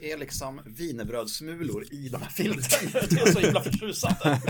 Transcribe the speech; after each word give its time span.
Det 0.00 0.12
är 0.12 0.18
liksom 0.18 0.60
wienerbrödssmulor 0.66 1.84
i 1.90 2.08
de 2.08 2.22
här 2.22 2.30
filtren. 2.30 2.90
Det 3.10 3.20
är 3.20 3.32
så 3.32 3.40
himla 3.40 3.60
förtjusande. 3.60 4.40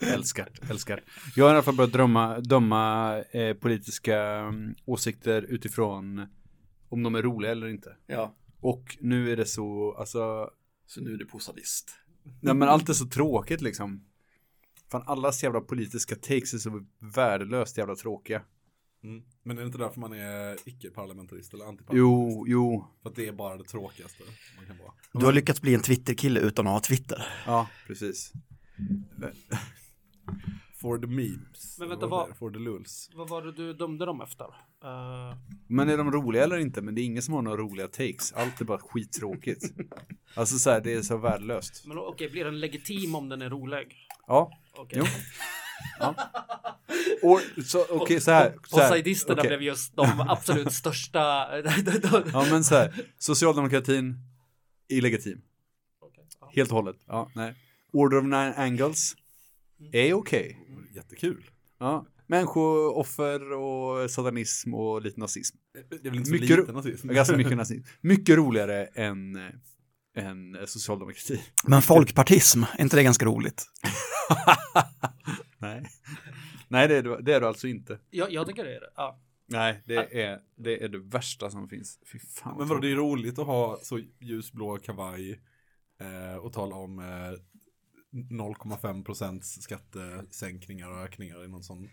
älskar, 0.14 0.48
älskar. 0.70 1.04
Jag 1.36 1.44
har 1.44 1.50
i 1.50 1.54
alla 1.54 1.62
fall 1.62 1.76
börjat 1.76 1.92
drömma, 1.92 2.40
döma 2.40 3.18
eh, 3.30 3.54
politiska 3.56 4.18
mm, 4.22 4.74
åsikter 4.84 5.42
utifrån 5.42 6.26
om 6.88 7.02
de 7.02 7.14
är 7.14 7.22
roliga 7.22 7.52
eller 7.52 7.66
inte. 7.66 7.96
Ja, 8.06 8.36
Och 8.60 8.96
nu 9.00 9.32
är 9.32 9.36
det 9.36 9.46
så, 9.46 9.94
alltså, 9.98 10.50
så 10.86 11.00
nu 11.00 11.12
är 11.12 11.16
du 11.16 11.26
på 11.26 11.38
sadist. 11.38 11.90
nej 12.40 12.54
men 12.54 12.68
allt 12.68 12.88
är 12.88 12.92
så 12.92 13.06
tråkigt 13.06 13.60
liksom. 13.60 14.04
Fan 14.90 15.02
allas 15.06 15.42
jävla 15.42 15.60
politiska 15.60 16.14
takes 16.14 16.54
är 16.54 16.58
så 16.58 16.86
värdelöst 17.14 17.78
jävla 17.78 17.96
tråkiga. 17.96 18.42
Mm. 19.04 19.22
Men 19.42 19.56
är 19.58 19.62
det 19.62 19.66
inte 19.66 19.78
därför 19.78 20.00
man 20.00 20.12
är 20.12 20.56
icke-parlamentarist 20.68 21.54
eller 21.54 21.64
antiparlamentarist? 21.64 22.38
Jo, 22.38 22.44
jo, 22.48 22.86
För 23.02 23.10
att 23.10 23.16
det 23.16 23.28
är 23.28 23.32
bara 23.32 23.56
det 23.56 23.64
tråkigaste 23.64 24.22
man 24.56 24.66
kan 24.66 24.78
vara. 24.78 24.92
Du 25.12 25.24
har 25.26 25.32
lyckats 25.32 25.60
bli 25.60 25.74
en 25.74 25.80
Twitter-kille 25.82 26.40
utan 26.40 26.66
att 26.66 26.72
ha 26.72 26.80
Twitter. 26.80 27.26
ja 27.46 27.68
precis. 27.86 28.32
For 30.80 30.98
the 30.98 31.06
memes. 31.06 31.76
Men 31.78 31.88
vänta, 31.88 32.06
Vad? 32.06 32.36
For 32.36 32.50
the 32.50 32.58
lulls. 32.58 33.10
Vad 33.14 33.28
var 33.28 33.42
det 33.42 33.52
du 33.52 33.72
dömde 33.74 34.06
dem 34.06 34.20
efter? 34.20 34.44
Eh, 34.84 35.36
Men 35.66 35.88
är 35.88 35.96
de 35.96 36.12
roliga 36.12 36.44
eller 36.44 36.58
inte? 36.58 36.82
Men 36.82 36.94
det 36.94 37.00
är 37.00 37.04
ingen 37.04 37.22
som 37.22 37.34
har 37.34 37.42
några 37.42 37.56
roliga 37.56 37.88
takes. 37.88 38.32
Allt 38.32 38.60
är 38.60 38.64
bara 38.64 38.78
skittråkigt. 38.78 39.64
Alltså 40.34 40.58
så 40.58 40.70
här, 40.70 40.80
det 40.80 40.92
är 40.94 41.02
så 41.02 41.16
värdelöst. 41.16 41.86
men 41.86 41.98
okej, 41.98 42.30
blir 42.30 42.44
den 42.44 42.60
legitim 42.60 43.14
om 43.14 43.28
den 43.28 43.42
är 43.42 43.50
rolig? 43.50 43.96
Ja, 44.26 44.52
Okej. 44.74 44.98
jo. 44.98 45.04
Ja. 45.98 46.14
Och 47.22 47.40
så, 47.66 47.86
okej 47.90 48.20
så 48.20 48.30
här. 48.30 48.54
Och 48.56 48.66
så 48.66 48.80
här, 48.80 49.22
okej. 49.28 49.48
blev 49.48 49.62
just 49.62 49.96
de 49.96 50.20
absolut 50.28 50.72
största. 50.72 51.18
Ja 52.32 52.46
men 52.50 52.64
så 52.64 52.74
här, 52.74 52.94
socialdemokratin 53.18 54.16
illegitim. 54.88 55.40
Helt 56.54 56.70
och 56.70 56.76
hållet. 56.76 56.96
Ja, 57.06 57.30
nej. 57.34 57.54
Order 57.92 58.18
of 58.18 58.24
nine 58.24 58.54
angles 58.56 59.14
är 59.92 60.14
okej. 60.14 60.58
Jättekul. 60.94 61.50
Ja. 61.78 62.06
Människooffer 62.26 63.52
och 63.52 64.10
satanism 64.10 64.74
och 64.74 65.02
lite 65.02 65.20
nazism. 65.20 65.56
Det 65.90 65.96
är 65.96 66.10
väl 66.10 66.14
inte 66.14 66.26
så 66.26 66.32
Mycket 66.32 66.58
lite 66.58 66.72
nazism. 66.72 67.08
Ganska 67.08 67.36
mycket 67.36 67.56
nazism. 67.56 67.88
Mycket 68.00 68.36
roligare 68.36 68.84
än, 68.84 69.36
än 70.16 70.56
socialdemokrati. 70.66 71.40
Men 71.64 71.82
folkpartism, 71.82 72.62
är 72.62 72.82
inte 72.82 72.96
det 72.96 73.02
ganska 73.02 73.26
roligt? 73.26 73.66
Nej. 75.62 75.82
Nej, 76.68 76.88
det 76.88 76.96
är, 76.96 77.02
det- 77.02 77.22
det 77.22 77.34
är 77.34 77.40
du 77.40 77.46
alltså 77.46 77.68
inte. 77.68 77.98
Jag, 78.10 78.32
jag 78.32 78.46
tycker 78.46 78.64
det 78.64 78.76
är 78.76 78.80
det. 78.80 78.90
Ja. 78.96 79.20
Nej, 79.46 79.82
det 79.84 80.22
är 80.22 80.40
det, 80.56 80.84
är 80.84 80.88
det 80.88 80.98
värsta 80.98 81.50
som 81.50 81.68
finns. 81.68 81.98
Fy 82.12 82.18
fan. 82.18 82.58
Men 82.58 82.68
vadå, 82.68 82.80
det 82.80 82.90
är 82.92 82.96
roligt 82.96 83.38
att 83.38 83.46
ha 83.46 83.78
så 83.82 84.00
ljusblå 84.20 84.78
kavaj 84.78 85.40
eh, 86.00 86.36
och 86.36 86.52
tala 86.52 86.76
om 86.76 86.98
eh, 86.98 87.04
0,5 88.12 89.04
procents 89.04 89.62
skattesänkningar 89.62 90.90
och 90.90 90.98
ökningar 90.98 91.44
i 91.44 91.48
någon 91.48 91.62
sån 91.62 91.88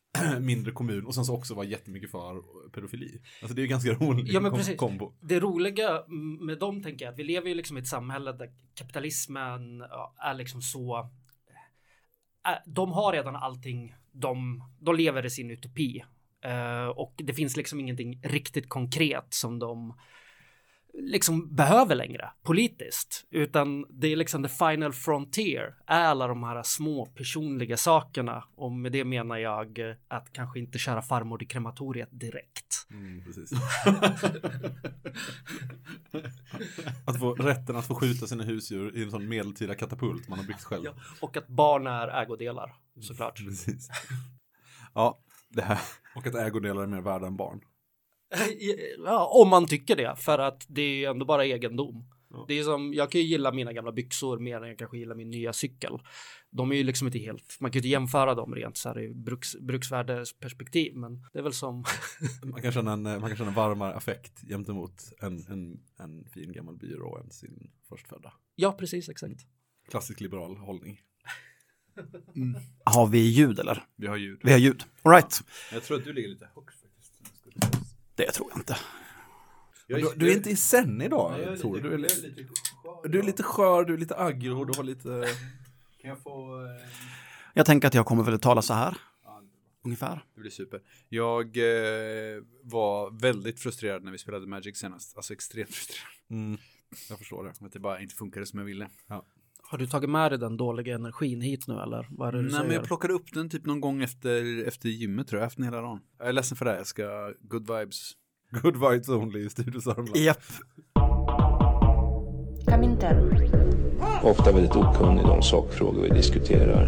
mindre 0.40 0.72
kommun 0.72 1.06
och 1.06 1.14
sen 1.14 1.24
så 1.24 1.34
också 1.36 1.54
vara 1.54 1.66
jättemycket 1.66 2.10
för 2.10 2.42
pedofili. 2.70 3.20
Alltså 3.42 3.54
det 3.54 3.60
är 3.60 3.62
ju 3.64 3.68
ganska 3.68 3.92
roligt 3.92 4.32
Ja, 4.32 4.40
men 4.40 4.52
precis. 4.52 4.76
kombo. 4.78 5.12
Det 5.20 5.40
roliga 5.40 6.04
med 6.40 6.58
dem 6.58 6.82
tänker 6.82 7.04
jag 7.04 7.12
att 7.12 7.18
vi 7.18 7.24
lever 7.24 7.48
ju 7.48 7.54
liksom 7.54 7.76
i 7.76 7.80
ett 7.80 7.86
samhälle 7.86 8.32
där 8.32 8.52
kapitalismen 8.74 9.80
är 10.18 10.34
liksom 10.34 10.62
så. 10.62 11.10
Äh, 12.48 12.54
de 12.66 12.92
har 12.92 13.12
redan 13.12 13.36
allting. 13.36 13.94
De, 14.12 14.62
de 14.80 14.96
lever 14.96 15.26
i 15.26 15.30
sin 15.30 15.50
utopi 15.50 16.04
Uh, 16.46 16.88
och 16.88 17.14
det 17.16 17.34
finns 17.34 17.56
liksom 17.56 17.80
ingenting 17.80 18.20
riktigt 18.22 18.68
konkret 18.68 19.26
som 19.28 19.58
de 19.58 19.94
liksom 20.94 21.54
behöver 21.54 21.94
längre 21.94 22.30
politiskt, 22.42 23.24
utan 23.30 23.86
det 23.90 24.12
är 24.12 24.16
liksom 24.16 24.42
the 24.42 24.48
final 24.48 24.92
frontier 24.92 25.74
är 25.86 26.04
alla 26.04 26.26
de 26.26 26.42
här 26.42 26.62
små 26.62 27.06
personliga 27.06 27.76
sakerna 27.76 28.44
och 28.54 28.72
med 28.72 28.92
det 28.92 29.04
menar 29.04 29.36
jag 29.36 29.78
eh, 29.78 29.96
att 30.08 30.32
kanske 30.32 30.58
inte 30.58 30.78
köra 30.78 31.02
farmor 31.02 31.42
i 31.42 31.46
krematoriet 31.46 32.08
direkt. 32.12 32.86
Mm, 32.90 33.22
att 37.06 37.18
få 37.18 37.34
rätten 37.34 37.76
att 37.76 37.86
få 37.86 37.94
skjuta 37.94 38.26
sina 38.26 38.44
husdjur 38.44 38.96
i 38.96 39.02
en 39.02 39.10
sån 39.10 39.28
medeltida 39.28 39.74
katapult 39.74 40.28
man 40.28 40.38
har 40.38 40.46
byggt 40.46 40.62
själv. 40.62 40.84
Ja, 40.84 40.94
och 41.20 41.36
att 41.36 41.48
barn 41.48 41.86
är 41.86 42.08
ägodelar 42.22 42.74
såklart. 43.00 43.38
Precis. 43.38 43.88
Ja, 44.94 45.18
det 45.48 45.62
här. 45.62 45.78
Och 46.16 46.26
att 46.26 46.34
ägodelar 46.34 46.82
är 46.82 46.86
mer 46.86 47.00
värda 47.00 47.26
än 47.26 47.36
barn. 47.36 47.60
Ja, 49.04 49.26
om 49.32 49.48
man 49.48 49.66
tycker 49.66 49.96
det, 49.96 50.16
för 50.16 50.38
att 50.38 50.66
det 50.68 50.82
är 50.82 50.94
ju 50.94 51.04
ändå 51.04 51.24
bara 51.26 51.46
egendom. 51.46 52.04
Ja. 52.30 52.44
Det 52.48 52.58
är 52.58 52.64
som, 52.64 52.94
jag 52.94 53.10
kan 53.10 53.20
ju 53.20 53.26
gilla 53.26 53.52
mina 53.52 53.72
gamla 53.72 53.92
byxor 53.92 54.38
mer 54.38 54.62
än 54.62 54.68
jag 54.68 54.78
kanske 54.78 54.98
gillar 54.98 55.14
min 55.14 55.30
nya 55.30 55.52
cykel. 55.52 55.98
De 56.50 56.72
är 56.72 56.76
ju 56.76 56.82
liksom 56.82 57.06
inte 57.06 57.18
helt, 57.18 57.56
man 57.60 57.70
kan 57.70 57.74
ju 57.74 57.78
inte 57.78 57.88
jämföra 57.88 58.34
dem 58.34 58.54
rent 58.54 58.76
så 58.76 58.88
här 58.88 59.00
i 59.00 59.14
bruks, 59.14 59.56
bruksvärdesperspektiv, 59.60 60.96
men 60.96 61.26
det 61.32 61.38
är 61.38 61.42
väl 61.42 61.52
som, 61.52 61.84
Man 62.44 62.62
kan 62.62 62.72
känna 62.72 62.92
en, 62.92 63.02
man 63.02 63.20
kan 63.20 63.36
känna 63.36 63.48
en 63.48 63.54
varmare 63.54 63.94
affekt 63.94 64.40
gentemot 64.48 65.12
en, 65.20 65.46
en, 65.48 65.80
en 65.98 66.24
fin 66.34 66.52
gammal 66.52 66.76
byrå 66.76 67.18
än 67.18 67.30
sin 67.30 67.70
förstfödda. 67.88 68.32
ja 68.54 68.72
precis 68.72 69.08
exakt. 69.08 69.40
Klassisk 69.88 70.20
liberal 70.20 70.56
hållning. 70.56 71.00
Har 72.84 73.06
vi 73.06 73.18
ljud 73.18 73.58
eller? 73.58 73.84
Vi 73.96 74.06
har 74.06 74.16
ljud. 74.16 74.40
Vi 74.42 74.52
har 74.52 74.58
ljud. 74.58 74.84
All 75.02 75.12
right. 75.12 75.40
Jag 75.72 75.82
tror 75.82 75.98
att 75.98 76.04
du 76.04 76.12
ligger 76.12 76.28
lite 76.28 76.48
högt 76.54 76.81
faktiskt. 76.81 76.81
Det 78.14 78.30
tror 78.32 78.48
jag 78.50 78.58
inte. 78.58 78.76
Du, 79.86 80.12
du 80.16 80.30
är 80.32 80.36
inte 80.36 80.50
i 80.50 80.56
sen 80.56 81.02
idag, 81.02 81.58
Tor. 81.60 81.78
Du 81.80 81.94
är, 81.94 81.98
li- 81.98 82.08
lite 82.22 82.52
du 83.08 83.18
är 83.18 83.22
lite 83.22 83.42
skör, 83.42 83.84
du 83.84 83.94
är 83.94 83.98
lite 83.98 84.16
aggro, 84.16 84.64
du 84.64 84.72
har 84.76 84.84
lite... 84.84 85.28
Kan 86.00 86.08
jag 86.10 86.18
få... 86.22 86.64
eh, 86.64 86.88
Jag 87.54 87.66
tänker 87.66 87.88
att 87.88 87.94
jag 87.94 88.06
kommer 88.06 88.22
väl 88.22 88.34
att 88.34 88.42
tala 88.42 88.62
så 88.62 88.74
här. 88.74 88.96
Ungefär. 89.84 90.24
Det 90.34 90.40
blir 90.40 90.50
super. 90.50 90.80
Jag 91.08 91.44
eh, 91.56 92.42
var 92.62 93.20
väldigt 93.20 93.60
frustrerad 93.60 94.04
när 94.04 94.12
vi 94.12 94.18
spelade 94.18 94.46
Magic 94.46 94.76
senast. 94.78 95.16
Alltså 95.16 95.32
extremt 95.32 95.70
frustrerad. 95.74 96.12
Mm, 96.30 96.58
jag 97.08 97.18
förstår 97.18 97.44
det. 97.44 97.66
Att 97.66 97.72
det 97.72 97.78
bara 97.80 98.00
inte 98.00 98.14
funkade 98.14 98.46
som 98.46 98.58
jag 98.58 98.66
ville. 98.66 98.88
Har 99.72 99.78
du 99.78 99.86
tagit 99.86 100.10
med 100.10 100.30
dig 100.30 100.38
den 100.38 100.56
dåliga 100.56 100.94
energin 100.94 101.40
hit 101.40 101.68
nu 101.68 101.74
eller? 101.74 102.06
Vad 102.10 102.28
är 102.28 102.32
det 102.32 102.38
du 102.38 102.42
Nej, 102.42 102.52
säger? 102.52 102.64
men 102.64 102.74
jag 102.74 102.84
plockade 102.84 103.14
upp 103.14 103.32
den 103.34 103.48
typ 103.50 103.66
någon 103.66 103.80
gång 103.80 104.02
efter, 104.02 104.66
efter 104.68 104.88
gymmet 104.88 105.28
tror 105.28 105.42
jag. 105.42 105.50
Den 105.56 105.64
hela 105.64 105.80
dagen. 105.80 106.00
Jag 106.18 106.28
är 106.28 106.32
ledsen 106.32 106.56
för 106.56 106.64
det. 106.64 106.76
Jag 106.76 106.86
ska 106.86 107.32
good 107.40 107.70
vibes. 107.70 108.12
Good 108.62 108.74
vibes 108.76 109.08
only 109.08 109.46
i 109.46 109.50
Studio 109.50 109.80
Sörmland. 109.80 110.16
Japp. 110.16 110.42
Ofta 114.22 114.52
väldigt 114.52 114.76
okunnig 114.76 115.22
i 115.22 115.26
de 115.26 115.42
sakfrågor 115.42 116.02
vi 116.02 116.08
diskuterar. 116.08 116.86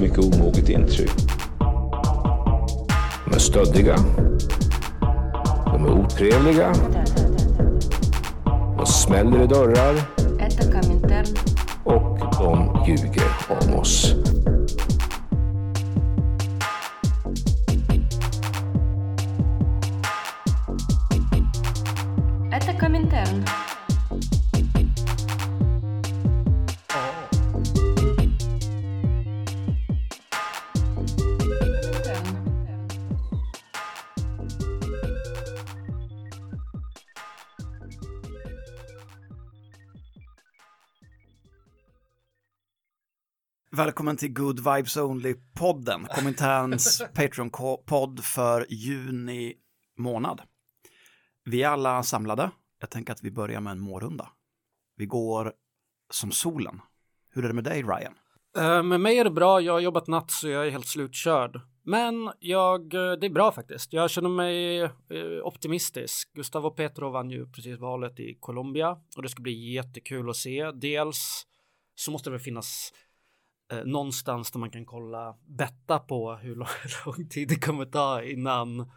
Mycket 0.00 0.18
omoget 0.18 0.68
intryck. 0.68 1.16
De 3.24 3.34
är 3.34 3.38
stöddiga. 3.38 3.96
De 5.64 5.84
är 5.84 5.90
otrevliga 5.90 6.72
smäller 8.88 9.42
i 9.42 9.46
dörrar 9.46 9.94
och 11.84 12.18
de 12.38 12.84
ljuger 12.86 13.22
om 13.48 13.74
oss. 13.74 14.14
Välkommen 43.78 44.16
till 44.16 44.32
Good 44.32 44.58
Vibes 44.58 44.96
Only-podden, 44.96 46.06
Kominterns 46.06 47.02
Patreon-podd 47.14 48.20
för 48.24 48.66
juni 48.68 49.54
månad. 49.98 50.40
Vi 51.44 51.62
är 51.62 51.68
alla 51.68 52.02
samlade. 52.02 52.50
Jag 52.80 52.90
tänker 52.90 53.12
att 53.12 53.22
vi 53.22 53.30
börjar 53.30 53.60
med 53.60 53.70
en 53.70 53.80
mårunda. 53.80 54.28
Vi 54.96 55.06
går 55.06 55.52
som 56.10 56.30
solen. 56.30 56.80
Hur 57.30 57.44
är 57.44 57.48
det 57.48 57.54
med 57.54 57.64
dig, 57.64 57.82
Ryan? 57.82 58.14
Eh, 58.56 58.82
med 58.82 59.00
mig 59.00 59.18
är 59.18 59.24
det 59.24 59.30
bra. 59.30 59.60
Jag 59.60 59.72
har 59.72 59.80
jobbat 59.80 60.06
natt 60.06 60.30
så 60.30 60.48
jag 60.48 60.66
är 60.66 60.70
helt 60.70 60.88
slutkörd. 60.88 61.60
Men 61.82 62.30
jag, 62.38 62.94
eh, 62.94 63.12
det 63.12 63.26
är 63.26 63.30
bra 63.30 63.52
faktiskt. 63.52 63.92
Jag 63.92 64.10
känner 64.10 64.28
mig 64.28 64.80
eh, 64.80 64.90
optimistisk. 65.42 66.32
Gustavo 66.34 66.70
Petro 66.70 67.10
vann 67.10 67.30
ju 67.30 67.46
precis 67.52 67.78
valet 67.78 68.20
i 68.20 68.36
Colombia 68.40 68.96
och 69.16 69.22
det 69.22 69.28
ska 69.28 69.42
bli 69.42 69.72
jättekul 69.72 70.30
att 70.30 70.36
se. 70.36 70.70
Dels 70.70 71.46
så 71.94 72.10
måste 72.10 72.30
det 72.30 72.38
finnas 72.38 72.92
eh, 73.72 73.84
någonstans 73.84 74.50
där 74.50 74.58
man 74.58 74.70
kan 74.70 74.84
kolla, 74.84 75.36
betta 75.46 75.98
på 75.98 76.34
hur 76.34 76.56
lång, 76.56 76.68
lång 77.06 77.28
tid 77.28 77.48
det 77.48 77.66
kommer 77.66 77.84
ta 77.84 78.22
innan, 78.22 78.90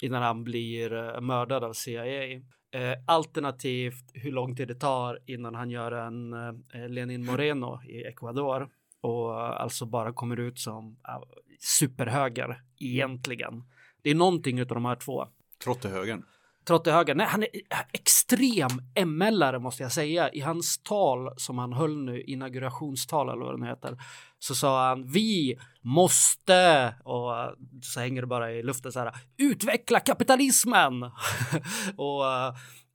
innan 0.00 0.22
han 0.22 0.44
blir 0.44 0.92
eh, 0.92 1.20
mördad 1.20 1.64
av 1.64 1.72
CIA. 1.72 2.40
Eh, 2.70 2.94
alternativt 3.06 4.10
hur 4.14 4.32
lång 4.32 4.56
tid 4.56 4.68
det 4.68 4.74
tar 4.74 5.18
innan 5.26 5.54
han 5.54 5.70
gör 5.70 5.92
en 5.92 6.32
eh, 6.32 6.88
Lenin 6.88 7.26
Moreno 7.26 7.82
i 7.84 8.04
Ecuador 8.04 8.68
och 9.00 9.60
alltså 9.62 9.86
bara 9.86 10.12
kommer 10.12 10.36
ut 10.40 10.58
som 10.58 10.96
eh, 11.08 11.22
superhöger 11.60 12.62
egentligen. 12.78 13.64
Det 14.02 14.10
är 14.10 14.14
någonting 14.14 14.60
av 14.60 14.66
de 14.66 14.84
här 14.84 14.96
två. 14.96 15.28
Trottehögern. 15.64 16.24
Trottehöger, 16.68 17.14
nej 17.14 17.26
han 17.26 17.42
är 17.42 17.48
extrem 17.92 18.68
ML-are 18.94 19.58
måste 19.58 19.82
jag 19.82 19.92
säga. 19.92 20.30
I 20.30 20.40
hans 20.40 20.82
tal 20.82 21.30
som 21.36 21.58
han 21.58 21.72
höll 21.72 22.04
nu, 22.04 22.22
inaugurationstal 22.22 23.28
eller 23.28 23.44
vad 23.44 23.54
den 23.54 23.68
heter, 23.68 23.98
så 24.38 24.54
sa 24.54 24.88
han 24.88 25.12
vi 25.12 25.58
måste, 25.82 26.94
och 27.04 27.32
så 27.82 28.00
hänger 28.00 28.20
det 28.20 28.26
bara 28.26 28.52
i 28.52 28.62
luften 28.62 28.92
så 28.92 28.98
här, 28.98 29.14
utveckla 29.38 30.00
kapitalismen. 30.00 31.02
och 31.96 32.24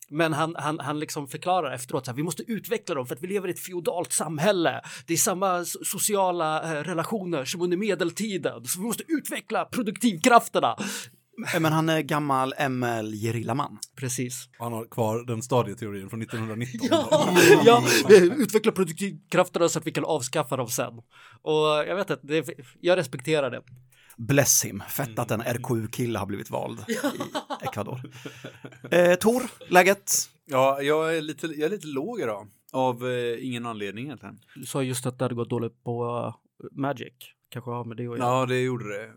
men 0.10 0.34
han, 0.34 0.56
han, 0.56 0.80
han 0.80 1.00
liksom 1.00 1.28
förklarar 1.28 1.72
efteråt 1.72 2.08
att 2.08 2.18
vi 2.18 2.24
måste 2.24 2.44
utveckla 2.52 2.96
dem 2.96 3.06
för 3.06 3.16
att 3.16 3.22
vi 3.22 3.28
lever 3.28 3.48
i 3.48 3.52
ett 3.52 3.60
feodalt 3.60 4.12
samhälle. 4.12 4.82
Det 5.08 5.14
är 5.14 5.18
samma 5.18 5.66
sociala 5.66 6.78
eh, 6.78 6.84
relationer 6.84 7.46
som 7.46 7.62
under 7.62 7.78
medeltiden, 7.78 8.66
så 8.66 8.80
vi 8.80 8.86
måste 8.86 9.04
utveckla 9.08 9.66
produktivkrafterna. 9.66 10.76
Eh, 11.54 11.60
Men 11.60 11.74
han 11.74 11.90
är 11.90 12.02
gammal 12.02 12.54
ML-gerillaman. 12.70 13.80
Precis. 13.96 14.50
Han 14.60 14.74
har 14.74 14.86
kvar 14.86 15.26
den 15.26 15.42
stadieteorin 15.42 16.10
från 16.10 16.22
1919. 16.22 16.88
Ja, 16.92 17.34
ja, 17.66 17.84
utveckla 18.38 18.72
produktivkrafterna 18.72 19.70
så 19.70 19.80
att 19.80 19.88
vi 19.88 19.92
kan 19.92 20.06
avskaffa 20.06 20.58
dem 20.58 20.68
sen. 20.68 20.94
Och 21.42 21.68
jag 21.68 21.96
vet 21.96 22.10
inte, 22.10 22.28
det, 22.28 22.50
jag 22.80 22.98
respekterar 22.98 23.52
det. 23.52 23.62
Bless 24.18 24.66
him. 24.66 24.84
Fett 24.90 25.20
att 25.20 25.32
en 25.32 25.42
RKU-kille 25.42 26.20
har 26.20 26.26
blivit 26.26 26.50
vald 26.50 26.80
i 26.88 26.98
Ecuador. 27.66 28.02
Eh, 28.92 29.16
Tor, 29.16 29.44
läget? 29.68 30.12
Ja, 30.46 30.82
jag 30.82 31.18
är 31.18 31.22
lite, 31.22 31.48
jag 31.48 31.66
är 31.66 31.70
lite 31.70 31.88
låg 31.88 32.20
idag. 32.22 32.48
Av 32.72 33.08
eh, 33.10 33.48
ingen 33.48 33.66
anledning 33.66 34.06
egentligen. 34.06 34.40
Du 34.56 34.66
sa 34.66 34.84
just 34.84 35.06
att 35.06 35.20
det 35.20 35.26
hade 35.26 35.36
gått 35.36 35.50
dåligt 35.50 35.84
på 35.84 36.06
uh, 36.06 36.36
Magic. 36.72 37.14
Kanske 37.50 37.72
har 37.72 37.86
med 37.86 37.98
det 37.98 38.08
att 38.08 38.18
göra. 38.18 38.28
Ja, 38.28 38.46
det 38.46 38.62
gjorde 38.62 38.98
det. 38.98 39.10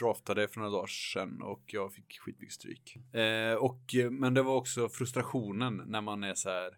Draftade 0.00 0.48
för 0.48 0.60
några 0.60 0.72
dagar 0.72 0.86
sedan 0.86 1.42
och 1.42 1.62
jag 1.66 1.92
fick 1.92 2.18
skitmycket 2.18 2.54
stryk. 2.54 2.96
Eh, 3.14 3.54
och, 3.54 3.94
eh, 3.94 4.10
men 4.10 4.34
det 4.34 4.42
var 4.42 4.54
också 4.54 4.88
frustrationen 4.88 5.82
när 5.86 6.00
man 6.00 6.24
är 6.24 6.34
så 6.34 6.50
här. 6.50 6.70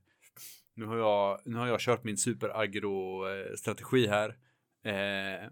Nu 0.75 0.85
har 0.85 0.97
jag, 0.97 1.41
nu 1.45 1.57
har 1.57 1.67
jag 1.67 1.81
kört 1.81 2.05
min 2.05 2.17
super-agro-strategi 2.17 4.07
här. 4.07 4.37
Eh, 4.85 5.51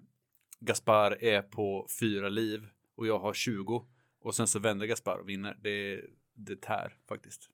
Gaspar 0.60 1.24
är 1.24 1.42
på 1.42 1.86
fyra 2.00 2.28
liv 2.28 2.68
och 2.96 3.06
jag 3.06 3.18
har 3.18 3.34
20. 3.34 3.86
Och 4.20 4.34
sen 4.34 4.46
så 4.46 4.58
vänder 4.58 4.86
Gaspar 4.86 5.18
och 5.18 5.28
vinner. 5.28 5.58
Det, 5.62 6.00
det 6.34 6.60
tär 6.60 6.94
faktiskt. 7.08 7.50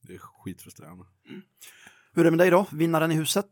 Det 0.00 0.14
är 0.14 0.18
skitfrustrerande. 0.18 1.04
Hur 2.12 2.22
är 2.22 2.24
det 2.24 2.30
med 2.30 2.38
dig 2.38 2.50
då? 2.50 2.66
Vinnaren 2.72 3.12
i 3.12 3.14
huset? 3.14 3.50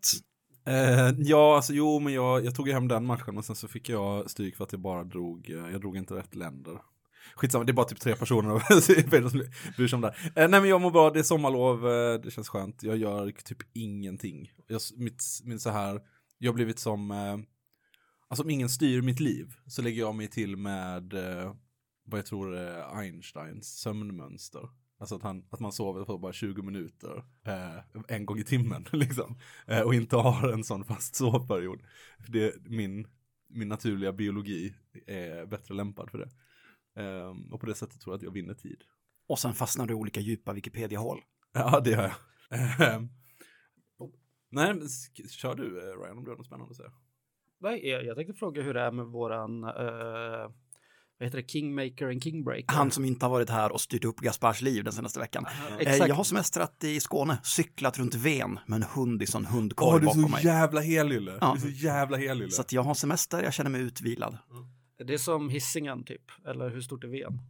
Eh, 0.66 1.10
ja, 1.18 1.56
alltså 1.56 1.72
jo, 1.72 1.98
men 1.98 2.12
jag, 2.12 2.44
jag 2.44 2.54
tog 2.54 2.68
ju 2.68 2.74
hem 2.74 2.88
den 2.88 3.06
matchen 3.06 3.38
och 3.38 3.44
sen 3.44 3.56
så 3.56 3.68
fick 3.68 3.88
jag 3.88 4.30
stryk 4.30 4.56
för 4.56 4.64
att 4.64 4.72
jag 4.72 4.80
bara 4.80 5.04
drog, 5.04 5.50
eh, 5.50 5.70
jag 5.72 5.80
drog 5.80 5.96
inte 5.96 6.14
rätt 6.14 6.34
länder. 6.34 6.78
Skitsamma, 7.34 7.64
det 7.64 7.72
är 7.72 7.74
bara 7.74 7.86
typ 7.86 8.00
tre 8.00 8.16
personer 8.16 8.58
som 9.30 9.42
bryr 9.76 9.88
sig 9.88 9.96
om 9.96 10.00
det 10.00 10.14
här. 10.16 10.42
eh, 10.44 10.48
Nej 10.48 10.60
men 10.60 10.70
jag 10.70 10.80
mår 10.80 10.90
bra, 10.90 11.10
det 11.10 11.18
är 11.18 11.22
sommarlov, 11.22 11.88
eh, 11.88 12.20
det 12.20 12.30
känns 12.30 12.48
skönt. 12.48 12.82
Jag 12.82 12.96
gör 12.96 13.30
typ 13.30 13.58
ingenting. 13.72 14.52
Jag, 14.66 14.80
mitt, 14.96 15.22
min 15.44 15.60
så 15.60 15.70
här, 15.70 16.00
jag 16.38 16.50
har 16.52 16.54
blivit 16.54 16.78
som, 16.78 17.10
eh, 17.10 17.36
alltså 18.28 18.42
om 18.42 18.50
ingen 18.50 18.68
styr 18.68 19.02
mitt 19.02 19.20
liv 19.20 19.54
så 19.66 19.82
lägger 19.82 20.00
jag 20.00 20.14
mig 20.14 20.28
till 20.28 20.56
med 20.56 21.14
eh, 21.14 21.54
vad 22.04 22.18
jag 22.18 22.26
tror 22.26 22.56
är 22.56 22.98
Einsteins 22.98 23.78
sömnmönster. 23.78 24.68
Alltså 24.98 25.14
att, 25.14 25.22
han, 25.22 25.44
att 25.50 25.60
man 25.60 25.72
sover 25.72 26.04
på 26.04 26.18
bara 26.18 26.32
20 26.32 26.62
minuter 26.62 27.24
eh, 27.46 27.78
en 28.08 28.26
gång 28.26 28.38
i 28.38 28.44
timmen 28.44 28.86
liksom. 28.92 29.38
Eh, 29.66 29.80
och 29.80 29.94
inte 29.94 30.16
har 30.16 30.52
en 30.52 30.64
sån 30.64 30.84
fast 30.84 31.14
sovperiod. 31.14 31.80
För 32.24 32.32
det, 32.32 32.54
min, 32.64 33.06
min 33.48 33.68
naturliga 33.68 34.12
biologi 34.12 34.74
är 35.06 35.46
bättre 35.46 35.74
lämpad 35.74 36.10
för 36.10 36.18
det. 36.18 36.30
Eh, 37.02 37.34
och 37.52 37.60
på 37.60 37.66
det 37.66 37.74
sättet 37.74 38.00
tror 38.00 38.12
jag 38.12 38.16
att 38.16 38.22
jag 38.22 38.30
vinner 38.30 38.54
tid. 38.54 38.84
Och 39.26 39.38
sen 39.38 39.54
fastnar 39.54 39.86
du 39.86 39.92
i 39.92 39.96
olika 39.96 40.20
djupa 40.20 40.52
Wikipedia-hål. 40.52 41.20
Ja, 41.52 41.80
det 41.80 41.90
gör 41.90 42.02
jag. 42.02 42.14
Eh, 42.50 43.02
nej, 44.50 44.74
men 44.74 44.88
kör 45.28 45.54
du 45.54 45.78
eh, 45.78 46.00
Ryan 46.00 46.18
om 46.18 46.24
du 46.24 46.30
har 46.30 46.36
något 46.36 46.46
spännande 46.46 46.70
att 46.70 46.76
säga. 46.76 46.92
Nej, 47.58 47.88
jag, 47.88 48.04
jag 48.04 48.16
tänkte 48.16 48.34
fråga 48.34 48.62
hur 48.62 48.74
det 48.74 48.80
är 48.80 48.90
med 48.90 49.06
våran, 49.06 49.64
uh, 49.64 50.50
vad 51.18 51.26
heter 51.26 51.38
det, 51.42 51.48
Kingmaker 51.50 52.06
and 52.10 52.22
Kingbreaker. 52.22 52.74
Han 52.74 52.90
som 52.90 53.04
inte 53.04 53.24
har 53.26 53.30
varit 53.30 53.50
här 53.50 53.72
och 53.72 53.80
styrt 53.80 54.04
upp 54.04 54.16
Gaspars 54.20 54.62
liv 54.62 54.84
den 54.84 54.92
senaste 54.92 55.20
veckan. 55.20 55.46
Eh, 55.46 55.76
Exakt. 55.78 56.08
jag 56.08 56.14
har 56.14 56.24
semestrat 56.24 56.84
i 56.84 57.00
Skåne, 57.00 57.38
cyklat 57.42 57.98
runt 57.98 58.14
Ven 58.14 58.58
med 58.66 58.76
en 58.76 58.82
hund 58.82 59.22
i 59.22 59.26
sån 59.26 59.46
hundkorg 59.46 60.00
du 60.00 60.04
är 60.04 60.06
bakom 60.06 60.22
så 60.22 60.28
mig. 60.28 60.44
jävla 60.44 60.80
helylle. 60.80 61.38
Ja. 61.40 61.56
Du 61.62 61.68
är 61.68 61.72
så 61.72 61.78
jävla 61.84 62.16
helylle. 62.16 62.50
Så 62.50 62.60
att 62.60 62.72
jag 62.72 62.82
har 62.82 62.94
semester, 62.94 63.42
jag 63.42 63.54
känner 63.54 63.70
mig 63.70 63.80
utvilad. 63.80 64.38
Det 65.06 65.14
är 65.14 65.18
som 65.18 65.48
hissingen 65.50 66.04
typ, 66.04 66.22
eller 66.48 66.70
hur 66.70 66.80
stort 66.80 67.04
är 67.04 67.08
Ven? 67.08 67.40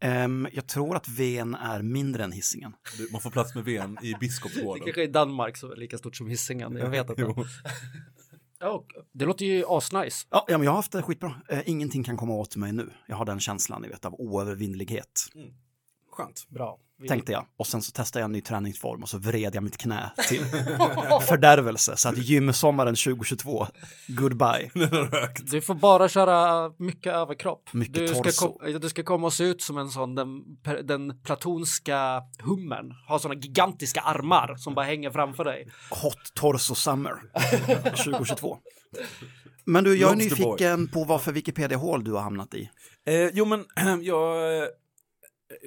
Ehm, 0.00 0.48
jag 0.52 0.66
tror 0.66 0.96
att 0.96 1.08
Ven 1.08 1.54
är 1.54 1.82
mindre 1.82 2.24
än 2.24 2.32
hissingen. 2.32 2.72
Man 3.12 3.20
får 3.20 3.30
plats 3.30 3.54
med 3.54 3.64
ven 3.64 3.98
i 4.02 4.12
Det 4.12 4.18
Biskopsgården. 4.20 4.84
kanske 4.84 5.02
är 5.04 5.08
Danmark 5.08 5.56
som 5.56 5.70
är 5.72 5.76
lika 5.76 5.98
stort 5.98 6.16
som 6.16 6.26
hissingen, 6.28 6.76
jag 6.76 6.90
vet 6.90 7.10
inte. 7.10 7.22
Och 8.64 8.86
det 9.12 9.24
låter 9.24 9.44
ju 9.44 9.64
asnice. 9.68 10.26
Ja, 10.30 10.44
ja, 10.48 10.58
men 10.58 10.64
jag 10.64 10.70
har 10.70 10.76
haft 10.76 10.92
det 10.92 11.02
skitbra. 11.02 11.34
Eh, 11.48 11.68
ingenting 11.68 12.04
kan 12.04 12.16
komma 12.16 12.34
åt 12.34 12.56
mig 12.56 12.72
nu. 12.72 12.90
Jag 13.06 13.16
har 13.16 13.24
den 13.24 13.40
känslan, 13.40 13.82
ni 13.82 13.88
vet, 13.88 14.04
av 14.04 14.14
oövervinnlighet. 14.14 15.20
Skönt. 16.10 16.48
Bra. 16.48 16.78
Tänkte 17.06 17.32
jag. 17.32 17.46
Och 17.56 17.66
sen 17.66 17.82
så 17.82 17.92
testade 17.92 18.20
jag 18.20 18.24
en 18.24 18.32
ny 18.32 18.40
träningsform 18.40 19.02
och 19.02 19.08
så 19.08 19.18
vred 19.18 19.54
jag 19.54 19.64
mitt 19.64 19.76
knä 19.76 20.10
till 20.28 20.44
fördärvelse. 21.28 21.96
Så 21.96 22.08
att 22.08 22.18
gymsommaren 22.18 22.94
2022, 22.94 23.66
goodbye. 24.08 24.70
Du 25.40 25.60
får 25.60 25.74
bara 25.74 26.08
köra 26.08 26.68
mycket 26.78 27.12
överkropp. 27.12 27.72
Mycket 27.72 27.94
du, 27.94 28.08
ska 28.08 28.22
torso. 28.22 28.58
kom, 28.58 28.80
du 28.80 28.88
ska 28.88 29.02
komma 29.02 29.26
och 29.26 29.32
se 29.32 29.44
ut 29.44 29.62
som 29.62 29.78
en 29.78 29.88
sån, 29.88 30.14
den, 30.14 30.28
den 30.84 31.22
platonska 31.22 32.22
hummern. 32.42 32.92
Ha 33.08 33.18
såna 33.18 33.34
gigantiska 33.34 34.00
armar 34.00 34.56
som 34.56 34.74
bara 34.74 34.86
hänger 34.86 35.10
framför 35.10 35.44
dig. 35.44 35.68
Hot 35.90 36.34
Torso 36.34 36.74
Summer 36.74 37.14
2022. 38.04 38.58
Men 39.64 39.84
du, 39.84 39.96
jag 39.96 40.12
är 40.12 40.16
Lobster 40.16 40.36
boy. 40.36 40.50
nyfiken 40.50 40.88
på 40.88 41.04
vad 41.04 41.22
för 41.22 41.32
Wikipedia-hål 41.32 42.04
du 42.04 42.12
har 42.12 42.20
hamnat 42.20 42.54
i. 42.54 42.70
Eh, 43.06 43.28
jo, 43.32 43.44
men 43.44 43.64
jag 44.02 44.56
eh, 44.62 44.68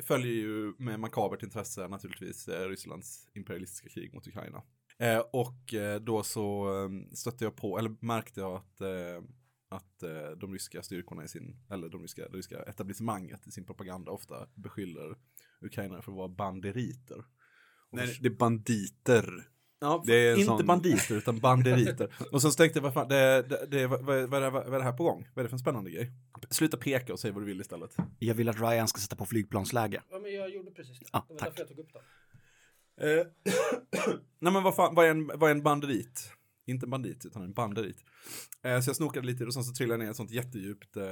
följer 0.04 0.33
ju 0.33 0.74
med 0.78 1.00
makabert 1.00 1.44
intresse 1.44 1.88
naturligtvis 1.88 2.48
eh, 2.48 2.68
Rysslands 2.69 3.30
imperialistiska 3.33 3.89
krig 3.89 4.13
mot 4.13 4.28
Ukraina. 4.28 4.64
Eh, 4.97 5.19
och 5.19 5.73
eh, 5.73 6.02
då 6.02 6.23
så 6.23 6.76
eh, 6.83 7.14
stötte 7.14 7.44
jag 7.44 7.56
på, 7.56 7.78
eller 7.78 7.95
märkte 8.00 8.40
jag 8.40 8.56
att, 8.56 8.81
eh, 8.81 9.23
att 9.69 10.04
eh, 10.04 10.31
de 10.38 10.54
ryska 10.54 10.83
styrkorna 10.83 11.23
i 11.23 11.28
sin, 11.28 11.57
eller 11.69 11.90
de 11.90 12.02
ryska, 12.02 12.30
det 12.30 12.38
ryska 12.38 12.64
etablissemanget 12.64 13.47
i 13.47 13.52
sin 13.52 13.66
propaganda 13.66 14.11
ofta 14.11 14.47
beskyller 14.56 15.18
ukrainare 15.61 16.02
för 16.02 16.11
att 16.11 16.18
vara 16.18 16.28
banderiter. 16.28 17.26
Nej, 17.92 18.18
det 18.21 18.28
är 18.28 18.35
banditer. 18.35 19.47
Ja, 19.83 20.04
Det 20.06 20.31
inte 20.33 20.45
sån- 20.45 20.66
banditer 20.66 21.16
utan 21.16 21.40
banderiter. 21.40 22.14
och 22.31 22.42
sen 22.42 22.52
så 22.52 22.57
tänkte 22.57 22.80
jag, 22.80 22.83
vad 22.83 22.94
fan, 22.94 23.07
det, 23.07 23.42
det, 23.50 23.66
det, 23.71 23.88
vad, 23.88 24.06
vad, 24.06 24.30
vad, 24.30 24.42
är 24.44 24.45
det, 24.45 24.50
vad 24.50 24.73
är 24.73 24.78
det 24.78 24.83
här 24.83 24.94
på 24.94 25.04
gång? 25.04 25.28
Vad 25.33 25.40
är 25.42 25.44
det 25.44 25.50
för 25.50 25.56
en 25.56 25.59
spännande 25.59 25.92
grej? 25.92 26.11
Sluta 26.50 26.78
peka 26.78 27.14
och 27.14 27.19
säg 27.19 27.31
vad 27.31 27.42
du 27.42 27.45
vill 27.45 27.61
istället. 27.61 27.95
Jag 28.19 28.35
vill 28.35 28.50
att 28.50 28.59
Ryan 28.61 28.88
ska 28.88 29.00
sätta 29.00 29.16
på 29.16 29.26
flygplansläge. 29.26 30.02
Ja, 30.09 30.19
men 30.19 30.33
jag 30.33 30.50
gjorde 30.50 30.71
precis 30.71 31.00
det. 31.00 31.06
Ja, 31.14 31.26
det 31.28 31.33
var 31.33 31.40
tack. 31.40 31.47
därför 31.50 31.61
jag 31.61 31.68
tog 31.68 31.80
upp 31.80 31.94
den. 31.94 32.02
Eh, 33.19 33.26
Nej 34.40 34.54
men 34.54 34.64
vad 34.64 34.76
fan, 34.76 34.95
vad 34.95 35.06
är 35.06 35.09
en, 35.09 35.28
vad 35.28 35.44
är 35.50 35.56
en 35.56 35.64
banderit? 35.64 36.31
Inte 36.66 36.85
en 36.85 36.90
bandit, 36.90 37.26
utan 37.26 37.42
en 37.44 37.54
banderit. 37.54 37.97
Eh, 38.64 38.80
så 38.80 38.90
jag 38.90 38.95
snokade 38.95 39.28
lite 39.28 39.45
och 39.45 39.54
sen 39.54 39.64
så 39.64 39.73
trillade 39.73 39.94
jag 39.94 40.00
ner 40.00 40.07
i 40.07 40.09
ett 40.09 40.16
sånt 40.18 40.31
jättedjupt 40.31 40.97
eh, 40.97 41.04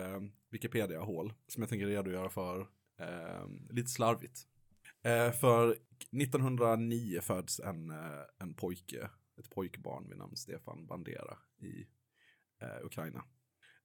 Wikipedia-hål 0.51 1.33
som 1.47 1.63
jag 1.63 1.69
tänker 1.69 1.87
redogöra 1.87 2.29
för 2.29 2.59
eh, 2.99 3.47
lite 3.69 3.89
slarvigt. 3.89 4.39
Eh, 5.03 5.31
för 5.31 5.77
1909 6.11 7.21
föds 7.21 7.59
en, 7.59 7.91
eh, 7.91 8.23
en 8.39 8.53
pojke, 8.53 9.09
ett 9.39 9.49
pojkbarn 9.49 10.09
vid 10.09 10.17
namn 10.17 10.35
Stefan 10.35 10.87
Bandera 10.87 11.37
i 11.61 11.87
eh, 12.61 12.85
Ukraina. 12.85 13.23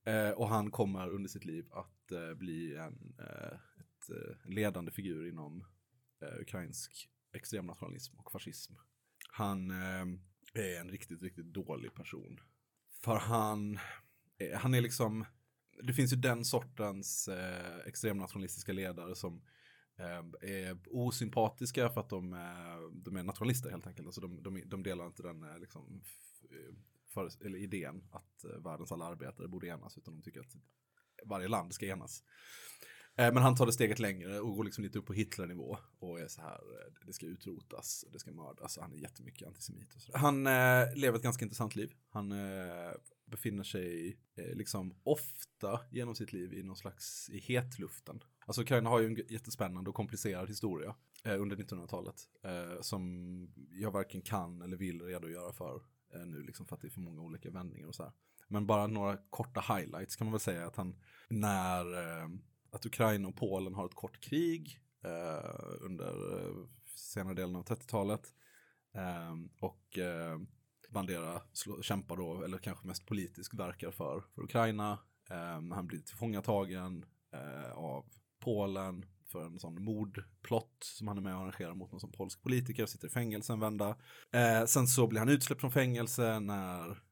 Eh, 0.05 0.31
och 0.31 0.49
han 0.49 0.71
kommer 0.71 1.09
under 1.09 1.29
sitt 1.29 1.45
liv 1.45 1.67
att 1.73 2.13
eh, 2.13 2.35
bli 2.35 2.77
en, 2.77 3.15
eh, 3.19 3.55
ett, 3.81 4.11
eh, 4.11 4.37
en 4.47 4.55
ledande 4.55 4.93
figur 4.93 5.29
inom 5.29 5.65
eh, 6.23 6.41
ukrainsk 6.41 7.09
extremnationalism 7.33 8.19
och 8.19 8.33
fascism. 8.33 8.75
Han 9.33 9.71
eh, 9.71 10.07
är 10.55 10.81
en 10.81 10.91
riktigt, 10.91 11.23
riktigt 11.23 11.53
dålig 11.53 11.95
person. 11.95 12.41
För 13.05 13.17
han, 13.17 13.79
eh, 14.39 14.59
han 14.59 14.75
är 14.75 14.81
liksom, 14.81 15.25
det 15.83 15.93
finns 15.93 16.13
ju 16.13 16.17
den 16.17 16.45
sortens 16.45 17.29
eh, 17.29 17.79
extremnationalistiska 17.87 18.73
ledare 18.73 19.15
som 19.15 19.35
eh, 19.37 19.43
är 20.41 20.79
osympatiska 20.91 21.89
för 21.89 22.01
att 22.01 22.09
de, 22.09 22.33
är- 22.33 23.05
de 23.05 23.17
är 23.17 23.23
nationalister 23.23 23.71
helt 23.71 23.87
enkelt. 23.87 24.07
Alltså 24.07 24.21
de, 24.21 24.43
de, 24.43 24.63
de 24.67 24.83
delar 24.83 25.07
inte 25.07 25.23
den 25.23 25.61
liksom, 25.61 26.03
för, 27.09 27.29
eller 27.47 27.59
idén 27.59 28.09
att 28.11 28.45
världens 28.65 28.93
alla 28.93 29.05
arbetare 29.05 29.49
borde 29.49 29.67
enas 29.67 29.99
utan 29.99 30.15
de 30.15 30.23
tycker 30.23 30.41
att 30.41 30.57
varje 31.25 31.49
land 31.49 31.75
ska 31.75 31.87
enas. 31.87 32.23
Men 33.17 33.37
han 33.37 33.57
tar 33.57 33.67
det 33.67 33.73
steget 33.73 33.99
längre 33.99 34.41
och 34.41 34.57
går 34.57 34.65
liksom 34.65 34.85
lite 34.85 34.99
upp 34.99 35.07
på 35.07 35.13
Hitler-nivå 35.13 35.79
och 35.99 36.21
är 36.21 36.29
så 36.29 36.41
här, 36.43 36.61
det 37.07 37.13
ska 37.13 37.27
utrotas, 37.27 38.05
det 38.13 38.19
ska 38.19 38.33
mördas, 38.33 38.79
han 38.81 38.93
är 38.93 38.97
jättemycket 38.97 39.49
antisemit 39.49 39.95
och 39.95 40.01
så 40.03 40.13
där. 40.13 40.19
Han 40.19 40.47
eh, 40.47 40.97
lever 40.97 41.17
ett 41.19 41.23
ganska 41.23 41.45
intressant 41.45 41.77
liv. 41.77 41.93
Han 42.09 42.33
eh, 42.33 42.93
befinner 43.35 43.65
sig 43.65 44.19
eh, 44.37 44.55
liksom 44.57 44.95
ofta 45.03 45.81
genom 45.91 46.15
sitt 46.15 46.33
liv 46.33 46.55
i 46.55 46.63
någon 46.63 46.77
slags 46.77 47.31
i 47.31 47.39
hetluften. 47.39 48.21
Alltså 48.47 48.63
Ukraina 48.63 48.91
har 48.91 49.01
ju 49.01 49.07
en 49.07 49.17
jättespännande 49.29 49.91
och 49.91 49.97
komplicerad 49.97 50.49
historia 50.49 50.95
eh, 51.25 51.41
under 51.41 51.57
1900-talet 51.57 52.17
eh, 52.45 52.81
som 52.81 53.03
jag 53.71 53.91
varken 53.91 54.23
kan 54.23 54.63
eller 54.63 54.77
vill 54.77 55.03
redogöra 55.03 55.53
för 55.53 55.83
eh, 56.15 56.27
nu 56.27 56.43
liksom 56.43 56.67
för 56.67 56.77
att 56.77 56.83
det 56.83 56.89
är 56.89 56.91
för 56.91 57.01
många 57.01 57.23
olika 57.23 57.51
vändningar 57.51 57.89
och 57.89 57.95
så 57.95 58.03
här. 58.03 58.13
Men 58.49 58.67
bara 58.67 58.87
några 58.87 59.17
korta 59.31 59.61
highlights 59.61 60.17
kan 60.17 60.27
man 60.27 60.33
väl 60.33 60.41
säga 60.41 60.67
att 60.67 60.77
han 60.77 61.01
när 61.29 61.93
eh, 61.93 62.29
att 62.71 62.87
Ukraina 62.87 63.29
och 63.29 63.37
Polen 63.37 63.75
har 63.75 63.87
ett 63.87 63.95
kort 63.95 64.21
krig 64.21 64.81
eh, 65.05 65.81
under 65.81 66.39
eh, 66.39 66.55
senare 66.97 67.35
delen 67.35 67.57
av 67.57 67.65
30-talet 67.65 68.35
eh, 68.95 69.35
och 69.61 69.99
eh, 69.99 70.39
Bandera 70.95 71.41
slå, 71.53 71.83
kämpar 71.83 72.17
då, 72.17 72.43
eller 72.43 72.59
kanske 72.59 72.87
mest 72.87 73.07
politiskt 73.07 73.55
verkar 73.55 73.91
för, 73.91 74.25
för 74.35 74.43
Ukraina. 74.43 74.99
Eh, 75.31 75.75
han 75.75 75.87
blir 75.87 76.01
tillfångatagen 76.01 77.05
eh, 77.33 77.73
av 77.73 78.05
Polen 78.41 79.05
för 79.35 79.47
en 79.47 79.59
sån 79.59 79.85
mordplott 79.85 80.77
som 80.81 81.09
han 81.09 81.19
är 81.19 81.23
med 81.23 81.35
och 81.35 81.43
arrangerar 81.43 81.75
mot 81.75 81.93
någon 81.93 82.01
sån 82.01 82.13
polsk 82.13 82.43
politiker, 82.43 82.83
och 82.83 82.89
sitter 82.89 83.09
i 83.09 83.11
fängelse 83.11 83.53
en 83.53 83.61
vända. 83.61 83.97
Eh, 84.33 84.65
sen 84.67 84.87
så 84.87 85.07
blir 85.07 85.19
han 85.19 85.29
utsläppt 85.29 85.61
från 85.61 85.73
fängelse 85.73 86.41
när 86.41 87.05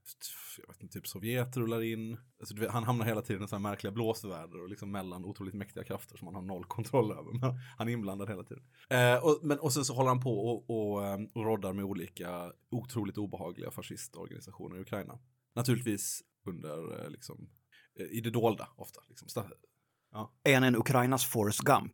jag 0.58 0.68
vet 0.68 0.82
inte, 0.82 0.98
typ 0.98 1.06
Sovjet 1.06 1.56
rullar 1.56 1.82
in. 1.82 2.18
Alltså, 2.40 2.56
vet, 2.56 2.70
han 2.70 2.84
hamnar 2.84 3.06
hela 3.06 3.22
tiden 3.22 3.44
i 3.44 3.48
sådana 3.48 3.68
här 3.68 3.72
märkliga 3.72 3.92
blåsväder 3.92 4.62
och 4.62 4.68
liksom 4.68 4.90
mellan 4.90 5.24
otroligt 5.24 5.54
mäktiga 5.54 5.84
krafter 5.84 6.16
som 6.16 6.26
han 6.26 6.34
har 6.34 6.42
noll 6.42 6.64
kontroll 6.64 7.12
över. 7.12 7.40
Men 7.40 7.58
han 7.78 7.88
är 7.88 7.92
inblandad 7.92 8.28
hela 8.28 8.44
tiden. 8.44 8.64
Eh, 8.90 9.24
och, 9.24 9.38
men, 9.42 9.58
och 9.58 9.72
sen 9.72 9.84
så 9.84 9.94
håller 9.94 10.08
han 10.08 10.20
på 10.20 10.48
och, 10.48 10.70
och, 10.70 11.06
eh, 11.06 11.18
och 11.34 11.44
roddar 11.44 11.72
med 11.72 11.84
olika 11.84 12.52
otroligt 12.70 13.18
obehagliga 13.18 13.70
fascistorganisationer 13.70 14.76
i 14.76 14.80
Ukraina. 14.80 15.18
Naturligtvis 15.54 16.22
under, 16.46 17.04
eh, 17.04 17.10
liksom, 17.10 17.48
eh, 18.00 18.06
i 18.06 18.20
det 18.20 18.30
dolda 18.30 18.68
ofta. 18.76 19.00
Liksom. 19.08 19.28
Sta- 20.12 20.28
Är 20.44 20.54
han 20.54 20.62
en 20.64 20.76
Ukrainas 20.76 21.24
Forrest 21.24 21.60
Gump? 21.60 21.92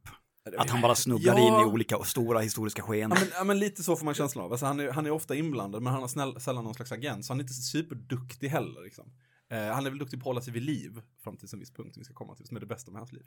Att 0.59 0.71
han 0.71 0.81
bara 0.81 0.95
snubblar 0.95 1.39
Ja. 1.39 1.41
in 1.41 1.55
i 1.69 1.73
olika 1.73 1.99
stora 1.99 2.41
historiska 2.41 2.83
Ja 2.83 2.87
skeenden. 2.87 3.19
men, 3.21 3.29
ja, 3.35 3.45
men 3.45 3.59
lite 3.59 3.83
så 3.83 3.97
får 3.97 4.05
man 4.05 4.15
känslan 4.15 4.45
av. 4.45 4.51
Alltså, 4.53 4.67
han, 4.67 4.81
är, 4.81 4.91
han 4.93 5.07
är 5.07 5.11
ofta 5.11 5.35
inblandad, 5.35 5.83
men 5.83 5.93
han 5.93 6.01
har 6.03 6.09
snäll, 6.09 6.41
sällan 6.41 6.65
någon 6.65 6.75
slags 6.75 6.93
agent. 6.93 7.25
Så 7.25 7.33
han 7.33 7.41
är 7.41 7.45
inte 7.45 7.55
superduktig 7.55 8.49
heller. 8.49 8.81
Liksom. 8.85 9.13
Eh, 9.51 9.59
han 9.67 9.87
är 9.87 9.91
väl 9.91 9.99
duktig 9.99 10.19
på 10.19 10.23
att 10.23 10.27
hålla 10.35 10.41
sig 10.41 10.53
vid 10.53 10.63
liv 10.63 11.01
fram 11.25 11.37
till 11.37 11.49
en 11.53 11.59
viss 11.59 11.71
punkt 11.73 11.95
som 11.95 12.01
vi 12.01 12.05
ska 12.05 12.15
komma 12.15 12.35
till, 12.35 12.47
som 12.47 12.57
är 12.57 12.61
det 12.61 12.67
bästa 12.67 12.91
med 12.91 13.01
hans 13.01 13.13
liv. 13.13 13.23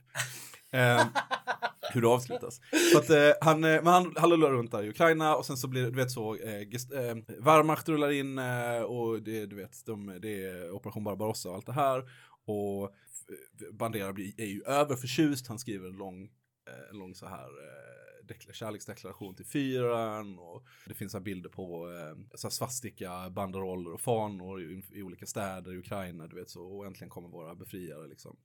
Eh, 0.72 1.06
hur 1.94 2.02
det 2.02 2.08
avslutas. 2.08 2.60
Så 2.92 2.98
att, 2.98 3.10
eh, 3.10 3.30
han, 3.42 3.64
eh, 3.64 3.84
men 3.84 3.88
han, 3.88 4.14
han 4.18 4.32
rullar 4.32 4.50
runt 4.52 4.72
där 4.72 4.84
i 4.84 4.90
Ukraina 4.90 5.36
och 5.36 5.46
sen 5.46 5.58
så 5.58 5.68
blir 5.68 5.82
det, 5.84 5.90
du 5.90 5.96
vet 5.96 6.12
så, 6.12 6.36
eh, 6.36 6.70
gest, 6.72 6.92
eh, 6.94 7.16
Wehrmacht 7.46 7.90
rullar 7.90 8.12
in 8.12 8.38
eh, 8.40 8.82
och 8.82 9.22
det, 9.24 9.46
du 9.46 9.56
vet, 9.56 9.86
de, 9.86 10.20
det 10.22 10.44
är 10.46 10.72
Operation 10.72 11.04
Barbarossa 11.04 11.50
och 11.50 11.56
allt 11.56 11.66
det 11.66 11.74
här. 11.74 12.00
Och 12.46 12.96
Eh, 13.32 13.74
Bandera 13.74 14.14
blir, 14.14 14.42
är 14.42 14.46
ju 14.46 14.64
överförtjust, 14.64 15.48
han 15.48 15.60
skriver 15.60 15.88
en 15.88 15.98
lång 15.98 16.24
eh, 16.68 16.90
en 16.90 16.98
lång 16.98 17.16
så 17.16 17.26
här 17.26 17.48
eh, 17.48 18.54
kärleksdeklaration 18.54 19.36
till 19.36 19.46
fyran 19.46 20.40
och 20.40 20.66
det 20.88 20.94
finns 20.94 21.14
här 21.14 21.20
bilder 21.20 21.50
på 21.50 21.88
så 22.36 22.48
här 22.48 22.52
svastika, 22.52 23.30
banderoller 23.30 23.94
och 23.94 24.02
fanor 24.02 24.62
i, 24.62 24.84
i 24.92 25.04
olika 25.04 25.26
städer 25.26 25.74
i 25.74 25.78
Ukraina, 25.78 26.28
du 26.28 26.36
vet 26.36 26.50
så, 26.50 26.64
och 26.64 26.86
äntligen 26.86 27.10
kommer 27.10 27.30
våra 27.30 27.56
befriare 27.56 28.08
liksom. 28.08 28.38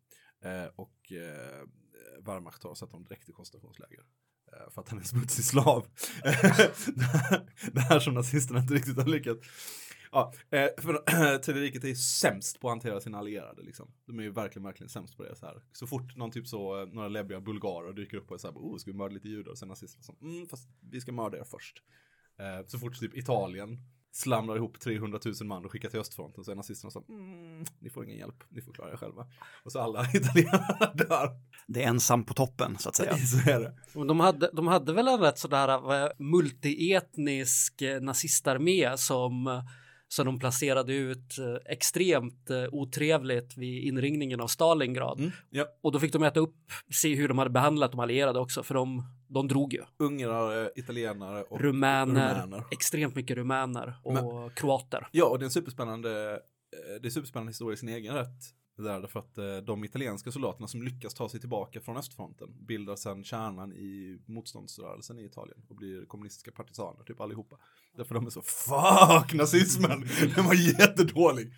Eh, 0.45 0.67
och 0.77 1.13
eh, 1.13 1.67
Wehrmacht 2.27 2.63
har 2.63 2.75
satt 2.75 2.91
dem 2.91 3.05
direkt 3.05 3.29
i 3.29 3.33
koncentrationsläger. 3.33 4.01
Eh, 4.53 4.71
för 4.71 4.81
att 4.81 4.89
han 4.89 4.99
är 4.99 5.03
en 5.03 5.09
smutsig 5.09 5.45
slav. 5.45 5.87
det 7.73 7.81
här 7.81 8.01
som 8.01 8.15
nazisterna 8.15 8.61
inte 8.61 8.75
riktigt 8.75 8.97
har 8.97 9.07
lyckats. 9.07 9.49
Ja, 10.17 10.33
eh, 10.51 10.69
för 10.79 11.39
Tredje 11.39 11.63
riket 11.67 11.85
är 11.85 11.89
ju 11.89 11.97
sämst 11.97 12.61
på 12.61 12.69
att 12.69 12.73
hantera 12.73 13.01
sina 13.01 13.19
allierade. 13.19 13.63
Liksom. 13.63 13.91
De 14.07 14.19
är 14.19 14.23
ju 14.23 14.31
verkligen, 14.31 14.65
verkligen 14.65 14.89
sämst 14.89 15.17
på 15.17 15.23
det. 15.23 15.37
Så, 15.37 15.47
här. 15.47 15.63
så 15.73 15.87
fort 15.87 16.17
någon 16.17 16.31
typ 16.31 16.47
så, 16.47 16.81
eh, 16.81 16.87
några 16.87 17.09
läbbiga 17.09 17.41
bulgarer 17.41 17.93
dyker 17.93 18.17
upp 18.17 18.31
och 18.31 18.35
är 18.35 18.39
så 18.39 18.49
här, 18.49 18.55
oh, 18.55 18.77
ska 18.79 18.91
vi 18.91 18.97
mörda 18.97 19.15
lite 19.15 19.29
judar? 19.29 19.51
Och 19.51 19.59
sen 19.59 19.69
nazisterna 19.69 20.03
som, 20.03 20.17
mm, 20.23 20.49
fast 20.49 20.69
vi 20.91 21.01
ska 21.01 21.13
mörda 21.13 21.39
er 21.39 21.45
först. 21.45 21.83
Eh, 22.39 22.67
så 22.67 22.79
fort 22.79 23.01
typ 23.01 23.17
Italien 23.17 23.79
slamrar 24.13 24.57
ihop 24.57 24.81
300 24.81 25.21
000 25.25 25.35
man 25.45 25.65
och 25.65 25.73
skickar 25.73 25.89
till 25.89 26.01
östfronten 26.01 26.45
så 26.45 26.51
är 26.51 26.55
nazisterna 26.55 26.91
så, 26.91 27.05
mm, 27.09 27.65
ni 27.79 27.91
får 27.91 28.05
ingen 28.05 28.19
hjälp, 28.19 28.45
ni 28.49 28.63
får 28.63 28.73
klara 28.73 28.93
er 28.93 28.97
själva. 28.97 29.27
Och 29.65 29.73
så 29.73 29.81
alla 29.81 30.07
italienarna 30.15 30.93
dör. 30.95 31.31
Det 31.67 31.83
är 31.83 31.89
ensam 31.89 32.25
på 32.25 32.35
toppen, 32.35 32.79
så 32.79 32.89
att 32.89 32.97
säga. 32.97 33.17
Så 33.27 33.51
är 33.51 33.61
det. 33.61 34.05
De 34.07 34.21
hade, 34.21 34.51
de 34.53 34.67
hade 34.67 34.93
väl 34.93 35.09
en 35.09 35.21
rätt 35.21 35.39
sådär 35.39 35.81
vad- 35.81 36.21
multietnisk 36.21 37.83
eh, 37.83 38.01
nazistarmé 38.01 38.97
som, 38.97 39.63
som 40.09 40.27
de 40.27 40.39
placerade 40.39 40.95
ut 40.95 41.39
eh, 41.39 41.73
extremt 41.73 42.51
eh, 42.51 42.65
otrevligt 42.73 43.57
vid 43.57 43.85
inringningen 43.85 44.41
av 44.41 44.47
Stalingrad. 44.47 45.19
Mm, 45.19 45.31
ja. 45.51 45.67
Och 45.83 45.93
då 45.93 46.01
fick 46.01 46.13
de 46.13 46.23
äta 46.23 46.41
upp, 46.41 46.57
se 46.95 47.15
hur 47.15 47.29
de 47.29 47.39
hade 47.39 47.51
behandlat 47.51 47.91
de 47.91 48.01
allierade 48.01 48.39
också, 48.39 48.63
för 48.63 48.75
de, 48.75 49.03
de 49.29 49.49
drog 49.49 49.73
ju. 49.73 49.83
Ungrare, 49.99 50.71
italienare 50.77 51.43
och 51.43 51.61
Rumäner, 51.61 52.35
rumäner. 52.35 52.65
extremt 52.71 53.15
mycket 53.15 53.37
rumäner 53.37 53.95
och 54.03 54.15
Men- 54.15 54.51
kroater. 54.51 55.07
Ja, 55.11 55.25
och 55.25 55.39
det 55.39 55.43
är 55.43 55.47
en 55.47 55.51
superspännande, 55.51 56.33
eh, 56.33 57.01
det 57.03 57.09
är 57.09 57.11
superspännande 57.11 57.51
historia 57.51 57.75
i 57.75 57.77
sin 57.77 57.89
egen 57.89 58.15
rätt. 58.15 58.41
Det 58.77 58.83
där, 58.83 59.01
därför 59.01 59.21
att 59.21 59.39
eh, 59.39 59.57
de 59.57 59.85
italienska 59.85 60.33
soldaterna 60.33 60.69
som 60.69 60.83
lyckas 60.83 61.15
ta 61.15 61.29
sig 61.29 61.41
tillbaka 61.41 61.81
från 61.81 61.97
östfronten 61.97 62.49
bildar 62.67 62.97
sedan 62.97 63.25
kärnan 63.25 63.73
i 63.73 64.19
motståndsrörelsen 64.27 65.19
i 65.19 65.25
Italien 65.25 65.59
och 65.69 65.77
blir 65.77 66.07
kommunistiska 66.07 66.51
partisaner, 66.51 67.05
typ 67.05 67.21
allihopa. 67.21 67.57
Därför 67.97 68.15
de 68.15 68.27
är 68.27 68.31
så, 68.31 68.43
fuck 68.43 69.35
nazismen, 69.35 70.01
den 70.37 70.45
var 70.45 70.81
jättedålig. 70.81 71.53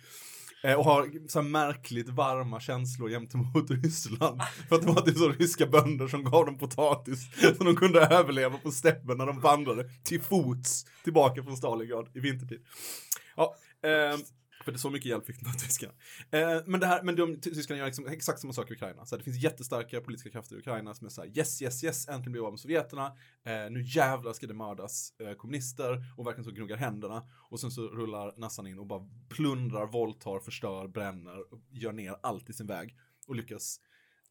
Eh, 0.63 0.73
och 0.73 0.85
har 0.85 1.27
så 1.27 1.41
här 1.41 1.49
märkligt 1.49 2.09
varma 2.09 2.59
känslor 2.59 3.09
gentemot 3.09 3.71
Ryssland. 3.83 4.41
För 4.69 4.75
att 4.75 4.81
det 4.81 4.87
var 4.87 5.01
typ 5.01 5.17
så 5.17 5.29
ryska 5.29 5.65
bönder 5.65 6.07
som 6.07 6.23
gav 6.23 6.45
dem 6.45 6.57
potatis. 6.57 7.29
Så 7.57 7.63
de 7.63 7.75
kunde 7.75 7.99
överleva 7.99 8.57
på 8.57 8.71
steppen 8.71 9.17
när 9.17 9.25
de 9.25 9.39
vandrade 9.39 9.89
till 10.03 10.21
fots 10.21 10.85
tillbaka 11.03 11.43
från 11.43 11.57
Stalingrad 11.57 12.09
i 12.13 12.19
vintertid. 12.19 12.65
Ja, 13.35 13.55
eh, 13.83 14.19
för 14.63 14.71
det 14.71 14.75
är 14.75 14.79
så 14.79 14.89
mycket 14.89 15.09
hjälp 15.09 15.25
fick 15.25 15.39
de 15.39 15.49
av 15.49 15.53
tyskarna. 15.53 15.93
Eh, 16.31 16.61
men 16.65 16.79
det 16.79 16.87
här, 16.87 17.03
men 17.03 17.15
de, 17.15 17.41
tyskarna 17.41 17.77
gör 17.77 17.85
liksom 17.85 18.07
exakt 18.07 18.39
samma 18.39 18.53
sak 18.53 18.71
i 18.71 18.73
Ukraina. 18.73 19.05
Så 19.05 19.15
här, 19.15 19.17
det 19.17 19.23
finns 19.23 19.43
jättestarka 19.43 20.01
politiska 20.01 20.29
krafter 20.29 20.55
i 20.55 20.59
Ukraina 20.59 20.93
som 20.93 21.05
är 21.05 21.09
så 21.09 21.21
här, 21.21 21.37
yes, 21.37 21.61
yes, 21.61 21.83
yes, 21.83 22.07
äntligen 22.07 22.31
blir 22.31 22.41
vi 22.41 22.45
av 22.45 22.53
med 22.53 22.59
sovjeterna. 22.59 23.05
Eh, 23.43 23.71
nu 23.71 23.81
jävlar 23.81 24.33
ska 24.33 24.47
det 24.47 24.53
mördas 24.53 25.13
eh, 25.19 25.33
kommunister 25.33 26.03
och 26.17 26.27
verkligen 26.27 26.45
så 26.45 26.51
gnuggar 26.51 26.77
händerna. 26.77 27.23
Och 27.49 27.59
sen 27.59 27.71
så 27.71 27.87
rullar 27.87 28.33
Nassan 28.37 28.67
in 28.67 28.79
och 28.79 28.87
bara 28.87 29.09
plundrar, 29.29 29.85
våldtar, 29.85 30.39
förstör, 30.39 30.87
bränner, 30.87 31.53
och 31.53 31.59
gör 31.71 31.91
ner 31.91 32.15
allt 32.21 32.49
i 32.49 32.53
sin 32.53 32.67
väg. 32.67 32.97
Och 33.27 33.35
lyckas 33.35 33.79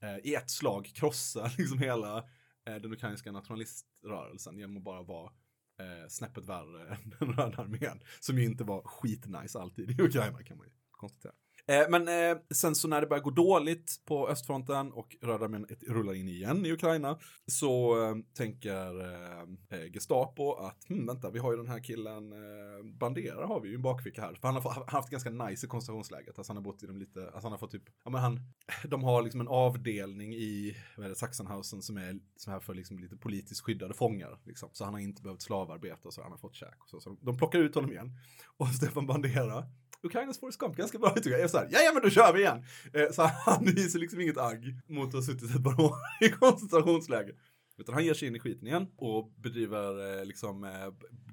eh, 0.03 0.31
i 0.31 0.35
ett 0.35 0.51
slag 0.51 0.91
krossa 0.95 1.51
liksom 1.59 1.79
hela 1.79 2.19
eh, 2.67 2.77
den 2.77 2.93
ukrainska 2.93 3.33
nationaliströrelsen 3.33 4.59
genom 4.59 4.77
att 4.77 4.85
bara 4.85 5.03
vara 5.03 5.31
eh, 5.79 6.09
snäppet 6.09 6.45
värre 6.45 6.89
än 6.95 7.15
den 7.19 7.33
röda 7.33 7.63
armén. 7.63 8.01
Som 8.21 8.39
ju 8.39 8.45
inte 8.45 8.65
var 8.65 8.83
skitnice 8.83 9.59
alltid 9.59 9.91
i 9.91 10.03
Ukraina 10.03 10.43
kan 10.43 10.59
man 10.59 10.67
ju 10.67 10.73
konstatera. 10.91 11.33
Eh, 11.69 11.89
men 11.89 12.09
eh, 12.09 12.39
sen 12.51 12.75
så 12.75 12.89
när 12.89 13.01
det 13.01 13.07
börjar 13.07 13.23
gå 13.23 13.31
dåligt 13.31 14.01
på 14.05 14.29
östfronten 14.29 14.93
och 14.93 15.17
röda 15.23 15.45
armén 15.45 15.67
rullar 15.87 16.15
in 16.15 16.29
igen 16.29 16.67
i 16.67 16.73
Ukraina 16.73 17.19
så 17.47 18.03
eh, 18.03 18.15
tänker 18.37 19.01
eh, 19.01 19.79
eh 19.79 19.93
Gestapo 19.93 20.53
att 20.53 20.89
hm, 20.89 21.07
vänta, 21.07 21.31
vi 21.31 21.39
har 21.39 21.53
ju 21.53 21.57
den 21.57 21.69
här 21.69 21.85
killen 21.85 22.33
eh, 22.33 22.85
Bandera 22.99 23.47
har 23.47 23.61
vi 23.61 23.69
ju 23.69 23.75
i 23.75 23.77
en 23.77 23.83
bakficka 23.83 24.21
här. 24.21 24.35
För 24.35 24.49
han 24.49 24.55
har, 24.55 24.71
han 24.71 24.83
har 24.87 24.93
haft 24.93 25.11
ganska 25.11 25.31
nice 25.31 25.67
i 25.67 25.69
koncentrationsläget. 25.69 26.39
Alltså 26.39 26.51
han 26.51 26.57
har 26.57 26.65
bott 26.65 26.83
i 26.83 26.87
dem 26.87 26.99
lite, 26.99 27.25
alltså 27.25 27.41
han 27.43 27.53
har 27.53 27.59
fått 27.59 27.71
typ, 27.71 27.85
ja 28.05 28.11
men 28.11 28.21
han, 28.21 28.41
de 28.85 29.05
har 29.05 29.23
liksom 29.23 29.41
en 29.41 29.49
avdelning 29.49 30.35
i 30.35 30.77
vad 30.97 31.07
är 31.07 31.11
det, 31.11 31.17
Sachsenhausen 31.17 31.83
som 31.83 31.97
är 31.97 32.19
som 32.37 32.53
här 32.53 32.61
för 32.61 32.75
liksom 32.75 32.99
lite 32.99 33.17
politiskt 33.17 33.61
skyddade 33.61 33.95
fångar. 33.95 34.39
Liksom. 34.45 34.69
Så 34.73 34.85
han 34.85 34.95
har 34.95 35.01
inte 35.01 35.23
behövt 35.23 35.43
slavarbeta 35.43 36.09
och 36.09 36.15
så, 36.15 36.23
han 36.23 36.31
har 36.31 36.39
fått 36.39 36.55
käk. 36.55 36.83
Och 36.83 36.89
så, 36.89 37.01
så 37.01 37.17
de 37.21 37.39
plockar 37.39 37.59
ut 37.59 37.75
honom 37.75 37.93
igen. 37.93 38.13
Och 38.57 38.69
Stefan 38.75 39.07
Bandera, 39.07 39.65
Ukrainas 40.03 40.41
Forrest 40.41 40.59
Gump, 40.59 40.77
ganska 40.77 40.99
bra 40.99 41.11
tycker 41.11 41.31
jag. 41.31 41.41
Jag 41.41 41.65
är 41.83 41.85
ja 41.85 41.93
men 41.95 42.03
då 42.03 42.11
kör 42.11 42.33
vi 42.33 42.41
igen. 42.41 42.65
Eh, 42.93 43.13
så 43.13 43.23
han 43.47 43.67
hyser 43.67 43.99
liksom 43.99 44.21
inget 44.21 44.39
agg 44.39 44.81
mot 44.89 45.09
att 45.09 45.15
ha 45.15 45.23
suttit 45.23 45.55
ett 45.55 45.65
par 45.65 45.81
år 45.81 45.95
i 46.21 46.29
koncentrationsläger. 46.29 47.35
Utan 47.79 47.95
han 47.95 48.05
ger 48.05 48.15
sig 48.15 48.29
in 48.29 48.37
i 48.37 48.41
skiten 48.41 48.67
igen 48.69 48.87
och 48.97 49.33
bedriver 49.37 50.19
eh, 50.19 50.25
liksom 50.25 50.65
eh, 50.65 50.71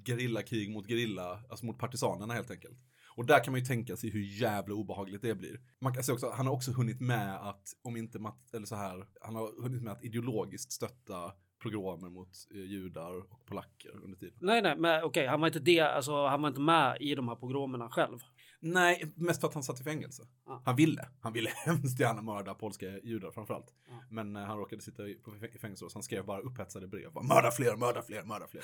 gerillakrig 0.06 0.70
mot 0.70 0.86
gerilla, 0.88 1.40
alltså 1.50 1.66
mot 1.66 1.78
partisanerna 1.78 2.34
helt 2.34 2.50
enkelt. 2.50 2.78
Och 3.16 3.26
där 3.26 3.44
kan 3.44 3.52
man 3.52 3.60
ju 3.60 3.66
tänka 3.66 3.96
sig 3.96 4.10
hur 4.10 4.40
jävla 4.40 4.74
obehagligt 4.74 5.22
det 5.22 5.34
blir. 5.34 5.60
Man 5.80 5.94
kan 5.94 6.02
säga 6.04 6.14
också, 6.14 6.30
han 6.30 6.46
har 6.46 6.54
också 6.54 6.72
hunnit 6.72 7.00
med 7.00 7.48
att, 7.48 7.62
om 7.82 7.96
inte, 7.96 8.18
mat- 8.18 8.54
eller 8.54 8.66
så 8.66 8.76
här, 8.76 9.06
han 9.20 9.34
har 9.36 9.62
hunnit 9.62 9.82
med 9.82 9.92
att 9.92 10.04
ideologiskt 10.04 10.72
stötta 10.72 11.32
progromer 11.62 12.08
mot 12.10 12.28
eh, 12.54 12.60
judar 12.60 13.32
och 13.32 13.46
polacker 13.46 13.90
under 14.04 14.18
tiden. 14.18 14.38
Nej, 14.40 14.62
nej, 14.62 14.76
men 14.76 15.02
okej, 15.04 15.26
han 15.26 15.40
var 15.40 15.46
inte 15.46 15.58
det, 15.60 15.80
alltså 15.80 16.26
han 16.26 16.42
var 16.42 16.48
inte 16.48 16.60
med 16.60 16.96
i 17.00 17.14
de 17.14 17.28
här 17.28 17.36
pogromerna 17.36 17.90
själv. 17.90 18.18
Nej, 18.60 19.12
mest 19.16 19.40
för 19.40 19.48
att 19.48 19.54
han 19.54 19.62
satt 19.62 19.80
i 19.80 19.84
fängelse. 19.84 20.22
Ja. 20.46 20.62
Han 20.64 20.76
ville. 20.76 21.08
Han 21.20 21.32
ville 21.32 21.50
hemskt 21.54 22.00
gärna 22.00 22.22
mörda 22.22 22.54
polska 22.54 22.98
judar 22.98 23.30
framförallt. 23.30 23.74
Ja. 23.88 24.02
Men 24.10 24.36
eh, 24.36 24.42
han 24.44 24.58
råkade 24.58 24.82
sitta 24.82 25.08
i, 25.08 25.14
på, 25.14 25.30
fäng- 25.30 25.54
i 25.54 25.58
fängelse 25.58 25.84
så 25.90 25.96
han 25.96 26.02
skrev 26.02 26.24
bara 26.24 26.40
upphetsade 26.40 26.86
brev. 26.86 27.12
Bara, 27.12 27.24
mörda 27.24 27.50
fler, 27.50 27.76
mörda 27.76 28.02
fler, 28.02 28.24
mörda 28.24 28.46
fler. 28.46 28.62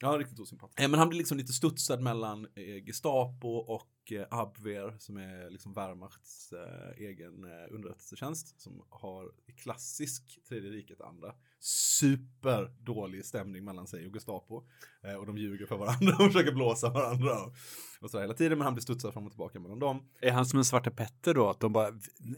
Ja, 0.00 0.18
riktigt 0.18 0.40
osympatisk. 0.40 0.80
Eh, 0.80 0.88
men 0.88 0.98
han 0.98 1.08
blir 1.08 1.18
liksom 1.18 1.38
lite 1.38 1.52
studsad 1.52 2.00
mellan 2.02 2.46
eh, 2.54 2.84
Gestapo 2.86 3.48
och 3.56 4.12
eh, 4.12 4.26
Abwehr 4.30 4.96
som 4.98 5.16
är 5.16 5.50
liksom 5.50 5.72
Wehrmachts 5.72 6.52
eh, 6.52 6.90
egen 7.08 7.44
eh, 7.44 7.74
underrättelsetjänst 7.74 8.60
som 8.60 8.82
har 8.88 9.32
klassisk 9.56 10.38
Tredje 10.48 10.70
riket-anda 10.70 11.34
superdålig 12.02 13.24
stämning 13.24 13.64
mellan 13.64 13.86
sig 13.86 14.06
och 14.06 14.12
Gestapo. 14.12 14.62
Eh, 15.04 15.14
och 15.14 15.26
de 15.26 15.38
ljuger 15.38 15.66
för 15.66 15.76
varandra 15.76 16.12
och 16.18 16.32
försöker 16.32 16.52
blåsa 16.52 16.90
varandra 16.90 17.44
och, 17.44 17.54
och 18.00 18.10
så 18.10 18.20
hela 18.20 18.34
tiden. 18.34 18.58
Men 18.58 18.64
han 18.64 18.74
blir 18.74 18.82
studsad 18.82 19.12
fram 19.12 19.26
och 19.26 19.32
tillbaka 19.32 19.60
mellan 19.60 19.78
dem. 19.78 20.02
Är 20.20 20.32
han 20.32 20.46
som 20.46 20.58
en 20.58 20.64
Svarte 20.64 20.90
Petter 20.90 21.34
då? 21.34 21.50
Att 21.50 21.60
de 21.60 21.72
bara, 21.72 21.88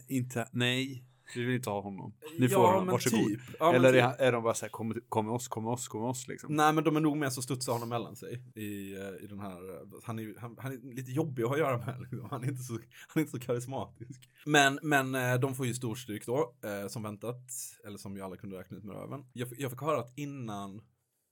inte, 0.07 0.47
nej, 0.51 1.03
vi 1.35 1.43
vill 1.43 1.55
inte 1.55 1.69
ha 1.69 1.81
honom. 1.81 2.13
Ni 2.39 2.49
får 2.49 2.63
ja, 2.63 2.71
honom, 2.71 2.87
varsågod. 2.87 3.27
Typ. 3.27 3.41
Ja, 3.59 3.73
Eller 3.73 3.91
typ. 3.91 3.97
är, 4.01 4.03
han- 4.03 4.15
är 4.19 4.31
de 4.31 4.43
bara 4.43 4.53
så 4.53 4.65
här, 4.65 4.69
kom, 4.71 5.01
kom 5.09 5.25
med 5.25 5.33
oss, 5.33 5.47
kom 5.47 5.63
med 5.63 5.73
oss, 5.73 5.87
kom 5.87 6.01
med 6.01 6.09
oss 6.09 6.27
liksom. 6.27 6.55
Nej 6.55 6.73
men 6.73 6.83
de 6.83 6.95
är 6.95 6.99
nog 6.99 7.17
med 7.17 7.33
så 7.33 7.41
studsar 7.41 7.73
honom 7.73 7.89
mellan 7.89 8.15
sig 8.15 8.43
i, 8.55 8.93
eh, 8.93 9.23
i 9.23 9.27
den 9.27 9.39
här, 9.39 9.69
eh, 9.73 9.87
han 10.03 10.19
är, 10.19 10.39
han, 10.39 10.55
han 10.59 10.71
är 10.71 10.95
lite 10.95 11.11
jobbig 11.11 11.43
att 11.43 11.49
ha 11.49 11.55
att 11.55 11.59
göra 11.59 11.77
med. 11.77 12.01
Liksom. 12.01 12.27
Han, 12.29 12.43
är 12.43 12.47
inte 12.47 12.63
så, 12.63 12.73
han 12.73 12.81
är 13.15 13.19
inte 13.19 13.31
så 13.31 13.39
karismatisk. 13.39 14.29
Men, 14.45 14.79
men 14.81 15.15
eh, 15.15 15.35
de 15.35 15.55
får 15.55 15.65
ju 15.65 15.73
storstryk 15.73 16.25
då, 16.25 16.55
som 16.89 17.03
väntat, 17.03 17.51
eller 17.87 17.97
som 17.97 18.15
ju 18.15 18.21
alla 18.21 18.37
kunde 18.37 18.59
räkna 18.59 18.77
ut 18.77 18.83
med 18.83 18.95
röven. 18.95 19.25
Jag, 19.33 19.47
jag 19.57 19.71
fick 19.71 19.81
höra 19.81 19.99
att 19.99 20.17
innan, 20.17 20.81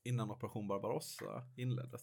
innan 0.04 0.32
operation 0.32 0.68
Barbarossa 0.68 1.26
inleddes, 1.56 2.02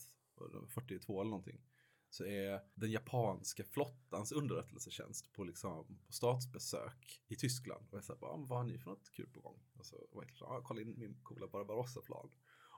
42 0.74 1.20
eller 1.20 1.30
någonting, 1.30 1.60
så 2.10 2.24
är 2.24 2.60
den 2.74 2.90
japanska 2.90 3.64
flottans 3.64 4.32
underrättelsetjänst 4.32 5.32
på, 5.32 5.44
liksom, 5.44 5.86
på 6.06 6.12
statsbesök 6.12 7.22
i 7.28 7.36
Tyskland. 7.36 7.86
Och 7.90 7.96
jag 7.96 8.04
sa 8.04 8.16
bara, 8.20 8.30
ah, 8.30 8.36
vad 8.36 8.58
har 8.58 8.64
ni 8.64 8.78
för 8.78 8.90
något 8.90 9.10
kul 9.10 9.28
på 9.34 9.40
gång? 9.40 9.58
Och 9.78 9.86
så 9.86 9.96
var 10.12 10.22
jag 10.22 10.36
så, 10.36 10.44
ah, 10.44 10.60
kolla 10.64 10.80
in 10.80 10.94
min 10.98 11.20
coola 11.22 11.46
Barbarossa-plan. 11.46 12.30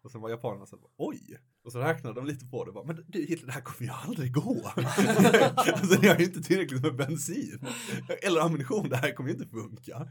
Och 0.02 0.10
sen 0.10 0.20
var 0.20 0.30
japanerna 0.30 0.66
så 0.66 0.76
här, 0.76 0.84
oj! 0.96 1.38
Och 1.64 1.72
så 1.72 1.78
räknade 1.78 2.14
de 2.20 2.26
lite 2.26 2.46
på 2.46 2.64
det 2.64 2.70
och 2.70 2.74
bara, 2.74 2.84
men 2.84 3.04
du 3.08 3.18
Hitler, 3.26 3.46
det 3.46 3.52
här 3.52 3.60
kommer 3.60 3.90
ju 3.90 3.96
aldrig 3.96 4.32
gå. 4.32 4.62
alltså 5.56 6.00
ni 6.00 6.08
har 6.08 6.18
ju 6.18 6.24
inte 6.24 6.42
tillräckligt 6.42 6.82
med 6.82 6.96
bensin. 6.96 7.66
Eller 8.22 8.40
ammunition, 8.40 8.88
det 8.88 8.96
här 8.96 9.12
kommer 9.14 9.30
ju 9.30 9.36
inte 9.36 9.48
funka. 9.48 10.08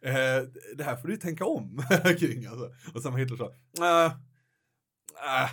Eh, 0.00 0.42
det 0.76 0.84
här 0.84 0.96
får 0.96 1.08
du 1.08 1.14
ju 1.14 1.20
tänka 1.20 1.44
om 1.44 1.82
kring 2.18 2.46
alltså. 2.46 2.72
Och 2.94 3.02
sen 3.02 3.12
var 3.12 3.18
Hitler 3.18 3.36
så, 3.36 3.54
äh, 3.82 4.12
äh, 5.44 5.50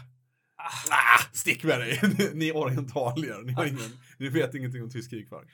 Ah, 0.92 1.20
stick 1.34 1.64
med 1.64 1.80
dig! 1.80 2.00
ni 2.34 2.50
är 2.50 2.58
orientalier, 2.58 3.42
ni, 3.44 3.54
har 3.54 3.66
ingen, 3.66 4.00
ni 4.18 4.30
vet 4.30 4.56
ingenting 4.56 4.84
om 4.84 4.90
tysk 4.90 5.10
krigföring. 5.10 5.50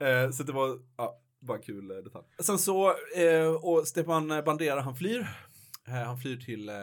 Eh, 0.00 0.30
så 0.30 0.42
det 0.42 0.52
var 0.52 0.78
ja, 0.96 1.20
bara 1.40 1.56
en 1.56 1.62
kul 1.62 1.90
eh, 1.90 1.96
detalj. 1.96 2.24
Sen 2.38 2.58
så, 2.58 2.88
eh, 3.16 3.48
och 3.48 3.88
Stepan 3.88 4.28
Bandera 4.28 4.80
han 4.80 4.96
flyr. 4.96 5.28
Eh, 5.88 5.94
han 5.94 6.18
flyr 6.18 6.36
till 6.36 6.68
eh, 6.68 6.74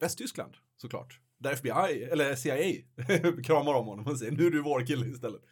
Västtyskland 0.00 0.56
såklart. 0.76 1.18
Där 1.38 1.52
FBI, 1.52 2.02
eller 2.02 2.34
CIA, 2.34 2.82
kramar 3.44 3.74
om 3.74 3.86
honom 3.86 4.06
och 4.06 4.18
säger 4.18 4.32
nu 4.32 4.46
är 4.46 4.50
du 4.50 4.62
vår 4.62 4.86
kille 4.86 5.06
istället. 5.06 5.42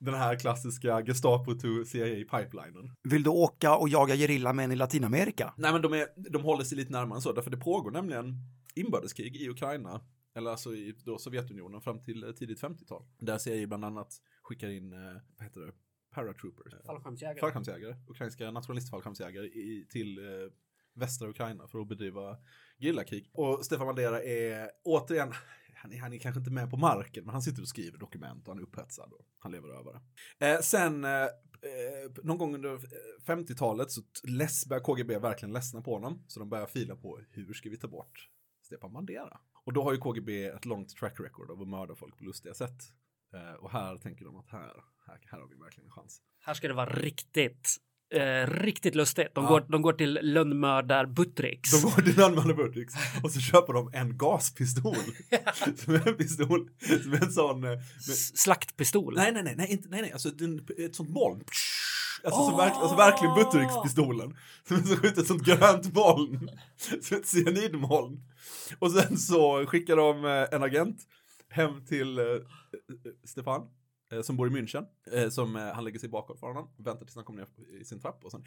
Den 0.00 0.14
här 0.14 0.36
klassiska 0.36 1.02
Gestapo 1.02 1.54
to 1.54 1.84
CIA-pipelinen. 1.84 2.90
Vill 3.02 3.22
du 3.22 3.30
åka 3.30 3.76
och 3.76 3.88
jaga 3.88 4.14
gerilla 4.14 4.52
med 4.52 4.64
en 4.64 4.72
i 4.72 4.76
Latinamerika? 4.76 5.54
Nej 5.56 5.72
men 5.72 5.82
de, 5.82 5.92
är, 5.92 6.06
de 6.30 6.42
håller 6.42 6.64
sig 6.64 6.78
lite 6.78 6.92
närmare 6.92 7.16
än 7.16 7.22
så, 7.22 7.32
därför 7.32 7.50
det 7.50 7.56
pågår 7.56 7.90
nämligen 7.90 8.34
inbördeskrig 8.74 9.36
i 9.36 9.48
Ukraina, 9.48 10.00
eller 10.38 10.50
alltså 10.50 10.74
i 10.74 10.94
då 11.04 11.18
Sovjetunionen 11.18 11.80
fram 11.80 12.00
till 12.00 12.24
eh, 12.24 12.32
tidigt 12.32 12.62
50-tal. 12.62 13.04
Där 13.18 13.38
CIA 13.38 13.66
bland 13.66 13.84
annat 13.84 14.22
skickar 14.42 14.68
in, 14.68 14.92
eh, 14.92 14.98
vad 15.36 15.46
heter 15.46 15.60
det, 15.60 15.72
paratroopers. 16.10 16.74
Fallskärmsjägare. 16.86 17.40
Fallskärmsjägare, 17.40 17.96
ukrainska 18.08 18.50
nationalistfallskärmsjägare 18.50 19.50
till 19.90 20.18
eh, 20.18 20.24
västra 20.94 21.28
Ukraina 21.28 21.68
för 21.68 21.80
att 21.80 21.88
bedriva 21.88 22.36
gerillakrig. 22.78 23.30
Och 23.32 23.64
Stefan 23.64 23.86
Bandera 23.86 24.22
är 24.22 24.70
återigen, 24.84 25.32
han 25.74 25.92
är, 25.92 25.98
han 26.00 26.12
är 26.12 26.18
kanske 26.18 26.38
inte 26.38 26.50
med 26.50 26.70
på 26.70 26.76
marken, 26.76 27.24
men 27.24 27.32
han 27.32 27.42
sitter 27.42 27.62
och 27.62 27.68
skriver 27.68 27.98
dokument 27.98 28.48
och 28.48 28.54
han 28.54 28.62
är 28.62 28.66
upphetsad 28.66 29.12
och 29.12 29.26
han 29.38 29.52
lever 29.52 29.68
över 29.68 30.00
det. 30.38 30.46
Eh, 30.46 30.60
sen 30.60 31.04
eh, 31.04 31.22
eh, 31.62 32.10
någon 32.22 32.38
gång 32.38 32.54
under 32.54 32.74
eh, 32.74 32.78
50-talet 33.26 33.90
så 33.90 34.02
börjar 34.68 34.82
KGB 34.82 35.18
verkligen 35.18 35.52
ledsna 35.52 35.82
på 35.82 35.94
honom, 35.94 36.24
så 36.28 36.40
de 36.40 36.48
börjar 36.48 36.66
fila 36.66 36.96
på 36.96 37.20
hur 37.30 37.52
ska 37.52 37.70
vi 37.70 37.76
ta 37.76 37.88
bort 37.88 38.28
Stefan 38.62 38.92
Bandera? 38.92 39.40
Och 39.68 39.74
då 39.74 39.82
har 39.84 39.92
ju 39.92 39.98
KGB 39.98 40.44
ett 40.46 40.64
långt 40.64 40.96
track 40.96 41.20
record 41.20 41.50
av 41.50 41.62
att 41.62 41.68
mörda 41.68 41.94
folk 41.94 42.18
på 42.18 42.24
lustiga 42.24 42.54
sätt. 42.54 42.82
Eh, 43.34 43.54
och 43.64 43.70
här 43.70 43.96
tänker 43.96 44.24
de 44.24 44.36
att 44.36 44.48
här, 44.48 44.72
här, 45.06 45.18
här 45.30 45.38
har 45.40 45.48
vi 45.48 45.54
verkligen 45.56 45.86
en 45.86 45.92
chans. 45.92 46.20
Här 46.44 46.54
ska 46.54 46.68
det 46.68 46.74
vara 46.74 46.90
riktigt, 46.92 47.76
eh, 48.14 48.50
riktigt 48.50 48.94
lustigt. 48.94 49.34
De, 49.34 49.44
Ja. 49.44 49.50
går, 49.50 49.66
de 49.68 49.82
går 49.82 49.92
till 49.92 50.18
lönnmördar 50.22 51.06
Buttricks. 51.06 51.70
De 51.82 51.82
går 51.90 52.02
till 52.02 52.16
Landman 52.16 52.56
Buttricks 52.56 52.94
och 53.24 53.30
så 53.32 53.40
köper 53.40 53.72
de 53.72 53.90
en 53.94 54.18
gaspistol. 54.18 54.94
som 55.76 55.94
är 55.94 56.08
en 56.08 56.16
pistol, 56.16 56.70
som 57.02 57.12
är 57.12 57.24
en 57.24 57.32
sån... 57.32 57.64
eh, 57.64 57.70
Med, 57.70 57.78
S- 57.98 58.38
Slaktpistol. 58.38 59.14
nej, 59.16 59.32
nej, 59.32 59.42
nej, 59.42 59.54
nej, 59.56 59.72
inte, 59.72 59.88
nej, 59.88 60.00
nej, 60.02 60.12
alltså 60.12 60.28
ett 60.78 60.96
sånt 60.96 61.10
moln. 61.10 61.44
Alltså, 62.24 62.44
som 62.46 62.56
verk, 62.56 62.72
alltså 62.76 62.96
verkligen 62.96 63.34
Buttericks-pistolen. 63.34 64.36
Som 64.68 64.76
skjuter 64.82 65.20
ett 65.22 65.26
sånt 65.26 65.42
grönt 65.44 65.94
moln. 65.94 66.50
Som 67.02 67.16
ett 67.16 67.26
cyanidmoln. 67.34 68.20
Och 68.78 68.90
sen 68.92 69.18
så 69.18 69.66
skickar 69.66 69.96
de 69.96 70.24
eh, 70.24 70.54
en 70.54 70.62
agent 70.62 70.96
hem 71.48 71.84
till 71.86 72.18
eh, 72.18 72.24
eh, 72.24 72.40
Stefan. 73.24 73.62
eh, 74.12 74.22
Som 74.22 74.36
bor 74.36 74.46
i 74.48 74.50
München. 74.50 74.84
eh, 75.12 75.28
Som 75.28 75.56
eh, 75.56 75.62
han 75.74 75.84
lägger 75.84 75.98
sig 75.98 76.08
bakåt 76.08 76.40
för 76.40 76.46
honom. 76.46 76.70
Väntar 76.76 77.04
tills 77.04 77.14
han 77.16 77.24
kommer 77.24 77.40
ner 77.40 77.80
i 77.80 77.84
sin 77.84 78.00
trapp 78.00 78.24
och 78.24 78.30
sen 78.30 78.44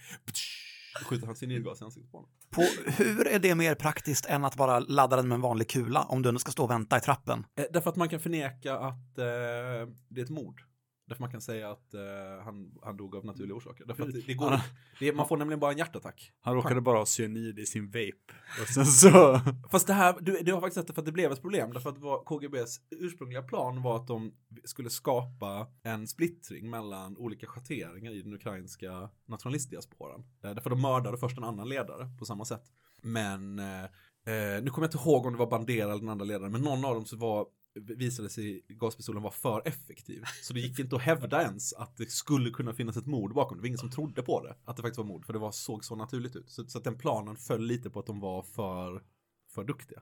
skjuter 1.05 1.25
han 1.27 1.35
cyanidgas 1.35 1.81
i 1.81 1.83
ansiktet 1.83 2.11
på 2.11 2.17
honom. 2.17 2.31
På, 2.49 2.61
hur 3.03 3.27
är 3.27 3.39
det 3.39 3.55
mer 3.55 3.75
praktiskt 3.75 4.25
än 4.25 4.45
att 4.45 4.55
bara 4.55 4.79
ladda 4.79 5.15
den 5.15 5.27
med 5.27 5.35
en 5.35 5.41
vanlig 5.41 5.69
kula 5.69 6.01
om 6.03 6.21
du 6.21 6.29
ändå 6.29 6.39
ska 6.39 6.51
stå 6.51 6.63
och 6.63 6.71
vänta 6.71 6.97
i 6.97 7.01
trappen? 7.01 7.45
Därför 7.71 7.89
att 7.89 7.95
man 7.95 8.09
kan 8.09 8.19
förneka 8.19 8.77
att 8.77 9.15
det 9.15 9.25
är 9.25 10.23
ett 10.23 10.29
mord. 10.29 10.61
Därför 11.11 11.23
man 11.23 11.31
kan 11.31 11.41
säga 11.41 11.71
att 11.71 11.93
eh, 11.93 12.01
han, 12.43 12.71
han 12.81 12.97
dog 12.97 13.15
av 13.15 13.25
naturliga 13.25 13.55
orsaker. 13.55 13.85
Därför 13.85 14.03
att 14.03 14.13
det, 14.13 14.27
det 14.27 14.33
går, 14.33 14.59
det 14.99 15.13
man 15.13 15.27
får 15.27 15.37
nämligen 15.37 15.59
bara 15.59 15.71
en 15.71 15.77
hjärtattack. 15.77 16.31
Han 16.41 16.55
råkade 16.55 16.81
bara 16.81 16.97
ha 16.97 17.05
cyanid 17.05 17.59
i 17.59 17.65
sin 17.65 17.85
vape. 17.85 18.33
Och 18.61 18.67
sen 18.67 18.85
så... 18.85 19.41
Fast 19.71 19.87
det 19.87 19.93
här, 19.93 20.15
du, 20.21 20.39
du 20.41 20.53
har 20.53 20.61
faktiskt 20.61 20.77
rätt 20.77 20.95
för 20.95 21.01
att 21.01 21.05
det 21.05 21.11
blev 21.11 21.31
ett 21.31 21.41
problem. 21.41 21.73
Därför 21.73 21.89
att 21.89 21.97
vad 21.97 22.25
KGBs 22.25 22.81
ursprungliga 22.89 23.41
plan 23.41 23.81
var 23.81 23.95
att 23.95 24.07
de 24.07 24.33
skulle 24.63 24.89
skapa 24.89 25.67
en 25.83 26.07
splittring 26.07 26.69
mellan 26.69 27.17
olika 27.17 27.47
schatteringar 27.47 28.11
i 28.11 28.21
den 28.21 28.33
ukrainska 28.33 29.09
nationalistdiasporan. 29.25 30.23
Eh, 30.43 30.51
därför 30.53 30.69
de 30.69 30.81
mördade 30.81 31.17
först 31.17 31.37
en 31.37 31.43
annan 31.43 31.69
ledare 31.69 32.09
på 32.19 32.25
samma 32.25 32.45
sätt. 32.45 32.63
Men 33.01 33.59
eh, 33.59 33.83
eh, 33.83 34.63
nu 34.63 34.69
kommer 34.69 34.87
jag 34.87 34.95
inte 34.95 35.09
ihåg 35.09 35.25
om 35.25 35.33
det 35.33 35.39
var 35.39 35.47
Bandera 35.47 35.83
eller 35.83 35.99
den 35.99 36.09
andra 36.09 36.25
ledaren, 36.25 36.51
men 36.51 36.61
någon 36.61 36.85
av 36.85 36.95
dem 36.95 37.05
så 37.05 37.17
var 37.17 37.47
visade 37.73 38.29
sig 38.29 38.65
gaspistolen 38.67 39.23
vara 39.23 39.33
för 39.33 39.61
effektiv. 39.65 40.23
Så 40.43 40.53
det 40.53 40.59
gick 40.59 40.79
inte 40.79 40.95
att 40.95 41.01
hävda 41.01 41.41
ens 41.41 41.73
att 41.73 41.97
det 41.97 42.11
skulle 42.11 42.49
kunna 42.49 42.73
finnas 42.73 42.97
ett 42.97 43.05
mord 43.05 43.33
bakom. 43.33 43.57
Det 43.57 43.61
var 43.61 43.67
ingen 43.67 43.77
som 43.77 43.91
trodde 43.91 44.21
på 44.21 44.43
det, 44.43 44.55
att 44.65 44.75
det 44.75 44.81
faktiskt 44.81 44.97
var 44.97 45.05
mord, 45.05 45.25
för 45.25 45.33
det 45.33 45.39
var, 45.39 45.51
såg 45.51 45.85
så 45.85 45.95
naturligt 45.95 46.35
ut. 46.35 46.49
Så, 46.49 46.65
så 46.65 46.77
att 46.77 46.83
den 46.83 46.97
planen 46.97 47.37
föll 47.37 47.65
lite 47.65 47.89
på 47.89 47.99
att 47.99 48.05
de 48.05 48.19
var 48.19 48.43
för, 48.43 49.03
för 49.49 49.63
duktiga. 49.63 50.01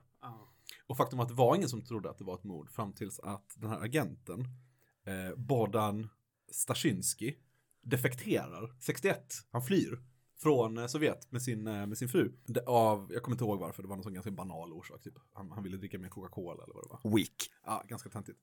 Och 0.86 0.96
faktum 0.96 1.16
var 1.16 1.24
att 1.24 1.28
det 1.28 1.34
var 1.34 1.56
ingen 1.56 1.68
som 1.68 1.82
trodde 1.82 2.10
att 2.10 2.18
det 2.18 2.24
var 2.24 2.34
ett 2.34 2.44
mord 2.44 2.70
fram 2.70 2.92
tills 2.92 3.20
att 3.20 3.54
den 3.56 3.70
här 3.70 3.80
agenten, 3.80 4.40
eh, 5.04 5.36
Bodan 5.36 6.08
Stashinsky, 6.50 7.34
defekterar 7.82 8.74
61. 8.80 9.34
Han 9.50 9.62
flyr 9.62 10.00
från 10.42 10.78
eh, 10.78 10.86
Sovjet 10.86 11.32
med 11.32 11.42
sin, 11.42 11.66
eh, 11.66 11.86
med 11.86 11.98
sin 11.98 12.08
fru. 12.08 12.32
Det, 12.46 12.64
av, 12.66 13.10
jag 13.12 13.22
kommer 13.22 13.34
inte 13.34 13.44
ihåg 13.44 13.60
varför, 13.60 13.82
det 13.82 13.88
var 13.88 13.96
någon 13.96 14.02
sån 14.02 14.14
ganska 14.14 14.30
banal 14.30 14.72
orsak. 14.72 15.02
Typ. 15.02 15.14
Han, 15.32 15.50
han 15.50 15.62
ville 15.62 15.76
dricka 15.76 15.98
mer 15.98 16.08
Coca-Cola 16.08 16.64
eller 16.64 16.74
vad 16.74 16.84
det 16.84 17.08
var. 17.08 17.16
Weak. 17.16 17.50
Ja, 17.64 17.84
ganska 17.88 18.08
töntigt. 18.08 18.38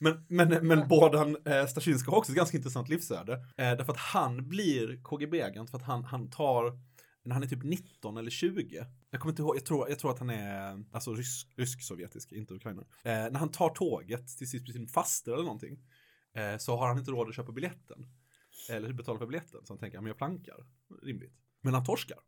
Men, 0.00 0.24
men, 0.28 0.66
men 0.66 0.88
Bodan 0.88 1.36
eh, 1.44 1.66
Stashinsky 1.66 2.10
har 2.10 2.18
också 2.18 2.32
ett 2.32 2.36
ganska 2.36 2.56
intressant 2.56 2.88
livsöde. 2.88 3.32
Eh, 3.32 3.40
därför 3.56 3.92
att 3.92 3.98
han 3.98 4.48
blir 4.48 5.02
KGB-agent 5.02 5.70
för 5.70 5.78
att 5.78 5.84
han, 5.84 6.04
han 6.04 6.30
tar, 6.30 6.78
när 7.24 7.34
han 7.34 7.42
är 7.42 7.46
typ 7.46 7.64
19 7.64 8.16
eller 8.16 8.30
20. 8.30 8.86
Jag 9.10 9.20
kommer 9.20 9.32
inte 9.32 9.42
ihåg, 9.42 9.56
jag 9.56 9.66
tror, 9.66 9.88
jag 9.88 9.98
tror 9.98 10.10
att 10.10 10.18
han 10.18 10.30
är 10.30 10.84
alltså 10.92 11.14
rysk, 11.14 11.48
rysk-sovjetisk, 11.56 12.32
inte 12.32 12.54
Ukraina. 12.54 12.82
Eh, 12.82 13.12
när 13.12 13.38
han 13.38 13.50
tar 13.50 13.70
tåget 13.70 14.28
till 14.38 14.50
sin, 14.50 14.64
till 14.64 14.74
sin 14.74 14.88
faster 14.88 15.32
eller 15.32 15.44
någonting. 15.44 15.78
Eh, 16.34 16.58
så 16.58 16.76
har 16.76 16.88
han 16.88 16.98
inte 16.98 17.10
råd 17.10 17.28
att 17.28 17.34
köpa 17.34 17.52
biljetten. 17.52 18.06
Eller 18.68 18.92
betala 18.92 19.18
för 19.18 19.26
biljetten. 19.26 19.60
Så 19.64 19.72
han 19.72 19.78
tänker, 19.78 19.96
ja, 19.96 20.02
men 20.02 20.08
jag 20.08 20.16
plankar. 20.16 20.66
Rimligt. 21.02 21.34
Men 21.60 21.74
han 21.74 21.84
torskar. 21.84 22.18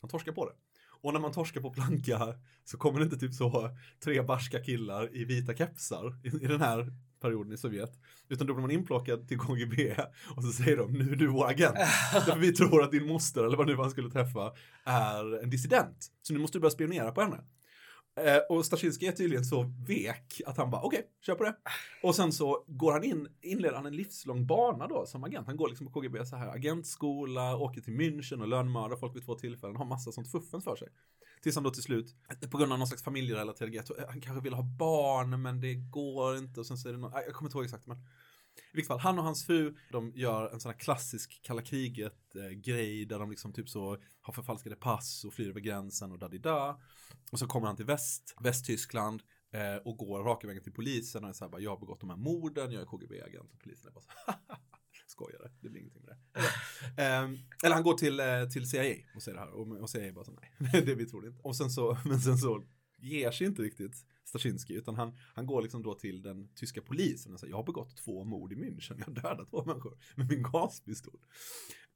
Han 0.00 0.10
torskar 0.10 0.32
på 0.32 0.46
det. 0.48 0.54
Och 1.02 1.12
när 1.12 1.20
man 1.20 1.32
torskar 1.32 1.60
på 1.60 1.70
planka 1.70 2.34
så 2.64 2.78
kommer 2.78 2.98
det 2.98 3.04
inte 3.04 3.18
typ 3.18 3.34
så 3.34 3.76
tre 4.04 4.22
barska 4.22 4.62
killar 4.62 5.16
i 5.16 5.24
vita 5.24 5.54
kepsar 5.54 6.20
i, 6.24 6.28
i 6.28 6.46
den 6.46 6.60
här 6.60 6.92
perioden 7.20 7.52
i 7.52 7.56
Sovjet. 7.56 7.98
Utan 8.28 8.46
då 8.46 8.54
blir 8.54 8.60
man 8.60 8.70
inplockad 8.70 9.28
till 9.28 9.38
KGB 9.38 9.94
och 10.36 10.44
så 10.44 10.52
säger 10.52 10.76
de 10.76 10.92
nu 10.92 11.12
är 11.12 11.16
du 11.16 11.26
vår 11.26 11.46
agent. 11.46 11.74
Därför 12.12 12.38
vi 12.38 12.52
tror 12.52 12.82
att 12.82 12.90
din 12.90 13.06
moster 13.06 13.44
eller 13.44 13.56
vad 13.56 13.66
nu 13.66 13.76
han 13.76 13.90
skulle 13.90 14.10
träffa 14.10 14.52
är 14.84 15.42
en 15.42 15.50
dissident. 15.50 16.12
Så 16.22 16.32
nu 16.32 16.38
måste 16.38 16.58
du 16.58 16.60
börja 16.60 16.70
spionera 16.70 17.12
på 17.12 17.20
henne. 17.20 17.44
Eh, 18.24 18.38
och 18.48 18.66
Stasinski 18.66 19.06
är 19.06 19.12
tydligen 19.12 19.44
så 19.44 19.62
vek 19.86 20.40
att 20.46 20.56
han 20.56 20.70
bara 20.70 20.82
okej, 20.82 21.06
kör 21.26 21.34
på 21.34 21.44
det. 21.44 21.56
Och 22.02 22.14
sen 22.14 22.32
så 22.32 22.64
går 22.66 22.92
han 22.92 23.04
in, 23.04 23.28
inleder 23.40 23.76
han 23.76 23.86
en 23.86 23.96
livslång 23.96 24.46
bana 24.46 24.86
då 24.86 25.06
som 25.06 25.24
agent. 25.24 25.46
Han 25.46 25.56
går 25.56 25.68
liksom 25.68 25.86
på 25.86 25.92
KGB 25.92 26.26
så 26.26 26.36
här 26.36 26.48
agentskola, 26.48 27.56
åker 27.56 27.80
till 27.80 27.94
München 27.94 28.40
och 28.40 28.48
lönnmördar 28.48 28.96
folk 28.96 29.16
vid 29.16 29.24
två 29.24 29.34
tillfällen, 29.34 29.76
har 29.76 29.84
massa 29.84 30.12
sånt 30.12 30.30
fuffens 30.30 30.64
för 30.64 30.76
sig. 30.76 30.88
Tills 31.42 31.54
han 31.54 31.64
då 31.64 31.70
till 31.70 31.82
slut, 31.82 32.14
på 32.50 32.58
grund 32.58 32.72
av 32.72 32.78
någon 32.78 32.88
slags 32.88 33.02
familjerelaterad 33.02 33.72
grej, 33.72 33.82
eh, 33.98 34.04
han 34.08 34.20
kanske 34.20 34.42
vill 34.42 34.54
ha 34.54 34.62
barn 34.62 35.42
men 35.42 35.60
det 35.60 35.74
går 35.74 36.36
inte 36.36 36.60
och 36.60 36.66
sen 36.66 36.78
så 36.78 36.88
är 36.88 36.92
det 36.92 36.98
någon, 36.98 37.12
jag 37.12 37.34
kommer 37.34 37.48
inte 37.48 37.58
ihåg 37.58 37.64
exakt 37.64 37.86
men 37.86 37.98
vilket 38.72 38.88
fall, 38.88 38.98
han 38.98 39.18
och 39.18 39.24
hans 39.24 39.46
fru, 39.46 39.74
de 39.92 40.12
gör 40.14 40.50
en 40.50 40.60
sån 40.60 40.72
här 40.72 40.78
klassisk 40.78 41.40
kalla 41.42 41.62
kriget-grej 41.62 43.02
eh, 43.02 43.08
där 43.08 43.18
de 43.18 43.30
liksom 43.30 43.52
typ 43.52 43.68
så 43.68 43.98
har 44.20 44.32
förfalskade 44.32 44.76
pass 44.76 45.24
och 45.24 45.34
flyr 45.34 45.48
över 45.48 45.60
gränsen 45.60 46.12
och 46.12 46.18
da 46.18 46.78
Och 47.32 47.38
så 47.38 47.46
kommer 47.46 47.66
han 47.66 47.76
till 47.76 47.84
väst, 47.84 48.34
Västtyskland 48.40 49.22
eh, 49.52 49.76
och 49.84 49.96
går 49.96 50.22
raka 50.22 50.46
vägen 50.46 50.62
till 50.62 50.72
polisen 50.72 51.24
och 51.24 51.30
är 51.30 51.34
så 51.34 51.44
här 51.44 51.50
bara, 51.50 51.60
jag 51.60 51.70
har 51.70 51.80
begått 51.80 52.00
de 52.00 52.10
här 52.10 52.16
morden, 52.16 52.72
jag 52.72 52.82
är 52.82 52.86
KGB-agent 52.86 53.52
och 53.52 53.60
polisen 53.60 53.88
är 53.88 53.92
bara 53.92 54.00
så 54.00 54.10
skojare, 55.06 55.50
det 55.60 55.68
blir 55.68 55.80
ingenting 55.80 56.02
med 56.02 56.16
det. 56.16 56.40
Eller, 57.02 57.24
ehm, 57.24 57.38
eller 57.64 57.74
han 57.74 57.84
går 57.84 57.94
till, 57.94 58.20
eh, 58.20 58.44
till 58.52 58.70
CIA 58.70 58.96
och 59.14 59.22
säger 59.22 59.38
det 59.38 59.44
här 59.44 59.50
och, 59.50 59.80
och 59.80 59.90
CIA 59.90 60.12
bara 60.12 60.24
så 60.24 60.32
nej, 60.32 60.82
det 60.86 60.94
vi 60.94 61.06
tror 61.06 61.26
inte. 61.26 61.40
Och 61.42 61.56
sen 61.56 61.70
så, 61.70 61.98
men 62.04 62.20
sen 62.20 62.38
så 62.38 62.64
ger 62.98 63.30
sig 63.30 63.46
inte 63.46 63.62
riktigt 63.62 64.06
Staszinski, 64.30 64.74
utan 64.74 64.94
han, 64.94 65.16
han 65.34 65.46
går 65.46 65.62
liksom 65.62 65.82
då 65.82 65.94
till 65.94 66.22
den 66.22 66.48
tyska 66.54 66.82
polisen 66.82 67.32
och 67.32 67.40
säger 67.40 67.52
jag 67.52 67.58
har 67.58 67.64
begått 67.64 67.96
två 67.96 68.24
mord 68.24 68.52
i 68.52 68.56
München, 68.56 68.94
jag 68.98 69.06
har 69.06 69.12
dödat 69.22 69.50
två 69.50 69.64
människor 69.64 69.98
med 70.16 70.28
min 70.28 70.42
gaspistol. 70.42 71.20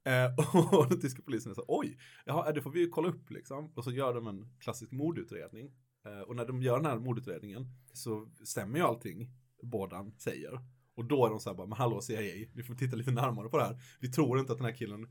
Eh, 0.05 0.55
och 0.79 0.89
den 0.89 1.01
tyska 1.01 1.21
polisen 1.21 1.55
säger 1.55 1.65
oj, 1.67 1.97
jaha, 2.25 2.51
det 2.51 2.61
får 2.61 2.71
vi 2.71 2.79
ju 2.79 2.89
kolla 2.89 3.09
upp 3.09 3.31
liksom. 3.31 3.71
Och 3.75 3.83
så 3.83 3.91
gör 3.91 4.13
de 4.13 4.27
en 4.27 4.47
klassisk 4.59 4.91
mordutredning. 4.91 5.71
Eh, 6.05 6.19
och 6.19 6.35
när 6.35 6.45
de 6.45 6.61
gör 6.61 6.75
den 6.75 6.85
här 6.85 6.99
mordutredningen 6.99 7.65
så 7.93 8.29
stämmer 8.43 8.79
ju 8.79 8.85
allting 8.85 9.29
bådan 9.63 10.13
säger. 10.17 10.59
Och 10.95 11.05
då 11.05 11.25
är 11.25 11.29
de 11.29 11.39
så 11.39 11.49
här 11.49 11.57
bara, 11.57 11.67
men 11.67 11.77
hallå 11.77 12.01
CIA, 12.01 12.47
vi 12.53 12.63
får 12.63 12.75
titta 12.75 12.95
lite 12.95 13.11
närmare 13.11 13.49
på 13.49 13.57
det 13.57 13.63
här. 13.63 13.81
Vi 13.99 14.11
tror 14.11 14.39
inte 14.39 14.51
att 14.51 14.57
den 14.57 14.65
här 14.65 14.75
killen 14.75 15.07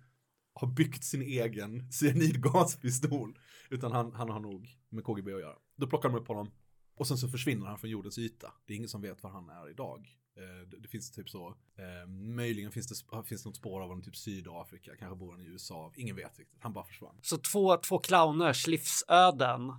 har 0.55 0.69
byggt 0.69 1.05
sin 1.05 1.23
egen 1.23 1.93
cyanidgaspistol. 1.93 3.39
Utan 3.71 3.93
han, 3.93 4.13
han 4.13 4.31
har 4.31 4.41
nog 4.41 4.79
med 4.89 5.05
KGB 5.05 5.35
att 5.35 5.41
göra. 5.41 5.57
Då 5.77 5.87
plockar 5.87 6.09
de 6.09 6.19
upp 6.19 6.29
honom, 6.29 6.51
och 6.94 7.07
sen 7.07 7.18
så 7.18 7.28
försvinner 7.28 7.66
han 7.66 7.78
från 7.78 7.90
jordens 7.90 8.18
yta. 8.18 8.52
Det 8.66 8.72
är 8.72 8.76
ingen 8.76 8.88
som 8.88 9.02
vet 9.02 9.22
var 9.22 9.30
han 9.30 9.48
är 9.48 9.70
idag. 9.70 10.18
Eh, 10.37 10.68
det, 10.83 10.88
finns 10.88 11.11
typ 11.11 11.30
så, 11.30 11.48
eh, 11.48 12.09
möjligen 12.09 12.72
finns 12.72 12.88
det, 12.88 13.24
finns 13.26 13.42
det 13.42 13.48
något 13.48 13.57
spår 13.57 13.80
av 13.80 13.88
honom 13.88 14.02
typ 14.02 14.16
Sydafrika, 14.16 14.96
kanske 14.98 15.16
bor 15.16 15.33
han 15.33 15.40
i 15.40 15.44
USA, 15.44 15.92
ingen 15.96 16.16
vet 16.16 16.38
riktigt, 16.38 16.59
han 16.61 16.72
bara 16.72 16.85
försvann. 16.85 17.18
Så 17.22 17.38
två, 17.38 17.76
två 17.76 17.98
clowners 17.98 18.66
livsöden, 18.66 19.72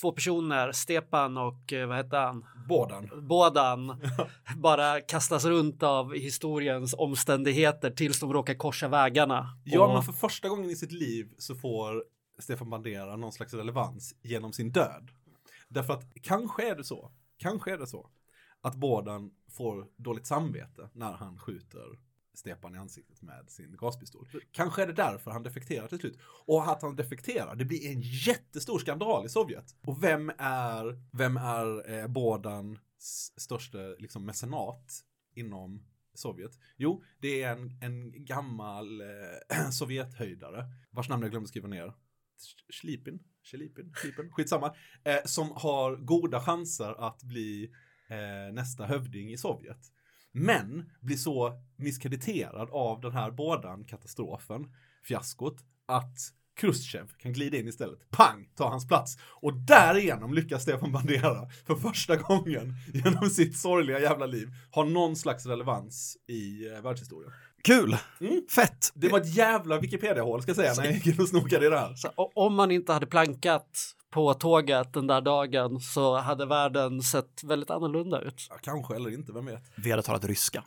två 0.00 0.12
personer, 0.12 0.72
Stepan 0.72 1.36
och 1.36 1.72
eh, 1.72 1.88
vad 1.88 1.96
hette 1.96 2.16
han? 2.16 2.44
Bådan. 2.68 3.10
Bådan, 3.28 4.00
bara 4.56 5.00
kastas 5.00 5.44
runt 5.44 5.82
av 5.82 6.14
historiens 6.14 6.94
omständigheter 6.98 7.90
tills 7.90 8.20
de 8.20 8.32
råkar 8.32 8.54
korsa 8.54 8.88
vägarna. 8.88 9.58
Ja, 9.64 9.86
och... 9.86 9.94
men 9.94 10.02
för 10.02 10.12
första 10.12 10.48
gången 10.48 10.70
i 10.70 10.76
sitt 10.76 10.92
liv 10.92 11.28
så 11.38 11.54
får 11.54 12.04
Stefan 12.38 12.70
Bandera 12.70 13.16
någon 13.16 13.32
slags 13.32 13.54
relevans 13.54 14.14
genom 14.22 14.52
sin 14.52 14.72
död. 14.72 15.10
Därför 15.68 15.92
att 15.94 16.14
kanske 16.22 16.70
är 16.70 16.76
det 16.76 16.84
så, 16.84 17.12
kanske 17.36 17.72
är 17.72 17.78
det 17.78 17.86
så 17.86 18.10
att 18.60 18.74
Bordan 18.74 19.30
får 19.48 19.88
dåligt 19.96 20.26
samvete 20.26 20.90
när 20.92 21.12
han 21.12 21.38
skjuter 21.38 21.98
Stepan 22.34 22.74
i 22.74 22.78
ansiktet 22.78 23.22
med 23.22 23.50
sin 23.50 23.76
gaspistol. 23.76 24.28
Kanske 24.52 24.82
är 24.82 24.86
det 24.86 24.92
därför 24.92 25.30
han 25.30 25.42
defekterar 25.42 25.88
till 25.88 25.98
slut. 25.98 26.18
Och 26.46 26.68
att 26.68 26.82
han 26.82 26.96
defekterar, 26.96 27.56
det 27.56 27.64
blir 27.64 27.86
en 27.86 28.00
jättestor 28.00 28.78
skandal 28.78 29.26
i 29.26 29.28
Sovjet. 29.28 29.76
Och 29.80 30.02
vem 30.02 30.32
är, 30.38 31.02
vem 31.12 31.36
är 31.36 31.90
eh, 31.90 32.06
Bordans 32.06 32.78
största 33.36 33.78
liksom, 33.78 34.24
mecenat 34.24 35.04
inom 35.34 35.86
Sovjet? 36.14 36.58
Jo, 36.76 37.04
det 37.18 37.42
är 37.42 37.52
en, 37.52 37.78
en 37.82 38.24
gammal 38.24 39.00
eh, 39.00 39.70
Sovjethöjdare 39.72 40.64
vars 40.90 41.08
namn 41.08 41.22
jag 41.22 41.30
glömde 41.30 41.48
skriva 41.48 41.68
ner. 41.68 41.94
Slipin. 42.72 43.20
Schlipin, 43.50 43.92
Schlipin, 43.94 44.30
skitsamma. 44.30 44.74
Eh, 45.04 45.24
som 45.24 45.50
har 45.54 45.96
goda 45.96 46.40
chanser 46.40 47.06
att 47.06 47.22
bli 47.22 47.70
eh, 48.08 48.54
nästa 48.54 48.86
hövding 48.86 49.32
i 49.32 49.38
Sovjet. 49.38 49.92
Men 50.32 50.90
blir 51.00 51.16
så 51.16 51.62
misskrediterad 51.76 52.70
av 52.70 53.00
den 53.00 53.12
här 53.12 53.30
bådan, 53.30 53.84
katastrofen, 53.84 54.72
fiaskot, 55.02 55.64
att 55.86 56.18
Khrushchev 56.58 57.08
kan 57.18 57.32
glida 57.32 57.56
in 57.56 57.68
istället. 57.68 58.10
Pang! 58.10 58.48
Ta 58.56 58.68
hans 58.68 58.88
plats. 58.88 59.18
Och 59.20 59.54
därigenom 59.54 60.34
lyckas 60.34 60.62
Stefan 60.62 60.92
Bandera 60.92 61.48
för 61.66 61.74
första 61.74 62.16
gången 62.16 62.74
genom 62.94 63.30
sitt 63.30 63.58
sorgliga 63.58 64.00
jävla 64.00 64.26
liv 64.26 64.48
ha 64.70 64.84
någon 64.84 65.16
slags 65.16 65.46
relevans 65.46 66.16
i 66.26 66.68
eh, 66.68 66.82
världshistorien. 66.82 67.32
Kul! 67.68 67.96
Mm. 68.20 68.42
Fett! 68.54 68.92
Det 68.94 69.08
var 69.08 69.20
ett 69.20 69.34
jävla 69.34 69.78
Wikipedia-hål 69.78 70.42
ska 70.42 70.50
jag 70.50 70.56
säga 70.56 70.74
när 70.74 70.84
jag 70.84 71.06
gick 71.06 71.18
och 71.20 71.28
snokade 71.28 71.66
i 71.66 71.68
det 71.68 71.78
här. 71.78 71.94
Så, 71.94 72.30
om 72.34 72.54
man 72.54 72.70
inte 72.70 72.92
hade 72.92 73.06
plankat 73.06 73.94
på 74.10 74.34
tåget 74.34 74.92
den 74.92 75.06
där 75.06 75.20
dagen 75.20 75.80
så 75.80 76.16
hade 76.16 76.46
världen 76.46 77.02
sett 77.02 77.44
väldigt 77.44 77.70
annorlunda 77.70 78.20
ut. 78.20 78.46
Ja, 78.50 78.56
kanske 78.62 78.96
eller 78.96 79.10
inte, 79.14 79.32
vem 79.32 79.46
vet. 79.46 79.62
Vi 79.76 79.90
hade 79.90 80.02
talat 80.02 80.24
ryska. 80.24 80.64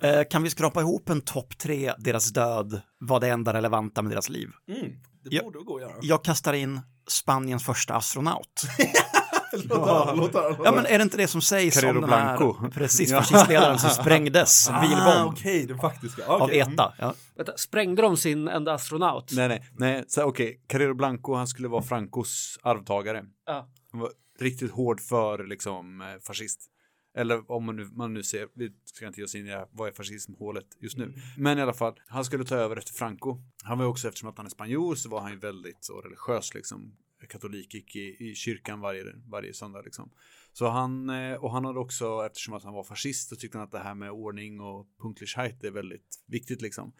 eh, 0.00 0.24
kan 0.30 0.42
vi 0.42 0.50
skrapa 0.50 0.80
ihop 0.80 1.08
en 1.08 1.20
topp 1.20 1.58
tre, 1.58 1.92
deras 1.98 2.32
död 2.32 2.80
var 2.98 3.20
det 3.20 3.28
enda 3.28 3.52
relevanta 3.52 4.02
med 4.02 4.12
deras 4.12 4.28
liv? 4.28 4.48
Mm, 4.68 4.92
det 5.24 5.42
borde 5.42 5.58
gå 5.58 5.76
att 5.76 5.82
göra. 5.82 5.94
Jag 6.02 6.24
kastar 6.24 6.52
in 6.52 6.80
Spaniens 7.10 7.64
första 7.64 7.94
astronaut. 7.94 8.62
låt 9.68 9.86
höra, 9.86 10.14
låt 10.14 10.34
låt 10.34 10.58
Ja, 10.64 10.72
men 10.72 10.86
är 10.86 10.98
det 10.98 11.02
inte 11.02 11.16
det 11.16 11.28
som 11.28 11.40
sägs 11.40 11.80
Carrero 11.80 11.94
om 11.94 12.00
den 12.00 12.10
här, 12.10 12.36
Blanco. 12.38 12.70
precis, 12.70 13.12
fascistledaren 13.12 13.78
som 13.78 13.90
sprängdes, 13.90 14.68
Ah, 14.70 14.80
bilbomb, 14.80 15.32
okej, 15.32 15.66
den 15.66 15.78
faktiska. 15.78 16.26
av 16.26 16.42
Okej, 16.42 16.60
mm. 16.60 16.72
ETA. 16.74 16.94
Ja. 16.98 17.14
Vänta, 17.36 17.56
sprängde 17.56 18.02
de 18.02 18.16
sin 18.16 18.48
enda 18.48 18.72
astronaut? 18.72 19.32
Nej, 19.32 19.48
nej, 19.48 19.64
nej. 19.78 20.04
Okej, 20.24 20.60
Carrero 20.66 20.94
Blanco, 20.94 21.34
han 21.34 21.46
skulle 21.46 21.68
vara 21.68 21.82
Francos 21.82 22.58
arvtagare. 22.62 23.24
Ja. 23.46 23.68
Han 23.92 24.00
var 24.00 24.10
riktigt 24.40 24.70
hård 24.70 25.00
för 25.00 25.44
liksom 25.46 26.00
eh, 26.00 26.06
fascist. 26.26 26.60
Eller 27.16 27.50
om 27.50 27.64
man 27.64 27.76
nu, 27.76 27.84
man 27.92 28.14
nu 28.14 28.22
ser, 28.22 28.48
vi 28.54 28.70
ska 28.84 29.06
inte 29.06 29.20
ge 29.20 29.24
oss 29.24 29.34
in 29.34 29.46
i 29.46 29.50
det 29.50 29.68
vad 29.72 29.88
är 29.88 29.92
fascismhålet 29.92 30.66
just 30.80 30.96
nu. 30.98 31.14
Men 31.36 31.58
i 31.58 31.62
alla 31.62 31.74
fall, 31.74 31.94
han 32.08 32.24
skulle 32.24 32.44
ta 32.44 32.54
över 32.56 32.76
efter 32.76 32.92
Franco. 32.92 33.38
Han 33.64 33.78
var 33.78 33.84
ju 33.84 33.90
också, 33.90 34.08
eftersom 34.08 34.28
att 34.28 34.36
han 34.36 34.46
är 34.46 34.50
spanjor, 34.50 34.94
så 34.94 35.08
var 35.08 35.20
han 35.20 35.30
ju 35.32 35.38
väldigt 35.38 35.84
så 35.84 36.00
religiös 36.00 36.54
liksom. 36.54 36.92
Katolik 37.28 37.74
gick 37.74 37.96
i, 37.96 38.30
i 38.30 38.34
kyrkan 38.34 38.80
varje, 38.80 39.04
varje 39.26 39.54
söndag 39.54 39.82
liksom. 39.82 40.10
Så 40.52 40.68
han, 40.68 41.10
eh, 41.10 41.34
och 41.34 41.52
han 41.52 41.64
hade 41.64 41.78
också, 41.78 42.26
eftersom 42.26 42.54
att 42.54 42.64
han 42.64 42.74
var 42.74 42.84
fascist, 42.84 43.28
så 43.28 43.36
tyckte 43.36 43.58
han 43.58 43.64
att 43.64 43.72
det 43.72 43.78
här 43.78 43.94
med 43.94 44.10
ordning 44.10 44.60
och 44.60 44.86
punktlighet 45.02 45.64
är 45.64 45.70
väldigt 45.70 46.16
viktigt 46.26 46.62
liksom. 46.62 46.92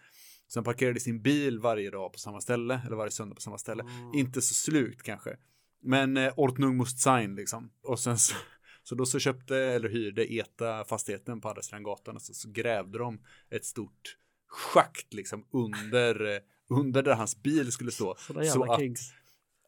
Så 0.46 0.58
han 0.58 0.64
parkerade 0.64 1.00
sin 1.00 1.22
bil 1.22 1.58
varje 1.58 1.90
dag 1.90 2.12
på 2.12 2.18
samma 2.18 2.40
ställe, 2.40 2.80
eller 2.86 2.96
varje 2.96 3.10
söndag 3.10 3.34
på 3.34 3.40
samma 3.40 3.58
ställe. 3.58 3.84
Inte 4.14 4.42
så 4.42 4.54
slukt 4.54 5.02
kanske. 5.02 5.36
Men 5.80 6.16
eh, 6.16 6.32
Ordnung 6.36 6.76
muss 6.76 7.00
sein 7.00 7.34
liksom. 7.34 7.70
Och 7.82 8.00
sen 8.00 8.18
så, 8.18 8.34
så 8.82 8.94
då 8.94 9.06
så 9.06 9.18
köpte 9.18 9.56
eller 9.56 9.88
hyrde 9.88 10.32
ETA 10.32 10.84
fastigheten 10.84 11.40
på 11.40 11.48
andra 11.48 11.62
sidan 11.62 11.82
gatan 11.82 12.16
och 12.16 12.22
så, 12.22 12.34
så 12.34 12.50
grävde 12.50 12.98
de 12.98 13.20
ett 13.50 13.64
stort 13.64 14.16
schakt 14.48 15.14
liksom 15.14 15.46
under, 15.52 16.34
eh, 16.34 16.40
under 16.70 17.02
där 17.02 17.14
hans 17.14 17.42
bil 17.42 17.72
skulle 17.72 17.90
stå. 17.90 18.14
Så 18.44 18.62
att 18.72 18.80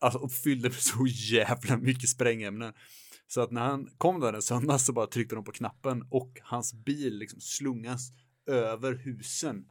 alltså, 0.00 0.18
och 0.18 0.32
fyllde 0.32 0.68
med 0.68 0.78
så 0.78 1.06
jävla 1.06 1.76
mycket 1.76 2.08
sprängämnen. 2.08 2.72
Så 3.26 3.40
att 3.40 3.50
när 3.50 3.60
han 3.60 3.88
kom 3.98 4.20
där 4.20 4.32
en 4.32 4.42
söndag 4.42 4.78
så 4.78 4.92
bara 4.92 5.06
tryckte 5.06 5.34
de 5.34 5.44
på 5.44 5.52
knappen 5.52 6.04
och 6.10 6.38
hans 6.42 6.74
bil 6.74 7.18
liksom 7.18 7.40
slungas 7.40 8.12
över 8.46 8.94
husen 8.94 9.64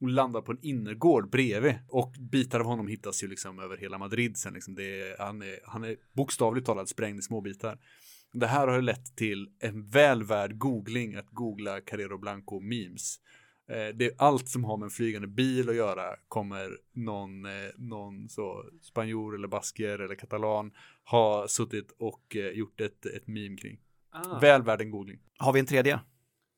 och 0.00 0.08
landar 0.08 0.40
på 0.40 0.52
en 0.52 0.58
innergård 0.62 1.30
bredvid. 1.30 1.74
Och 1.88 2.14
bitar 2.32 2.60
av 2.60 2.66
honom 2.66 2.88
hittas 2.88 3.22
ju 3.24 3.28
liksom 3.28 3.58
över 3.58 3.76
hela 3.76 3.98
Madrid 3.98 4.36
sen. 4.36 4.54
Liksom 4.54 4.74
det 4.74 5.00
är, 5.00 5.18
han, 5.18 5.42
är, 5.42 5.58
han 5.64 5.84
är 5.84 5.96
bokstavligt 6.12 6.66
talat 6.66 6.88
sprängd 6.88 7.18
i 7.18 7.22
små 7.22 7.40
bitar. 7.40 7.78
Det 8.32 8.46
här 8.46 8.68
har 8.68 8.74
ju 8.74 8.82
lett 8.82 9.16
till 9.16 9.48
en 9.60 9.90
väl 9.90 10.24
värd 10.24 10.58
googling 10.58 11.14
att 11.14 11.30
googla 11.30 11.80
Carrero 11.80 12.18
Blanco 12.18 12.60
memes. 12.60 13.16
Eh, 13.68 13.94
det 13.94 14.04
är 14.04 14.12
allt 14.18 14.48
som 14.48 14.64
har 14.64 14.76
med 14.76 14.86
en 14.86 14.90
flygande 14.90 15.28
bil 15.28 15.68
att 15.68 15.76
göra 15.76 16.16
kommer 16.28 16.70
någon, 16.92 17.44
eh, 17.44 17.50
någon 17.76 18.28
så 18.28 18.64
spanjor 18.82 19.34
eller 19.34 19.48
basker 19.48 19.98
eller 19.98 20.14
katalan 20.14 20.72
ha 21.04 21.48
suttit 21.48 21.92
och 21.98 22.36
eh, 22.36 22.48
gjort 22.50 22.80
ett, 22.80 23.06
ett 23.06 23.26
meme 23.26 23.56
kring. 23.56 23.78
Ah. 24.10 24.38
Väl 24.38 24.62
värd 24.62 24.80
en 24.80 24.90
googling. 24.90 25.18
Har 25.38 25.52
vi 25.52 25.60
en 25.60 25.66
tredje? 25.66 26.00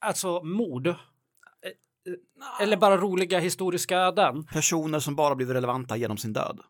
Alltså 0.01 0.43
mord. 0.43 0.87
Eh, 0.87 0.95
eh, 0.95 2.63
Eller 2.63 2.77
bara 2.77 2.97
roliga 2.97 3.39
historiska 3.39 3.99
öden. 3.99 4.45
Personer 4.45 4.99
som 4.99 5.17
bara 5.17 5.35
blivit 5.35 5.55
relevanta 5.55 5.97
genom 5.97 6.17
sin 6.17 6.33
död. 6.33 6.61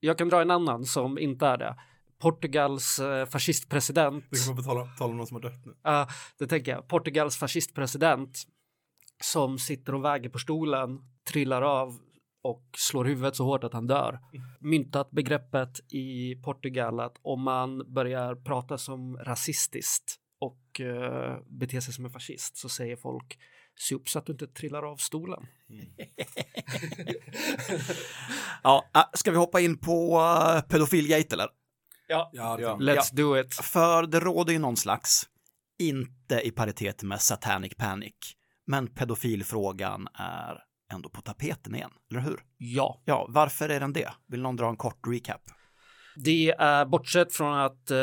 Jag 0.00 0.18
kan 0.18 0.28
dra 0.28 0.42
en 0.42 0.50
annan 0.50 0.84
som 0.84 1.18
inte 1.18 1.46
är 1.46 1.58
det. 1.58 1.76
Portugals 2.18 2.98
eh, 2.98 3.26
fascistpresident. 3.26 4.24
Vi 4.30 4.38
kommer 4.38 4.56
på 4.56 4.62
tala, 4.62 4.86
tala 4.98 5.10
om 5.10 5.16
någon 5.16 5.26
som 5.26 5.34
har 5.34 5.42
dött 5.42 5.66
nu. 5.66 5.74
Ja, 5.82 6.08
det 6.38 6.46
tänker 6.46 6.72
jag. 6.72 6.88
Portugals 6.88 7.36
fascistpresident 7.36 8.44
som 9.22 9.58
sitter 9.58 9.94
och 9.94 10.04
väger 10.04 10.28
på 10.28 10.38
stolen, 10.38 10.98
trillar 11.32 11.62
av 11.62 11.98
och 12.42 12.64
slår 12.76 13.04
huvudet 13.04 13.36
så 13.36 13.44
hårt 13.44 13.64
att 13.64 13.72
han 13.72 13.86
dör. 13.86 14.18
Myntat 14.60 15.10
begreppet 15.10 15.80
i 15.92 16.34
Portugal 16.44 17.00
att 17.00 17.16
om 17.22 17.42
man 17.42 17.94
börjar 17.94 18.34
prata 18.34 18.78
som 18.78 19.16
rasistiskt 19.16 20.16
och 20.40 20.80
uh, 20.80 21.38
bete 21.46 21.80
sig 21.80 21.94
som 21.94 22.04
en 22.04 22.10
fascist 22.10 22.56
så 22.56 22.68
säger 22.68 22.96
folk 22.96 23.38
se 23.80 23.94
upp 23.94 24.08
så 24.08 24.18
att 24.18 24.26
du 24.26 24.32
inte 24.32 24.46
trillar 24.46 24.82
av 24.92 24.96
stolen. 24.96 25.46
Ja, 28.62 28.84
äh, 28.96 29.02
ska 29.14 29.30
vi 29.30 29.36
hoppa 29.36 29.60
in 29.60 29.78
på 29.78 30.18
uh, 30.18 30.60
pedofilgate 30.68 31.34
eller? 31.34 31.48
Ja, 32.08 32.30
Ja, 32.32 32.60
Ja. 32.60 32.76
let's 32.80 33.14
do 33.14 33.38
it. 33.40 33.54
För 33.54 34.06
det 34.06 34.20
råder 34.20 34.52
ju 34.52 34.58
någon 34.58 34.76
slags, 34.76 35.28
inte 35.78 36.40
i 36.40 36.50
paritet 36.50 37.02
med 37.02 37.20
satanic 37.20 37.74
panic, 37.74 38.14
men 38.68 38.86
pedofilfrågan 38.86 40.08
är 40.14 40.62
ändå 40.92 41.08
på 41.08 41.20
tapeten 41.20 41.74
igen, 41.74 41.90
eller 42.10 42.20
hur? 42.20 42.40
Ja, 42.56 43.02
Ja, 43.04 43.26
varför 43.28 43.68
är 43.68 43.80
den 43.80 43.92
det? 43.92 44.12
Vill 44.26 44.42
någon 44.42 44.56
dra 44.56 44.68
en 44.68 44.76
kort 44.76 45.06
recap? 45.06 45.40
det 46.24 46.54
är 46.58 46.84
bortsett 46.84 47.32
från 47.32 47.54
att 47.54 47.90
eh, 47.90 47.98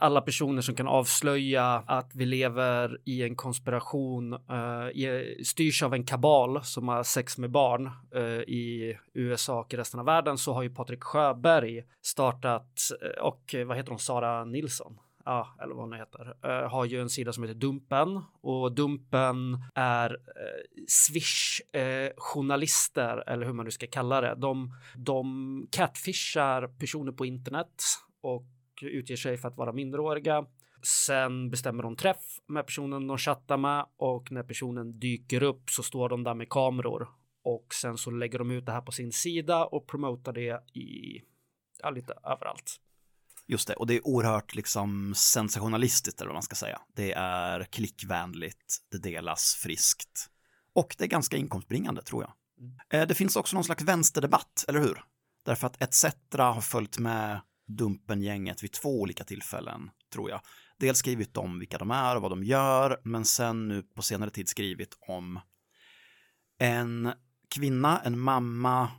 alla 0.00 0.20
personer 0.20 0.62
som 0.62 0.74
kan 0.74 0.88
avslöja 0.88 1.64
att 1.86 2.10
vi 2.14 2.26
lever 2.26 2.98
i 3.04 3.22
en 3.22 3.36
konspiration 3.36 4.32
eh, 4.32 5.42
styrs 5.44 5.82
av 5.82 5.94
en 5.94 6.04
kabal 6.04 6.64
som 6.64 6.88
har 6.88 7.02
sex 7.02 7.38
med 7.38 7.50
barn 7.50 7.90
eh, 8.14 8.22
i 8.40 8.98
USA 9.14 9.60
och 9.60 9.74
i 9.74 9.76
resten 9.76 10.00
av 10.00 10.06
världen 10.06 10.38
så 10.38 10.52
har 10.52 10.62
ju 10.62 10.70
Patrik 10.70 11.02
Sjöberg 11.02 11.84
startat 12.02 12.78
eh, 13.02 13.22
och 13.22 13.54
vad 13.66 13.76
heter 13.76 13.90
hon, 13.90 13.98
Sara 13.98 14.44
Nilsson? 14.44 14.98
Ja, 15.24 15.56
eller 15.62 15.74
vad 15.74 15.84
hon 15.84 15.92
heter, 15.92 16.36
uh, 16.44 16.50
har 16.70 16.84
ju 16.84 17.00
en 17.00 17.10
sida 17.10 17.32
som 17.32 17.44
heter 17.44 17.54
Dumpen 17.54 18.22
och 18.40 18.74
Dumpen 18.74 19.58
är 19.74 20.12
uh, 20.12 20.16
Swish-journalister 20.88 23.16
uh, 23.16 23.22
eller 23.32 23.46
hur 23.46 23.52
man 23.52 23.64
nu 23.64 23.70
ska 23.70 23.86
kalla 23.86 24.20
det. 24.20 24.34
De, 24.34 24.72
de 24.96 25.68
catfishar 25.70 26.66
personer 26.78 27.12
på 27.12 27.26
internet 27.26 27.82
och 28.20 28.46
utger 28.82 29.16
sig 29.16 29.36
för 29.36 29.48
att 29.48 29.56
vara 29.56 29.72
minderåriga. 29.72 30.46
Sen 30.82 31.50
bestämmer 31.50 31.82
de 31.82 31.96
träff 31.96 32.38
med 32.46 32.66
personen 32.66 33.06
de 33.06 33.18
chattar 33.18 33.56
med 33.56 33.86
och 33.96 34.32
när 34.32 34.42
personen 34.42 34.98
dyker 34.98 35.42
upp 35.42 35.70
så 35.70 35.82
står 35.82 36.08
de 36.08 36.24
där 36.24 36.34
med 36.34 36.48
kameror 36.48 37.08
och 37.44 37.74
sen 37.74 37.98
så 37.98 38.10
lägger 38.10 38.38
de 38.38 38.50
ut 38.50 38.66
det 38.66 38.72
här 38.72 38.80
på 38.80 38.92
sin 38.92 39.12
sida 39.12 39.64
och 39.64 39.86
promotar 39.86 40.32
det 40.32 40.78
i 40.78 41.22
ja, 41.82 41.90
lite 41.90 42.14
överallt. 42.24 42.80
Just 43.46 43.68
det, 43.68 43.74
och 43.74 43.86
det 43.86 43.94
är 43.94 44.06
oerhört 44.06 44.54
liksom 44.54 45.14
sensationalistiskt 45.14 46.20
eller 46.20 46.28
vad 46.28 46.34
man 46.34 46.42
ska 46.42 46.54
säga. 46.54 46.80
Det 46.96 47.12
är 47.12 47.64
klickvänligt, 47.64 48.76
det 48.90 48.98
delas 48.98 49.54
friskt 49.54 50.30
och 50.74 50.94
det 50.98 51.04
är 51.04 51.08
ganska 51.08 51.36
inkomstbringande 51.36 52.02
tror 52.02 52.22
jag. 52.22 52.32
Eh, 53.00 53.08
Det 53.08 53.14
finns 53.14 53.36
också 53.36 53.56
någon 53.56 53.64
slags 53.64 53.82
vänsterdebatt, 53.82 54.64
eller 54.68 54.80
hur? 54.80 55.02
Därför 55.44 55.66
att 55.66 55.82
ETC 55.82 56.04
har 56.32 56.60
följt 56.60 56.98
med 56.98 57.40
Dumpen-gänget 57.66 58.64
vid 58.64 58.72
två 58.72 59.00
olika 59.00 59.24
tillfällen, 59.24 59.90
tror 60.12 60.30
jag. 60.30 60.40
Dels 60.78 60.98
skrivit 60.98 61.36
om 61.36 61.58
vilka 61.58 61.78
de 61.78 61.90
är 61.90 62.16
och 62.16 62.22
vad 62.22 62.32
de 62.32 62.44
gör, 62.44 63.00
men 63.04 63.24
sen 63.24 63.68
nu 63.68 63.82
på 63.82 64.02
senare 64.02 64.30
tid 64.30 64.48
skrivit 64.48 64.96
om 65.08 65.40
en 66.58 67.12
kvinna, 67.54 68.00
en 68.00 68.18
mamma 68.18 68.90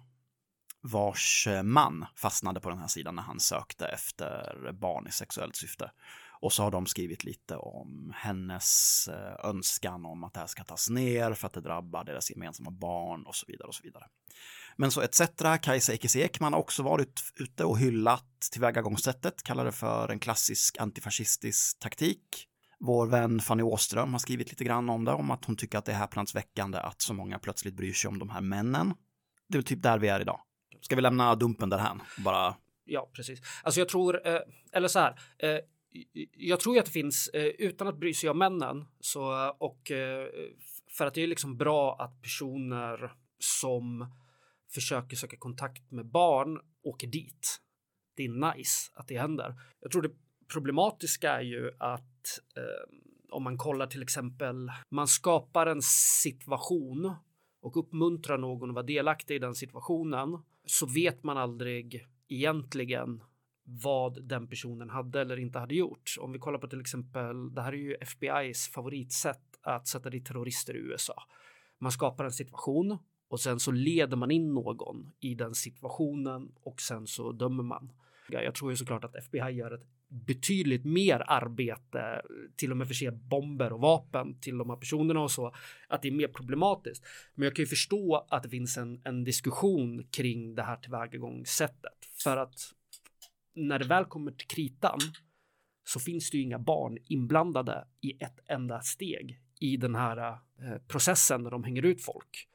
vars 0.86 1.48
eh, 1.48 1.64
man 1.64 2.06
fastnade 2.16 2.60
på 2.60 2.70
den 2.70 2.80
här 2.80 2.88
sidan 2.88 3.16
när 3.16 3.24
han 3.24 3.40
sökte 3.40 3.86
efter 3.86 4.72
barn 4.72 5.08
i 5.08 5.12
sexuellt 5.12 5.56
syfte. 5.56 5.92
Och 6.40 6.54
så 6.54 6.64
har 6.64 6.72
de 6.72 6.86
skrivit 6.86 7.24
lite 7.24 7.58
om 7.58 8.14
hennes 8.16 9.08
eh, 9.08 9.50
önskan 9.50 10.06
om 10.06 10.24
att 10.24 10.34
det 10.34 10.40
här 10.40 10.48
ska 10.48 10.64
tas 10.64 10.90
ner 10.90 11.34
för 11.34 11.48
att 11.48 11.54
det 11.54 11.62
drabbar 11.62 12.04
deras 12.04 12.32
gemensamma 12.32 12.72
barn 12.72 13.26
och 13.26 13.36
så 13.36 13.46
vidare 13.48 13.68
och 13.68 13.76
så 13.76 13.84
vidare. 13.84 14.06
Men 14.78 14.92
så 14.92 15.02
ETC, 15.02 15.22
Kajsa 15.62 15.94
Ekis 15.94 16.16
Ekman 16.16 16.54
har 16.54 16.60
också 16.60 16.84
varit 16.84 17.24
ute 17.36 17.66
och 17.66 17.80
hyllat 17.80 18.26
tillvägagångssättet, 18.52 19.44
kallar 19.44 19.66
det 19.66 19.72
för 19.72 20.10
en 20.10 20.20
klassisk 20.20 20.78
antifascistisk 20.78 21.80
taktik. 21.80 22.48
Vår 22.80 23.08
vän 23.08 23.40
Fanny 23.40 23.64
Åström 23.64 24.12
har 24.12 24.20
skrivit 24.20 24.50
lite 24.50 24.64
grann 24.64 24.90
om 24.90 25.06
det, 25.06 25.12
om 25.12 25.32
att 25.32 25.46
hon 25.46 25.56
tycker 25.56 25.78
att 25.78 25.86
det 25.86 25.92
är 25.92 25.98
häpnadsväckande 25.98 26.78
att 26.78 27.02
så 27.02 27.14
många 27.14 27.40
plötsligt 27.40 27.74
bryr 27.76 27.94
sig 27.94 28.08
om 28.08 28.20
de 28.20 28.30
här 28.30 28.42
männen. 28.42 28.94
Det 29.48 29.56
är 29.56 29.58
väl 29.58 29.64
typ 29.64 29.82
där 29.82 30.00
vi 30.00 30.08
är 30.08 30.20
idag. 30.20 30.40
Ska 30.82 30.96
vi 30.96 31.02
lämna 31.02 31.36
dumpen 31.36 31.70
därhän? 31.70 32.02
Bara, 32.18 32.56
Ja, 32.86 33.10
precis. 33.14 33.42
Alltså 33.64 33.80
jag 33.82 33.90
tror, 33.90 34.28
eh, 34.28 34.42
eller 34.72 34.88
så 34.88 35.00
här, 35.00 35.20
eh, 35.38 35.60
jag 36.32 36.60
tror 36.60 36.76
ju 36.76 36.80
att 36.80 36.86
det 36.86 36.92
finns, 36.92 37.28
eh, 37.28 37.46
utan 37.46 37.88
att 37.88 37.98
bry 37.98 38.14
sig 38.14 38.30
om 38.30 38.38
männen, 38.38 38.86
så, 39.00 39.50
och 39.60 39.92
eh, 39.92 40.28
för 40.98 41.06
att 41.06 41.14
det 41.14 41.24
är 41.24 41.28
liksom 41.28 41.58
bra 41.58 41.96
att 42.00 42.22
personer 42.22 43.12
som 43.40 44.14
försöker 44.74 45.16
söka 45.16 45.38
kontakt 45.38 45.92
med 45.92 46.06
barn 46.06 46.60
åker 46.84 47.08
dit. 47.08 47.62
Det 48.16 48.26
är 48.26 48.56
nice 48.56 48.92
att 48.94 49.08
det 49.08 49.20
händer. 49.20 49.56
Jag 49.82 49.92
tror 49.92 50.02
det 50.02 50.12
problematiska 50.54 51.32
är 51.32 51.42
ju 51.42 51.72
att 51.80 52.40
eh, 52.58 52.98
om 53.32 53.44
man 53.44 53.58
kollar 53.58 53.88
till 53.88 54.04
exempel, 54.04 54.72
man 54.90 55.08
skapar 55.08 55.68
en 55.68 55.82
situation 56.22 57.16
och 57.62 57.78
uppmuntrar 57.78 58.38
någon 58.38 58.70
att 58.70 58.76
vara 58.76 58.86
delaktig 58.86 59.36
i 59.36 59.40
den 59.40 59.56
situationen 59.56 60.40
så 60.66 60.86
vet 60.86 61.24
man 61.24 61.38
aldrig 61.38 62.08
egentligen 62.28 63.24
vad 63.64 64.24
den 64.24 64.48
personen 64.48 64.90
hade 64.90 65.22
eller 65.22 65.40
inte 65.40 65.60
hade 65.60 65.76
gjort. 65.76 66.16
Om 66.20 66.32
vi 66.32 66.40
kollar 66.40 66.60
på 66.60 66.68
till 66.68 66.82
exempel, 66.82 67.56
det 67.56 67.62
här 67.62 67.74
är 67.74 67.78
ju 67.78 67.96
FBIs 68.02 68.68
favoritsätt 68.68 69.60
att 69.62 69.88
sätta 69.88 70.10
dit 70.10 70.26
terrorister 70.26 70.76
i 70.76 70.80
USA. 70.80 71.24
Man 71.80 71.92
skapar 71.92 72.26
en 72.26 72.32
situation 72.32 72.98
och 73.28 73.40
sen 73.40 73.60
så 73.60 73.72
leder 73.72 74.18
man 74.18 74.32
in 74.32 74.54
någon 74.54 75.12
i 75.20 75.36
den 75.36 75.56
situationen 75.56 76.52
och 76.64 76.82
sen 76.82 77.08
så 77.08 77.32
dömer 77.32 77.64
man. 77.64 77.92
Jag 78.30 78.56
tror 78.56 78.72
ju 78.72 78.78
såklart 78.78 79.04
att 79.04 79.16
FBI 79.16 79.52
gör 79.52 79.72
ett 79.72 79.88
betydligt 80.16 80.86
mer 80.86 81.24
arbete, 81.28 82.22
till 82.56 82.72
och 82.72 82.78
med 82.78 82.88
förse 82.88 83.12
bomber 83.12 83.74
och 83.74 83.80
vapen 83.80 84.40
till 84.40 84.58
de 84.58 84.70
här 84.70 84.78
personerna 84.78 85.22
och 85.22 85.32
så, 85.32 85.56
att 85.88 86.02
det 86.02 86.08
är 86.08 86.12
mer 86.12 86.28
problematiskt. 86.28 87.06
Men 87.34 87.44
jag 87.44 87.56
kan 87.56 87.64
ju 87.64 87.68
förstå 87.68 88.28
att 88.30 88.44
det 88.44 88.50
finns 88.50 88.78
en, 88.78 89.02
en 89.04 89.24
diskussion 89.24 90.04
kring 90.12 90.56
det 90.56 90.64
här 90.64 90.76
tillvägagångssättet 90.78 92.06
för 92.24 92.38
att 92.38 92.56
när 93.54 93.80
det 93.80 93.86
väl 93.86 94.06
kommer 94.06 94.32
till 94.32 94.48
kritan 94.48 95.00
så 95.84 96.00
finns 96.00 96.32
det 96.32 96.38
ju 96.38 96.44
inga 96.44 96.60
barn 96.60 96.98
inblandade 97.06 97.88
i 98.02 98.24
ett 98.24 98.40
enda 98.46 98.82
steg 98.82 99.40
i 99.60 99.78
den 99.78 99.96
här 99.96 100.18
eh, 100.18 100.78
processen 100.88 101.44
när 101.44 101.52
de 101.52 101.64
hänger 101.64 101.86
ut 101.86 102.06
folk. 102.06 102.48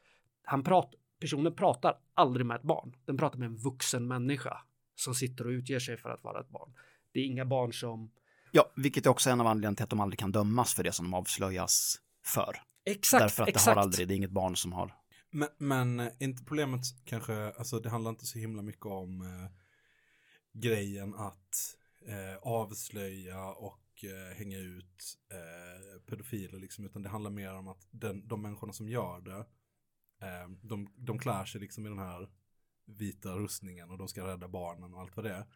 Han 0.43 0.65
prat, 0.65 0.95
personen 1.21 1.55
pratar 1.55 1.99
aldrig 2.15 2.47
med 2.47 2.57
ett 2.57 2.63
barn. 2.63 2.97
Den 3.05 3.17
pratar 3.17 3.39
med 3.39 3.47
en 3.47 3.57
vuxen 3.57 4.09
människa 4.09 4.63
som 4.95 5.15
sitter 5.15 5.47
och 5.47 5.51
utger 5.51 5.79
sig 5.79 5.97
för 5.97 6.11
att 6.11 6.25
vara 6.25 6.41
ett 6.41 6.49
barn. 6.49 6.73
Det 7.13 7.21
är 7.21 7.25
inga 7.25 7.45
barn 7.45 7.73
som... 7.73 8.11
ja, 8.53 8.73
vilket 8.77 9.07
är 9.07 9.11
också 9.11 9.31
en 9.31 9.41
av 9.41 9.47
anledningarna 9.47 9.77
till 9.77 9.85
att 9.85 9.91
de 9.91 10.01
aldrig 10.01 10.19
kan 10.19 10.33
dömas 10.33 10.75
för 10.75 10.85
det 10.85 10.93
som 10.93 11.05
de 11.05 11.15
avslöjas 11.15 11.97
för. 12.25 12.63
Exakt, 12.85 13.23
Därför 13.23 13.43
att 13.43 13.49
exakt. 13.49 13.65
det 13.65 13.71
har 13.71 13.83
aldrig, 13.83 14.09
det 14.09 14.15
är 14.15 14.17
inget 14.17 14.31
barn 14.31 14.57
som 14.57 14.73
har. 14.73 14.95
Men, 15.31 15.49
men 15.59 16.01
är 16.01 16.23
inte 16.23 16.45
problemet 16.45 16.81
kanske, 17.05 17.53
alltså 17.53 17.81
det 17.81 17.91
handlar 17.91 18.11
inte 18.11 18.27
så 18.27 18.39
himla 18.39 18.63
mycket 18.63 18.87
om 18.87 19.21
eh, 19.21 19.51
grejen 20.53 21.15
att 21.15 21.77
eh, 22.07 22.37
avslöja 22.43 23.47
och 23.47 24.05
eh, 24.05 24.37
hänga 24.37 24.59
ut 24.59 25.19
eh, 25.31 26.01
pedofiler 26.07 26.59
liksom, 26.59 26.85
utan 26.85 27.03
det 27.03 27.09
handlar 27.09 27.31
mer 27.31 27.55
om 27.55 27.69
att 27.69 27.87
den, 27.91 28.29
de 28.29 28.43
människorna 28.43 28.73
som 28.73 28.89
gör 28.89 29.21
det, 29.21 29.47
eh, 30.27 30.49
de, 30.63 30.89
de 30.97 31.19
klär 31.19 31.45
sig 31.45 31.61
liksom 31.61 31.87
i 31.87 31.89
den 31.89 31.99
här 31.99 32.29
vita 32.87 33.29
rustningen 33.29 33.91
och 33.91 33.99
de 33.99 34.09
ska 34.09 34.27
rädda 34.27 34.49
barnen 34.49 34.95
och 34.95 35.01
allt 35.01 35.17
vad 35.17 35.25
det 35.25 35.35
är. 35.35 35.47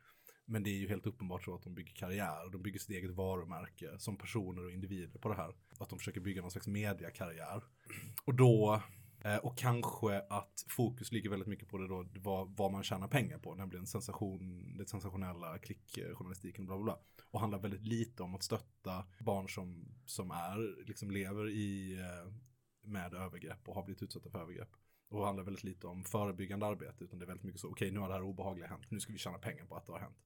Men 0.46 0.62
det 0.62 0.70
är 0.70 0.78
ju 0.78 0.88
helt 0.88 1.06
uppenbart 1.06 1.44
så 1.44 1.54
att 1.54 1.62
de 1.62 1.74
bygger 1.74 1.94
karriär 1.94 2.44
och 2.44 2.50
de 2.50 2.62
bygger 2.62 2.78
sitt 2.78 2.90
eget 2.90 3.10
varumärke 3.10 3.98
som 3.98 4.16
personer 4.16 4.64
och 4.64 4.72
individer 4.72 5.18
på 5.18 5.28
det 5.28 5.34
här. 5.34 5.54
Att 5.78 5.88
de 5.88 5.98
försöker 5.98 6.20
bygga 6.20 6.42
någon 6.42 6.50
slags 6.50 6.66
mediakarriär. 6.66 7.62
Och 8.24 8.34
då 8.34 8.82
eh, 9.24 9.36
och 9.36 9.58
kanske 9.58 10.18
att 10.30 10.64
fokus 10.68 11.12
ligger 11.12 11.30
väldigt 11.30 11.48
mycket 11.48 11.68
på 11.68 11.78
det 11.78 11.88
då, 11.88 12.06
vad, 12.14 12.56
vad 12.56 12.72
man 12.72 12.82
tjänar 12.82 13.08
pengar 13.08 13.38
på, 13.38 13.54
nämligen 13.54 13.86
sensation, 13.86 14.74
det 14.78 14.88
sensationella 14.88 15.58
klickjournalistiken 15.58 16.62
och 16.62 16.66
bla 16.66 16.76
bla 16.76 16.84
bla. 16.84 16.98
Och 17.30 17.40
handlar 17.40 17.58
väldigt 17.58 17.86
lite 17.86 18.22
om 18.22 18.34
att 18.34 18.42
stötta 18.42 19.04
barn 19.20 19.48
som, 19.48 19.94
som 20.06 20.30
är, 20.30 20.86
liksom 20.86 21.10
lever 21.10 21.48
i, 21.48 21.98
eh, 22.00 22.32
med 22.82 23.14
övergrepp 23.14 23.68
och 23.68 23.74
har 23.74 23.84
blivit 23.84 24.02
utsatta 24.02 24.30
för 24.30 24.38
övergrepp. 24.38 24.70
Och 25.08 25.26
handlar 25.26 25.44
väldigt 25.44 25.64
lite 25.64 25.86
om 25.86 26.04
förebyggande 26.04 26.66
arbete, 26.66 27.04
utan 27.04 27.18
det 27.18 27.24
är 27.24 27.26
väldigt 27.26 27.44
mycket 27.44 27.60
så, 27.60 27.68
okej 27.68 27.90
nu 27.90 27.98
har 27.98 28.08
det 28.08 28.14
här 28.14 28.22
obehagliga 28.22 28.66
hänt, 28.66 28.90
nu 28.90 29.00
ska 29.00 29.12
vi 29.12 29.18
tjäna 29.18 29.38
pengar 29.38 29.64
på 29.64 29.76
att 29.76 29.86
det 29.86 29.92
har 29.92 30.00
hänt. 30.00 30.16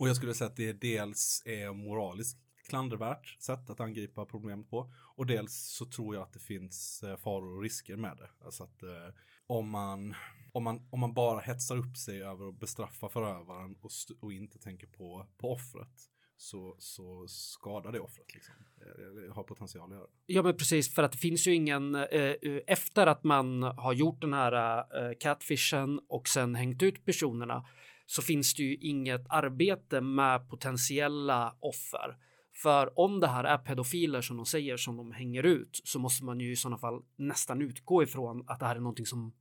Och 0.00 0.08
jag 0.08 0.16
skulle 0.16 0.34
säga 0.34 0.48
att 0.50 0.56
det 0.56 0.72
dels 0.72 1.42
är 1.46 1.72
moraliskt 1.72 2.38
klandervärt 2.68 3.36
sätt 3.42 3.70
att 3.70 3.80
angripa 3.80 4.24
problemet 4.24 4.70
på. 4.70 4.92
Och 5.16 5.26
dels 5.26 5.54
så 5.54 5.86
tror 5.86 6.14
jag 6.14 6.22
att 6.22 6.32
det 6.32 6.38
finns 6.38 7.02
eh, 7.02 7.16
faror 7.16 7.56
och 7.56 7.62
risker 7.62 7.96
med 7.96 8.16
det. 8.16 8.44
Alltså 8.44 8.64
att 8.64 8.82
eh, 8.82 9.14
om, 9.46 9.70
man, 9.70 10.14
om, 10.52 10.64
man, 10.64 10.88
om 10.90 11.00
man 11.00 11.14
bara 11.14 11.40
hetsar 11.40 11.76
upp 11.76 11.96
sig 11.96 12.22
över 12.22 12.48
att 12.48 12.60
bestraffa 12.60 13.08
förövaren 13.08 13.76
och, 13.80 13.90
och 14.20 14.32
inte 14.32 14.58
tänker 14.58 14.86
på, 14.86 15.26
på 15.38 15.52
offret 15.52 16.10
så, 16.36 16.76
så 16.78 17.26
skadar 17.28 17.92
det 17.92 18.00
offret. 18.00 18.34
Liksom. 18.34 18.54
Eller 18.80 19.28
har 19.28 19.42
potential 19.42 19.92
att 19.92 19.98
göra. 19.98 20.08
Ja, 20.26 20.42
men 20.42 20.56
precis 20.56 20.94
för 20.94 21.02
att 21.02 21.12
det 21.12 21.18
finns 21.18 21.46
ju 21.46 21.54
ingen 21.54 21.94
eh, 21.94 22.34
efter 22.66 23.06
att 23.06 23.24
man 23.24 23.62
har 23.62 23.92
gjort 23.92 24.20
den 24.20 24.32
här 24.32 24.78
eh, 24.78 25.14
catfishen 25.20 26.00
och 26.08 26.28
sen 26.28 26.54
hängt 26.54 26.82
ut 26.82 27.04
personerna 27.04 27.66
så 28.10 28.22
finns 28.22 28.54
det 28.54 28.62
ju 28.62 28.74
inget 28.74 29.26
arbete 29.28 30.00
med 30.00 30.48
potentiella 30.48 31.56
offer. 31.60 32.16
För 32.52 32.98
om 32.98 33.20
det 33.20 33.26
här 33.26 33.44
är 33.44 33.58
pedofiler 33.58 34.20
som 34.20 34.36
de 34.36 34.46
säger 34.46 34.76
som 34.76 34.96
de 34.96 35.12
hänger 35.12 35.42
ut 35.42 35.80
så 35.84 35.98
måste 35.98 36.24
man 36.24 36.40
ju 36.40 36.52
i 36.52 36.56
sådana 36.56 36.78
fall 36.78 37.02
nästan 37.16 37.62
utgå 37.62 38.02
ifrån 38.02 38.44
att 38.46 38.60
det 38.60 38.66
här 38.66 38.76
är 38.76 38.80
någonting 38.80 39.06
som 39.06 39.32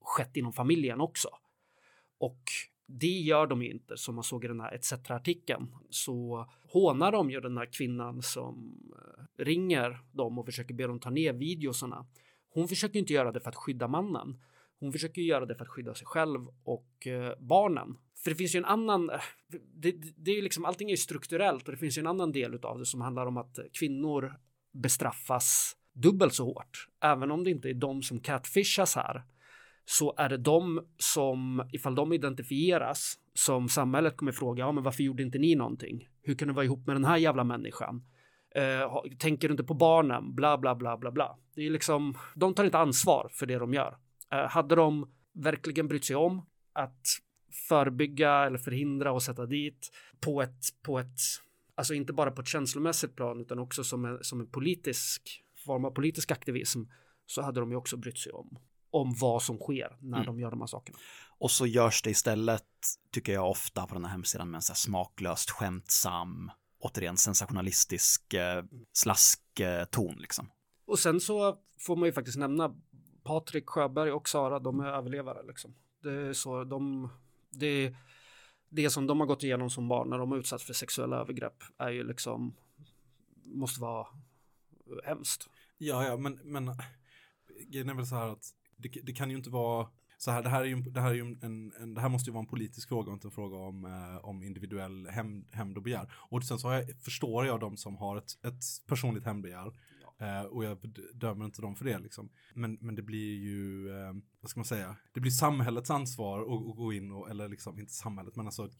skett 0.00 0.36
inom 0.36 0.52
familjen 0.52 1.00
också. 1.00 1.28
Och 2.18 2.42
det 2.86 3.06
gör 3.06 3.46
de 3.46 3.62
ju 3.62 3.70
inte 3.70 3.96
som 3.96 4.14
man 4.14 4.24
såg 4.24 4.44
i 4.44 4.48
den 4.48 4.60
här 4.60 4.74
ETC-artikeln. 4.74 5.74
Så 5.90 6.46
hånar 6.68 7.12
de 7.12 7.30
ju 7.30 7.40
den 7.40 7.58
här 7.58 7.72
kvinnan 7.72 8.22
som 8.22 8.82
eh, 8.96 9.44
ringer 9.44 9.98
dem 10.12 10.38
och 10.38 10.46
försöker 10.46 10.74
be 10.74 10.86
dem 10.86 11.00
ta 11.00 11.10
ner 11.10 11.32
videosarna. 11.32 12.06
Hon 12.48 12.68
försöker 12.68 12.98
inte 12.98 13.12
göra 13.12 13.32
det 13.32 13.40
för 13.40 13.48
att 13.48 13.56
skydda 13.56 13.88
mannen. 13.88 14.40
Hon 14.82 14.92
försöker 14.92 15.22
göra 15.22 15.46
det 15.46 15.54
för 15.54 15.64
att 15.64 15.70
skydda 15.70 15.94
sig 15.94 16.06
själv 16.06 16.40
och 16.64 17.06
eh, 17.06 17.32
barnen. 17.38 17.96
För 18.24 18.30
det 18.30 18.36
finns 18.36 18.54
ju 18.54 18.58
en 18.58 18.64
annan, 18.64 19.10
eh, 19.10 19.20
det, 19.48 19.92
det, 19.92 20.12
det 20.16 20.30
är 20.30 20.42
liksom 20.42 20.64
allting 20.64 20.88
är 20.88 20.92
ju 20.92 20.96
strukturellt 20.96 21.68
och 21.68 21.72
det 21.72 21.78
finns 21.78 21.98
ju 21.98 22.00
en 22.00 22.06
annan 22.06 22.32
del 22.32 22.64
av 22.64 22.78
det 22.78 22.86
som 22.86 23.00
handlar 23.00 23.26
om 23.26 23.36
att 23.36 23.58
kvinnor 23.72 24.34
bestraffas 24.72 25.76
dubbelt 25.92 26.34
så 26.34 26.44
hårt. 26.44 26.88
Även 27.02 27.30
om 27.30 27.44
det 27.44 27.50
inte 27.50 27.68
är 27.68 27.74
de 27.74 28.02
som 28.02 28.20
catfishas 28.20 28.96
här 28.96 29.22
så 29.84 30.14
är 30.16 30.28
det 30.28 30.36
de 30.36 30.86
som, 30.98 31.68
ifall 31.72 31.94
de 31.94 32.12
identifieras, 32.12 33.18
som 33.34 33.68
samhället 33.68 34.16
kommer 34.16 34.32
fråga, 34.32 34.64
ja 34.64 34.72
men 34.72 34.84
varför 34.84 35.02
gjorde 35.02 35.22
inte 35.22 35.38
ni 35.38 35.54
någonting? 35.54 36.08
Hur 36.22 36.34
kan 36.34 36.48
du 36.48 36.54
vara 36.54 36.64
ihop 36.64 36.86
med 36.86 36.96
den 36.96 37.04
här 37.04 37.16
jävla 37.16 37.44
människan? 37.44 38.06
Eh, 38.54 39.02
tänker 39.18 39.48
du 39.48 39.52
inte 39.52 39.64
på 39.64 39.74
barnen? 39.74 40.34
Bla, 40.34 40.58
bla, 40.58 40.74
bla, 40.74 40.96
bla, 40.96 41.10
bla. 41.10 41.38
Det 41.54 41.66
är 41.66 41.70
liksom, 41.70 42.14
de 42.34 42.54
tar 42.54 42.64
inte 42.64 42.78
ansvar 42.78 43.30
för 43.32 43.46
det 43.46 43.58
de 43.58 43.74
gör. 43.74 43.96
Eh, 44.32 44.48
hade 44.48 44.74
de 44.74 45.12
verkligen 45.32 45.88
brytt 45.88 46.04
sig 46.04 46.16
om 46.16 46.46
att 46.72 47.06
förebygga 47.68 48.46
eller 48.46 48.58
förhindra 48.58 49.12
och 49.12 49.22
sätta 49.22 49.46
dit 49.46 49.90
på 50.20 50.42
ett, 50.42 50.82
på 50.82 50.98
ett, 50.98 51.18
alltså 51.74 51.94
inte 51.94 52.12
bara 52.12 52.30
på 52.30 52.40
ett 52.40 52.48
känslomässigt 52.48 53.16
plan 53.16 53.40
utan 53.40 53.58
också 53.58 53.84
som 53.84 54.04
en, 54.04 54.24
som 54.24 54.40
en 54.40 54.50
politisk 54.50 55.42
form 55.64 55.84
av 55.84 55.90
politisk 55.90 56.30
aktivism 56.30 56.82
så 57.26 57.42
hade 57.42 57.60
de 57.60 57.70
ju 57.70 57.76
också 57.76 57.96
brytt 57.96 58.18
sig 58.18 58.32
om 58.32 58.58
om 58.92 59.14
vad 59.20 59.42
som 59.42 59.58
sker 59.58 59.96
när 60.00 60.18
mm. 60.18 60.26
de 60.26 60.40
gör 60.40 60.50
de 60.50 60.60
här 60.60 60.66
sakerna. 60.66 60.98
Och 61.38 61.50
så 61.50 61.66
görs 61.66 62.02
det 62.02 62.10
istället, 62.10 62.66
tycker 63.10 63.32
jag 63.32 63.50
ofta 63.50 63.86
på 63.86 63.94
den 63.94 64.04
här 64.04 64.12
hemsidan 64.12 64.50
med 64.50 64.58
en 64.58 64.62
så 64.62 64.72
här 64.72 64.76
smaklöst 64.76 65.50
skämtsam, 65.50 66.50
återigen 66.78 67.16
sensationalistisk 67.16 68.34
eh, 68.34 68.64
slaskton 68.92 70.16
liksom. 70.18 70.50
Och 70.86 70.98
sen 70.98 71.20
så 71.20 71.58
får 71.78 71.96
man 71.96 72.06
ju 72.06 72.12
faktiskt 72.12 72.38
nämna 72.38 72.74
Patrik 73.24 73.68
Sjöberg 73.68 74.12
och 74.12 74.28
Sara, 74.28 74.58
de 74.58 74.80
är 74.80 74.86
överlevare 74.86 75.46
liksom. 75.46 75.74
Det 76.02 76.12
är 76.12 76.32
så, 76.32 76.64
de, 76.64 77.08
det, 77.50 77.94
det 78.68 78.90
som 78.90 79.06
de 79.06 79.20
har 79.20 79.26
gått 79.26 79.42
igenom 79.42 79.70
som 79.70 79.88
barn 79.88 80.10
när 80.10 80.18
de 80.18 80.30
har 80.30 80.38
utsatts 80.38 80.64
för 80.64 80.74
sexuella 80.74 81.16
övergrepp 81.16 81.62
är 81.78 81.90
ju 81.90 82.04
liksom, 82.04 82.54
måste 83.44 83.80
vara 83.80 84.06
hemskt. 85.04 85.48
Ja, 85.78 86.06
ja, 86.06 86.16
men, 86.16 86.40
men 86.44 86.70
grejen 87.68 87.88
är 87.88 87.94
väl 87.94 88.06
så 88.06 88.14
här 88.14 88.28
att 88.28 88.54
det, 88.76 88.88
det, 89.02 89.12
kan 89.12 89.30
ju 89.30 89.36
inte 89.36 89.50
vara 89.50 89.88
så 90.18 90.30
här, 90.30 90.42
det 90.42 90.48
här, 90.48 90.60
är 90.60 90.64
ju, 90.64 90.76
det 90.76 91.00
här, 91.00 91.10
är 91.10 91.14
ju 91.14 91.36
en, 91.42 91.72
en, 91.80 91.94
det 91.94 92.00
här 92.00 92.08
måste 92.08 92.30
ju 92.30 92.34
vara 92.34 92.42
en 92.42 92.50
politisk 92.50 92.88
fråga 92.88 93.10
och 93.10 93.14
inte 93.14 93.26
en 93.26 93.32
fråga 93.32 93.56
om, 93.56 93.84
eh, 93.84 94.24
om 94.24 94.42
individuell 94.42 95.08
hämnd, 95.08 95.44
hämnd 95.50 95.76
och 95.76 95.82
begär. 95.82 96.12
Och 96.14 96.44
sen 96.44 96.58
så 96.58 96.72
jag, 96.72 97.00
förstår 97.00 97.46
jag 97.46 97.60
de 97.60 97.76
som 97.76 97.96
har 97.96 98.16
ett, 98.16 98.44
ett 98.44 98.86
personligt 98.86 99.24
hämndbegär. 99.24 99.72
Eh, 100.22 100.42
och 100.42 100.64
jag 100.64 100.78
dömer 101.14 101.44
inte 101.44 101.62
dem 101.62 101.76
för 101.76 101.84
det 101.84 101.98
liksom. 101.98 102.30
Men, 102.54 102.78
men 102.80 102.94
det 102.94 103.02
blir 103.02 103.36
ju, 103.38 103.90
eh, 103.90 104.12
vad 104.40 104.50
ska 104.50 104.60
man 104.60 104.64
säga, 104.64 104.96
det 105.12 105.20
blir 105.20 105.30
samhällets 105.30 105.90
ansvar 105.90 106.40
att, 106.40 106.70
att 106.70 106.76
gå 106.76 106.92
in 106.92 107.12
och, 107.12 107.30
eller 107.30 107.48
liksom, 107.48 107.78
inte 107.78 107.92
samhället, 107.92 108.36
men 108.36 108.46
alltså 108.46 108.70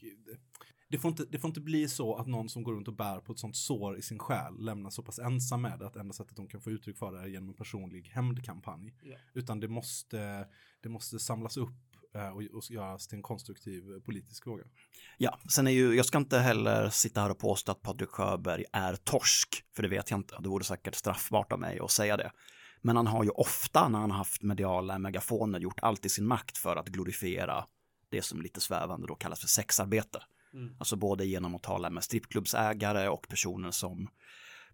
det 0.88 0.98
får, 0.98 1.08
inte, 1.08 1.24
det 1.24 1.38
får 1.38 1.48
inte 1.48 1.60
bli 1.60 1.88
så 1.88 2.16
att 2.16 2.26
någon 2.26 2.48
som 2.48 2.62
går 2.62 2.72
runt 2.72 2.88
och 2.88 2.94
bär 2.94 3.20
på 3.20 3.32
ett 3.32 3.38
sånt 3.38 3.56
sår 3.56 3.98
i 3.98 4.02
sin 4.02 4.18
själ 4.18 4.64
lämnas 4.64 4.94
så 4.94 5.02
pass 5.02 5.18
ensam 5.18 5.62
med 5.62 5.78
det 5.78 5.86
att 5.86 5.96
enda 5.96 6.14
sättet 6.14 6.36
de 6.36 6.48
kan 6.48 6.60
få 6.60 6.70
uttryck 6.70 6.98
för 6.98 7.12
det 7.12 7.20
är 7.20 7.26
genom 7.26 7.48
en 7.48 7.54
personlig 7.54 8.08
hämndkampanj. 8.08 8.94
Yeah. 9.02 9.20
Utan 9.34 9.60
det 9.60 9.68
måste, 9.68 10.48
det 10.80 10.88
måste 10.88 11.18
samlas 11.18 11.56
upp 11.56 11.91
eh, 11.91 11.91
och, 12.14 12.56
och 12.56 12.70
göras 12.70 13.06
till 13.06 13.16
en 13.16 13.22
konstruktiv 13.22 14.00
politisk 14.04 14.44
fråga. 14.44 14.64
Ja, 15.18 15.38
sen 15.48 15.66
är 15.66 15.70
ju, 15.70 15.94
jag 15.94 16.06
ska 16.06 16.18
inte 16.18 16.38
heller 16.38 16.88
sitta 16.90 17.20
här 17.20 17.30
och 17.30 17.38
påstå 17.38 17.72
att 17.72 17.82
Patrik 17.82 18.08
Sjöberg 18.08 18.64
är 18.72 18.96
torsk, 18.96 19.64
för 19.76 19.82
det 19.82 19.88
vet 19.88 20.10
jag 20.10 20.18
inte. 20.18 20.36
Det 20.40 20.48
vore 20.48 20.64
säkert 20.64 20.94
straffbart 20.94 21.52
av 21.52 21.60
mig 21.60 21.78
att 21.80 21.90
säga 21.90 22.16
det. 22.16 22.30
Men 22.80 22.96
han 22.96 23.06
har 23.06 23.24
ju 23.24 23.30
ofta 23.30 23.88
när 23.88 23.98
han 23.98 24.10
haft 24.10 24.42
mediala 24.42 24.98
megafoner 24.98 25.60
gjort 25.60 25.80
allt 25.82 26.06
i 26.06 26.08
sin 26.08 26.26
makt 26.26 26.58
för 26.58 26.76
att 26.76 26.88
glorifiera 26.88 27.64
det 28.08 28.22
som 28.22 28.42
lite 28.42 28.60
svävande 28.60 29.06
då 29.06 29.14
kallas 29.14 29.40
för 29.40 29.48
sexarbete. 29.48 30.22
Mm. 30.54 30.74
Alltså 30.78 30.96
både 30.96 31.26
genom 31.26 31.54
att 31.54 31.62
tala 31.62 31.90
med 31.90 32.04
strippklubbsägare 32.04 33.08
och 33.08 33.28
personer 33.28 33.70
som 33.70 34.08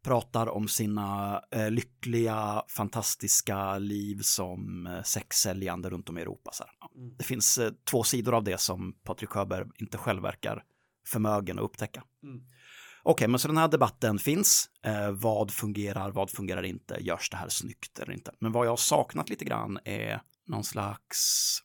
pratar 0.02 0.48
om 0.48 0.68
sina 0.68 1.42
eh, 1.50 1.70
lyckliga, 1.70 2.62
fantastiska 2.68 3.78
liv 3.78 4.20
som 4.22 4.86
eh, 4.86 5.02
sexsäljande 5.02 5.90
runt 5.90 6.08
om 6.08 6.18
i 6.18 6.20
Europa. 6.20 6.50
Så 6.52 6.64
mm. 6.94 7.16
Det 7.16 7.24
finns 7.24 7.58
eh, 7.58 7.72
två 7.90 8.02
sidor 8.02 8.34
av 8.34 8.44
det 8.44 8.60
som 8.60 8.92
Patrik 9.04 9.30
Sjöberg 9.30 9.66
inte 9.78 9.98
själv 9.98 10.22
verkar 10.22 10.64
förmögen 11.06 11.58
att 11.58 11.64
upptäcka. 11.64 12.04
Mm. 12.22 12.36
Okej, 12.36 13.12
okay, 13.12 13.28
men 13.28 13.38
så 13.38 13.48
den 13.48 13.56
här 13.56 13.68
debatten 13.68 14.18
finns. 14.18 14.70
Eh, 14.84 15.10
vad 15.10 15.50
fungerar, 15.50 16.10
vad 16.10 16.30
fungerar 16.30 16.62
inte? 16.62 16.96
Görs 17.00 17.30
det 17.30 17.36
här 17.36 17.48
snyggt 17.48 17.98
eller 17.98 18.12
inte? 18.12 18.34
Men 18.40 18.52
vad 18.52 18.66
jag 18.66 18.72
har 18.72 18.76
saknat 18.76 19.28
lite 19.28 19.44
grann 19.44 19.78
är 19.84 20.22
någon 20.46 20.64
slags 20.64 21.58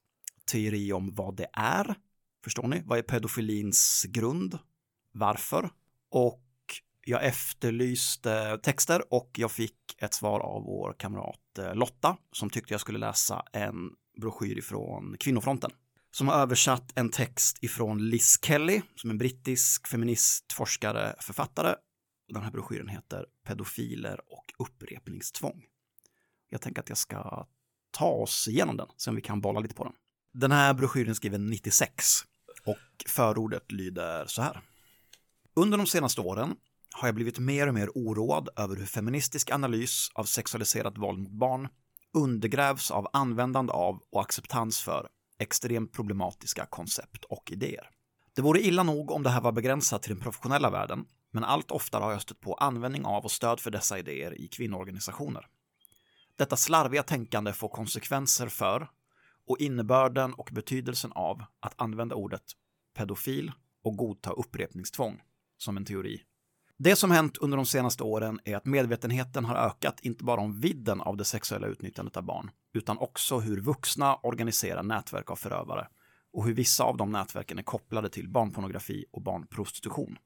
teori 0.52 0.94
om 0.94 1.16
vad 1.16 1.36
det 1.36 1.48
är 1.54 1.96
Förstår 2.44 2.68
ni? 2.68 2.82
Vad 2.86 2.98
är 2.98 3.02
pedofilins 3.02 4.06
grund? 4.10 4.60
Varför? 5.12 5.70
Och 6.10 6.42
jag 7.06 7.26
efterlyste 7.26 8.58
texter 8.58 9.14
och 9.14 9.32
jag 9.38 9.52
fick 9.52 9.96
ett 9.98 10.14
svar 10.14 10.40
av 10.40 10.64
vår 10.64 10.96
kamrat 11.00 11.58
eh, 11.60 11.76
Lotta 11.76 12.18
som 12.32 12.50
tyckte 12.50 12.74
jag 12.74 12.82
skulle 12.82 13.00
läsa 13.00 13.44
en 13.52 13.76
broschyr 14.22 14.58
ifrån 14.58 15.16
Kvinnofronten 15.20 15.72
som 16.12 16.28
har 16.28 16.36
översatt 16.36 16.92
en 16.96 17.10
text 17.10 17.64
ifrån 17.64 18.10
Liz 18.10 18.40
Kelly 18.42 18.82
som 18.96 19.10
är 19.10 19.14
en 19.14 19.18
brittisk 19.18 19.88
feminist, 19.88 20.54
forskare, 20.54 21.16
författare. 21.20 21.76
Den 22.28 22.44
här 22.44 22.52
broschyren 22.52 22.88
heter 22.88 23.26
Pedofiler 23.48 24.20
och 24.28 24.54
upprepningstvång. 24.58 25.66
Jag 26.50 26.62
tänker 26.62 26.82
att 26.82 26.90
jag 26.90 26.98
ska 26.98 27.48
ta 27.92 28.10
oss 28.10 28.48
igenom 28.48 28.78
den 28.78 28.88
sen 28.98 29.16
vi 29.16 29.22
kan 29.22 29.42
bolla 29.42 29.60
lite 29.60 29.76
på 29.76 29.84
den. 29.84 29.94
Den 30.34 30.52
här 30.52 30.74
broschyren 30.74 31.16
skriver 31.16 31.38
skriven 31.38 31.50
96 31.50 32.06
och 32.66 33.06
förordet 33.08 33.72
lyder 33.72 34.26
så 34.26 34.42
här. 34.42 34.62
Under 35.54 35.78
de 35.78 35.88
senaste 35.88 36.22
åren 36.22 36.56
har 36.94 37.08
jag 37.08 37.16
blivit 37.16 37.40
mer 37.40 37.68
och 37.68 37.74
mer 37.74 37.90
oroad 37.96 38.50
över 38.56 38.76
hur 38.76 38.86
feministisk 38.86 39.52
analys 39.52 40.10
av 40.14 40.24
sexualiserat 40.24 40.98
våld 40.98 41.20
mot 41.20 41.32
barn 41.32 41.68
undergrävs 42.14 42.92
av 42.92 43.08
användande 43.14 43.74
av 43.74 44.04
och 44.12 44.22
acceptans 44.22 44.82
för 44.82 45.08
extremt 45.40 45.92
problematiska 45.92 46.66
koncept 46.66 47.24
och 47.24 47.52
idéer. 47.52 47.90
Det 48.36 48.42
vore 48.42 48.62
illa 48.62 48.84
nog 48.84 49.12
om 49.12 49.24
det 49.24 49.30
här 49.30 49.42
var 49.42 49.52
begränsat 49.52 50.04
till 50.04 50.14
den 50.14 50.24
professionella 50.24 50.70
världen, 50.70 51.06
men 51.32 51.44
allt 51.44 51.72
oftare 51.72 52.04
har 52.04 52.12
jag 52.12 52.22
stött 52.22 52.40
på 52.40 52.54
användning 52.54 53.06
av 53.06 53.24
och 53.24 53.32
stöd 53.32 53.60
för 53.60 53.72
dessa 53.72 54.00
idéer 54.00 54.42
i 54.42 54.48
kvinnoorganisationer. 54.48 55.48
Detta 56.36 56.56
slarviga 56.56 57.04
tänkande 57.04 57.54
får 57.54 57.70
konsekvenser 57.70 58.48
för 58.48 58.90
och 59.48 59.60
innebörden 59.60 60.34
och 60.34 60.50
betydelsen 60.52 61.12
av 61.12 61.44
att 61.60 61.74
använda 61.82 62.16
ordet 62.16 62.44
pedofil 62.94 63.52
och 63.84 63.98
godta 63.98 64.32
upprepningstvång 64.32 65.22
som 65.58 65.78
en 65.78 65.86
teori. 65.86 66.24
Det 66.78 66.96
som 66.96 67.12
hänt 67.12 67.38
under 67.38 67.58
de 67.58 67.66
senaste 67.66 68.04
åren 68.04 68.40
är 68.46 68.56
att 68.56 68.66
medvetenheten 68.66 69.46
har 69.46 69.56
ökat 69.56 70.00
inte 70.02 70.24
bara 70.24 70.42
om 70.42 70.60
vidden 70.60 71.02
av 71.02 71.18
det 71.18 71.26
sexuella 71.26 71.68
utnyttjandet 71.68 72.18
av 72.18 72.24
barn, 72.24 72.52
utan 72.74 72.98
också 72.98 73.40
hur 73.40 73.62
vuxna 73.62 74.16
organiserar 74.16 74.84
nätverk 74.84 75.32
av 75.32 75.36
förövare 75.36 75.88
och 76.34 76.46
hur 76.46 76.54
vissa 76.54 76.84
av 76.84 76.98
de 76.98 77.12
nätverken 77.12 77.60
är 77.60 77.64
kopplade 77.64 78.10
till 78.10 78.30
barnpornografi 78.30 79.06
och 79.12 79.22
barnprostitution. 79.22 80.18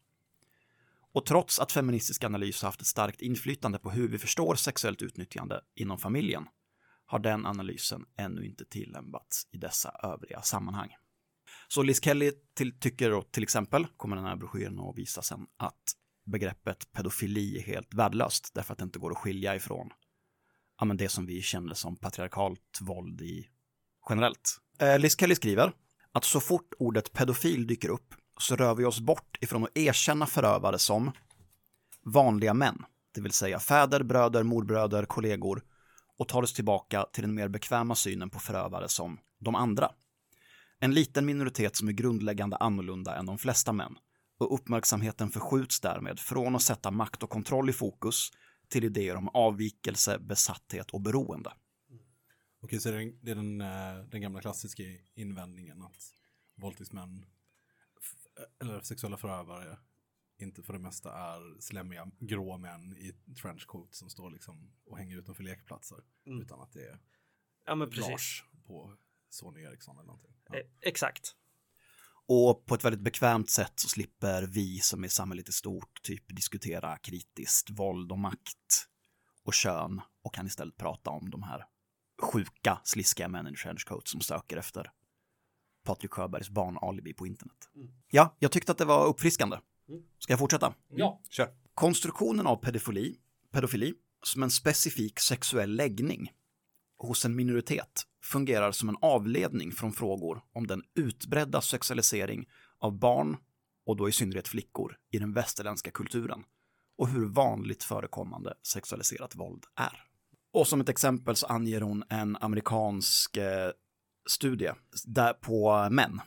Och 1.14 1.26
trots 1.26 1.60
att 1.60 1.72
feministisk 1.72 2.24
analys 2.24 2.62
har 2.62 2.68
haft 2.68 2.82
ett 2.82 2.88
starkt 2.88 3.22
inflytande 3.22 3.80
på 3.80 3.92
hur 3.92 4.08
vi 4.08 4.18
förstår 4.18 4.56
sexuellt 4.56 5.02
utnyttjande 5.02 5.62
inom 5.76 5.98
familjen 5.98 6.48
har 7.06 7.20
den 7.20 7.46
analysen 7.46 8.06
ännu 8.18 8.46
inte 8.46 8.66
tillämpats 8.66 9.48
i 9.52 9.58
dessa 9.58 9.92
övriga 10.04 10.42
sammanhang. 10.42 10.90
Så 11.68 11.84
Liz 11.84 12.04
Kelly 12.04 12.32
till, 12.54 12.80
tycker 12.80 13.10
då, 13.10 13.22
till 13.22 13.44
exempel, 13.44 13.88
kommer 13.98 14.16
den 14.16 14.26
här 14.26 14.36
broschyren 14.36 14.80
att 14.80 14.98
visa 14.98 15.22
sen, 15.22 15.48
att 15.58 15.84
begreppet 16.28 16.92
pedofili 16.92 17.58
är 17.58 17.62
helt 17.62 17.94
värdelöst 17.94 18.52
därför 18.54 18.74
att 18.74 18.80
det 18.80 18.84
inte 18.84 19.00
går 19.00 19.12
att 19.12 19.18
skilja 19.18 19.56
ifrån 19.56 19.90
ja, 20.80 20.86
men 20.86 20.98
det 20.98 21.10
som 21.10 21.26
vi 21.26 21.42
känner 21.42 21.74
som 21.74 21.96
patriarkalt 21.96 22.80
våld 22.82 23.22
i 23.22 23.48
generellt. 24.10 24.58
Eh, 24.80 25.00
Liz 25.00 25.20
Kelly 25.20 25.36
skriver 25.36 25.72
att 26.12 26.24
så 26.24 26.40
fort 26.40 26.74
ordet 26.80 27.14
pedofil 27.14 27.68
dyker 27.68 27.90
upp 27.90 28.14
så 28.40 28.56
rör 28.56 28.76
vi 28.76 28.86
oss 28.86 29.00
bort 29.00 29.38
ifrån 29.42 29.64
att 29.64 29.78
erkänna 29.78 30.26
förövare 30.26 30.80
som 30.80 31.12
vanliga 32.04 32.54
män, 32.54 32.86
det 33.14 33.22
vill 33.22 33.32
säga 33.32 33.60
fäder, 33.60 34.04
bröder, 34.04 34.44
morbröder, 34.44 35.06
kollegor 35.06 35.64
och 36.18 36.28
tar 36.28 36.42
oss 36.42 36.54
tillbaka 36.54 37.06
till 37.14 37.22
den 37.22 37.36
mer 37.36 37.48
bekväma 37.48 37.96
synen 37.96 38.30
på 38.30 38.40
förövare 38.40 38.90
som 38.90 39.20
de 39.40 39.56
andra. 39.56 39.92
En 40.80 40.94
liten 40.94 41.26
minoritet 41.26 41.76
som 41.76 41.88
är 41.88 41.92
grundläggande 41.92 42.58
annorlunda 42.58 43.16
än 43.16 43.26
de 43.26 43.38
flesta 43.38 43.74
män 43.74 43.96
och 44.38 44.54
uppmärksamheten 44.54 45.30
förskjuts 45.30 45.80
därmed 45.80 46.20
från 46.20 46.56
att 46.56 46.62
sätta 46.62 46.92
makt 46.92 47.24
och 47.24 47.30
kontroll 47.30 47.70
i 47.70 47.74
fokus 47.74 48.30
till 48.68 48.84
idéer 48.84 49.16
om 49.16 49.30
avvikelse, 49.30 50.20
besatthet 50.20 50.92
och 50.92 51.02
beroende. 51.02 51.54
Okej, 52.60 52.80
så 52.80 52.92
det 52.92 53.32
är 53.32 53.36
den, 53.36 53.62
eh, 53.62 54.06
den 54.10 54.22
gamla 54.22 54.42
klassiska 54.42 54.84
invändningen 55.14 55.82
att 55.82 56.14
våldtäktsmän 56.56 57.26
f- 58.02 58.44
eller 58.62 58.82
sexuella 58.82 59.18
förövare 59.18 59.78
inte 60.40 60.64
för 60.64 60.74
det 60.74 60.80
mesta 60.80 61.14
är 61.14 61.62
slemmiga 61.62 62.12
grå 62.20 62.58
män 62.58 62.94
i 62.98 63.14
trenchcoat 63.42 63.96
som 63.96 64.10
står 64.10 64.32
liksom 64.32 64.72
och 64.86 64.98
hänger 64.98 65.18
utanför 65.18 65.44
lekplatser. 65.44 65.98
Mm. 66.26 66.42
Utan 66.42 66.62
att 66.62 66.74
det 66.74 66.86
är 66.88 67.00
Ja, 67.66 67.76
men 67.76 67.90
precis. 67.90 68.10
Lars 68.10 68.44
på 68.66 68.98
Sony 69.30 69.62
Ericsson 69.62 69.96
eller 69.96 70.06
någonting. 70.06 70.36
Ja. 70.50 70.56
Eh, 70.56 70.66
Exakt. 70.82 71.36
Och 72.28 72.66
på 72.66 72.76
ett 72.76 72.86
väldigt 72.86 73.02
bekvämt 73.02 73.50
sätt 73.50 73.74
så 73.76 73.90
slipper 73.90 74.44
vi 74.44 74.80
som 74.80 75.04
är 75.04 75.08
samhället 75.08 75.50
i 75.50 75.52
stort 75.52 76.02
typ 76.04 76.36
diskutera 76.36 76.98
kritiskt 76.98 77.70
våld 77.70 78.12
och 78.12 78.20
makt 78.20 78.88
och 79.44 79.54
kön 79.54 80.02
och 80.24 80.34
kan 80.34 80.48
istället 80.48 80.78
prata 80.78 81.10
om 81.10 81.30
de 81.30 81.44
här 81.44 81.66
sjuka, 82.22 82.82
sliskiga 82.84 83.28
männen 83.28 83.54
i 83.54 83.58
trenchcoat 83.58 84.08
som 84.08 84.22
söker 84.22 84.58
efter 84.58 84.92
Patrik 85.84 86.12
Sjöbergs 86.12 86.50
barnalibi 86.50 87.14
på 87.14 87.28
internet. 87.28 87.70
Ja, 88.12 88.36
jag 88.40 88.52
tyckte 88.52 88.72
att 88.72 88.78
det 88.78 88.86
var 88.86 89.08
uppfriskande. 89.08 89.58
Ska 90.20 90.34
jag 90.34 90.40
fortsätta? 90.40 90.74
Ja. 90.90 91.22
Kör. 91.30 91.50
Konstruktionen 91.74 92.48
av 92.48 92.56
pedofili, 92.56 93.18
pedofili 93.52 93.94
som 94.24 94.44
en 94.44 94.52
specifik 94.52 95.20
sexuell 95.20 95.76
läggning 95.76 96.32
hos 96.98 97.26
en 97.26 97.36
minoritet 97.36 98.04
fungerar 98.28 98.72
som 98.72 98.90
en 98.90 98.98
avledning 99.02 99.72
från 99.72 99.94
frågor 99.94 100.42
om 100.54 100.68
den 100.68 100.84
utbredda 100.96 101.62
sexualisering 101.62 102.50
av 102.80 103.00
barn, 103.00 103.38
och 103.86 103.98
då 103.98 104.10
i 104.10 104.12
synnerhet 104.12 104.48
flickor, 104.48 104.98
i 105.12 105.20
den 105.20 105.34
västerländska 105.34 105.92
kulturen 105.92 106.44
och 106.98 107.08
hur 107.08 107.26
vanligt 107.26 107.84
förekommande 107.84 108.54
sexualiserat 108.64 109.36
våld 109.36 109.64
är. 109.76 110.04
Och 110.54 110.68
som 110.68 110.82
ett 110.82 110.90
exempel 110.90 111.36
så 111.36 111.48
anger 111.48 111.82
hon 111.82 112.04
en 112.10 112.38
amerikansk 112.42 113.38
eh, 113.38 113.72
studie 114.30 114.72
där 115.06 115.34
på 115.34 115.88
män 115.92 116.22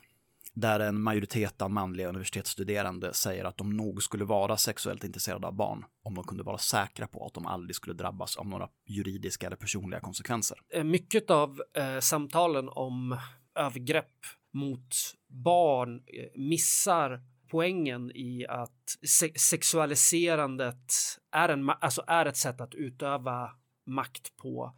där 0.53 0.81
en 0.81 1.03
majoritet 1.03 1.63
av 1.63 1.71
manliga 1.71 2.09
universitetsstuderande 2.09 3.15
säger 3.15 3.45
att 3.45 3.57
de 3.57 3.77
nog 3.77 4.03
skulle 4.03 4.25
vara 4.25 4.57
sexuellt 4.57 5.05
intresserade 5.05 5.47
av 5.47 5.55
barn 5.55 5.85
om 6.03 6.15
de 6.15 6.25
kunde 6.25 6.43
vara 6.43 6.59
säkra 6.59 7.07
på 7.07 7.27
att 7.27 7.35
de 7.35 7.47
aldrig 7.47 7.77
skulle 7.77 7.95
drabbas 7.95 8.37
av 8.37 8.47
några 8.47 8.69
juridiska 8.87 9.47
eller 9.47 9.57
personliga 9.57 10.01
konsekvenser. 10.01 10.59
Eh, 10.75 10.85
mycket 10.85 11.31
av 11.31 11.63
eh, 11.77 11.99
samtalen 12.01 12.69
om 12.69 13.19
övergrepp 13.55 14.17
mot 14.53 14.95
barn 15.29 15.97
eh, 15.97 16.41
missar 16.41 17.23
poängen 17.51 18.11
i 18.15 18.47
att 18.49 18.97
se- 19.07 19.39
sexualiserandet 19.39 20.93
är, 21.33 21.49
en, 21.49 21.71
alltså 21.71 22.05
är 22.07 22.27
ett 22.27 22.37
sätt 22.37 22.61
att 22.61 22.75
utöva 22.75 23.51
makt 23.87 24.37
på 24.37 24.75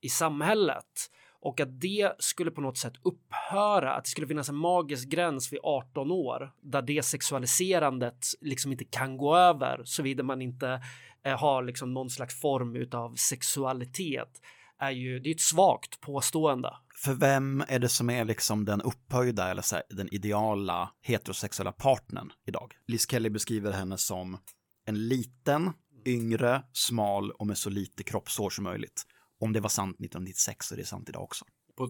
i 0.00 0.08
samhället 0.08 1.10
och 1.44 1.60
att 1.60 1.80
det 1.80 2.12
skulle 2.18 2.50
på 2.50 2.60
något 2.60 2.78
sätt 2.78 2.92
upphöra, 3.02 3.94
att 3.94 4.04
det 4.04 4.10
skulle 4.10 4.26
finnas 4.26 4.48
en 4.48 4.56
magisk 4.56 5.08
gräns 5.08 5.52
vid 5.52 5.60
18 5.62 6.10
år 6.10 6.52
där 6.62 6.82
det 6.82 7.02
sexualiserandet 7.04 8.26
liksom 8.40 8.72
inte 8.72 8.84
kan 8.84 9.16
gå 9.16 9.36
över 9.36 9.80
såvida 9.84 10.22
man 10.22 10.42
inte 10.42 10.82
eh, 11.24 11.38
har 11.38 11.62
liksom 11.62 11.94
någon 11.94 12.10
slags 12.10 12.40
form 12.40 12.76
utav 12.76 13.14
sexualitet 13.14 14.40
är 14.78 14.90
ju, 14.90 15.18
det 15.20 15.30
är 15.30 15.34
ett 15.34 15.40
svagt 15.40 16.00
påstående. 16.00 16.70
För 17.04 17.14
vem 17.14 17.64
är 17.68 17.78
det 17.78 17.88
som 17.88 18.10
är 18.10 18.24
liksom 18.24 18.64
den 18.64 18.80
upphöjda 18.80 19.50
eller 19.50 19.62
så 19.62 19.74
här, 19.74 19.84
den 19.90 20.14
ideala 20.14 20.90
heterosexuella 21.02 21.72
partnern 21.72 22.32
idag? 22.46 22.74
Liz 22.86 23.10
Kelly 23.10 23.30
beskriver 23.30 23.72
henne 23.72 23.98
som 23.98 24.38
en 24.86 25.08
liten, 25.08 25.72
yngre, 26.06 26.62
smal 26.72 27.30
och 27.30 27.46
med 27.46 27.58
så 27.58 27.70
lite 27.70 28.02
kroppshår 28.02 28.50
som 28.50 28.64
möjligt. 28.64 29.06
Om 29.44 29.52
det 29.52 29.60
var 29.60 29.68
sant 29.68 29.94
1996 29.94 30.66
så 30.66 30.74
är 30.74 30.78
det 30.78 30.84
sant 30.84 31.08
idag 31.08 31.22
också. 31.22 31.44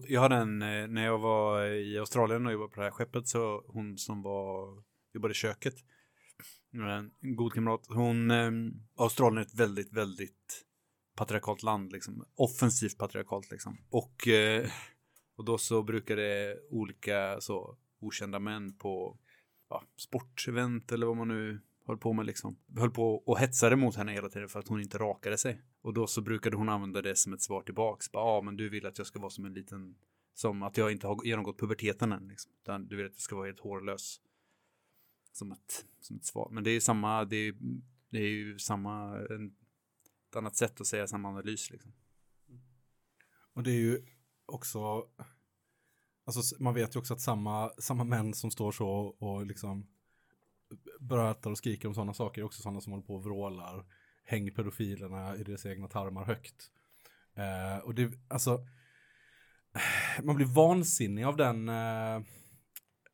Jag 0.07 0.21
hade 0.21 0.35
en, 0.35 0.61
eh, 0.61 0.87
när 0.87 1.05
jag 1.05 1.19
var 1.19 1.65
i 1.65 1.97
Australien 1.97 2.45
och 2.45 2.51
jobbade 2.51 2.69
på 2.69 2.79
det 2.79 2.85
här 2.85 2.91
skeppet, 2.91 3.27
så 3.27 3.63
hon 3.67 3.97
som 3.97 4.21
var, 4.21 4.83
jobbade 5.13 5.31
i 5.31 5.35
köket, 5.35 5.75
eh, 6.73 6.95
en 7.21 7.35
god 7.35 7.53
kamrat, 7.53 7.85
hon, 7.87 8.31
ehm, 8.31 8.71
Australien 8.95 9.37
är 9.37 9.45
ett 9.45 9.59
väldigt, 9.59 9.93
väldigt 9.93 10.65
patriarkalt 11.17 11.63
land, 11.63 11.91
liksom, 11.91 12.25
offensivt 12.35 12.97
patriarkalt 12.97 13.51
liksom. 13.51 13.77
Och, 13.89 14.27
eh, 14.27 14.69
och 15.37 15.45
då 15.45 15.57
så 15.57 15.83
brukade 15.83 16.57
olika 16.69 17.41
så 17.41 17.77
okända 17.99 18.39
män 18.39 18.77
på 18.77 19.19
ja, 19.69 19.83
sportevent 19.97 20.91
eller 20.91 21.05
vad 21.05 21.17
man 21.17 21.27
nu 21.27 21.61
höll 21.85 21.97
på 21.97 22.13
med 22.13 22.25
liksom. 22.25 22.57
Höll 22.77 22.91
på 22.91 23.15
och 23.15 23.39
hetsade 23.39 23.75
mot 23.75 23.95
henne 23.95 24.11
hela 24.11 24.29
tiden 24.29 24.49
för 24.49 24.59
att 24.59 24.67
hon 24.67 24.81
inte 24.81 24.97
rakade 24.97 25.37
sig. 25.37 25.61
Och 25.81 25.93
då 25.93 26.07
så 26.07 26.21
brukade 26.21 26.57
hon 26.57 26.69
använda 26.69 27.01
det 27.01 27.15
som 27.15 27.33
ett 27.33 27.41
svar 27.41 27.61
tillbaks. 27.61 28.09
Ja, 28.13 28.19
ah, 28.19 28.41
men 28.41 28.57
du 28.57 28.69
vill 28.69 28.85
att 28.85 28.97
jag 28.97 29.07
ska 29.07 29.19
vara 29.19 29.29
som 29.29 29.45
en 29.45 29.53
liten, 29.53 29.95
som 30.33 30.63
att 30.63 30.77
jag 30.77 30.91
inte 30.91 31.07
har 31.07 31.25
genomgått 31.25 31.59
puberteten 31.59 32.11
än 32.11 32.27
liksom. 32.27 32.51
Utan 32.61 32.87
du 32.87 32.95
vill 32.95 33.05
att 33.05 33.11
jag 33.11 33.21
ska 33.21 33.35
vara 33.35 33.45
helt 33.45 33.59
hårlös. 33.59 34.21
Som 35.31 35.51
ett, 35.51 35.85
som 35.99 36.17
ett 36.17 36.25
svar. 36.25 36.49
Men 36.51 36.63
det 36.63 36.69
är 36.69 36.73
ju 36.73 36.81
samma, 36.81 37.25
det 37.25 37.35
är, 37.35 37.55
det 38.09 38.17
är 38.17 38.29
ju 38.29 38.59
samma, 38.59 39.17
en, 39.17 39.55
ett 40.29 40.35
annat 40.35 40.55
sätt 40.55 40.81
att 40.81 40.87
säga 40.87 41.07
samma 41.07 41.29
analys 41.29 41.71
liksom. 41.71 41.93
Och 43.53 43.63
det 43.63 43.71
är 43.71 43.79
ju 43.79 44.05
också, 44.45 45.07
alltså 46.25 46.63
man 46.63 46.73
vet 46.73 46.95
ju 46.95 46.99
också 46.99 47.13
att 47.13 47.21
samma, 47.21 47.69
samma 47.69 48.03
män 48.03 48.33
som 48.33 48.51
står 48.51 48.71
så 48.71 48.87
och 49.19 49.45
liksom 49.45 49.87
brötar 50.99 51.51
och 51.51 51.57
skriker 51.57 51.87
om 51.87 51.93
sådana 51.93 52.13
saker 52.13 52.41
är 52.41 52.45
också 52.45 52.61
sådana 52.61 52.81
som 52.81 52.91
håller 52.91 53.05
på 53.05 53.15
och 53.15 53.23
vrålar, 53.23 53.85
häng 54.25 54.51
pedofilerna 54.51 55.35
i 55.35 55.43
deras 55.43 55.65
egna 55.65 55.87
tarmar 55.87 56.25
högt. 56.25 56.71
Eh, 57.35 57.83
och 57.83 57.95
det, 57.95 58.11
alltså, 58.27 58.67
man 60.23 60.35
blir 60.35 60.45
vansinnig 60.45 61.23
av 61.23 61.37
den, 61.37 61.69
eh, 61.69 62.15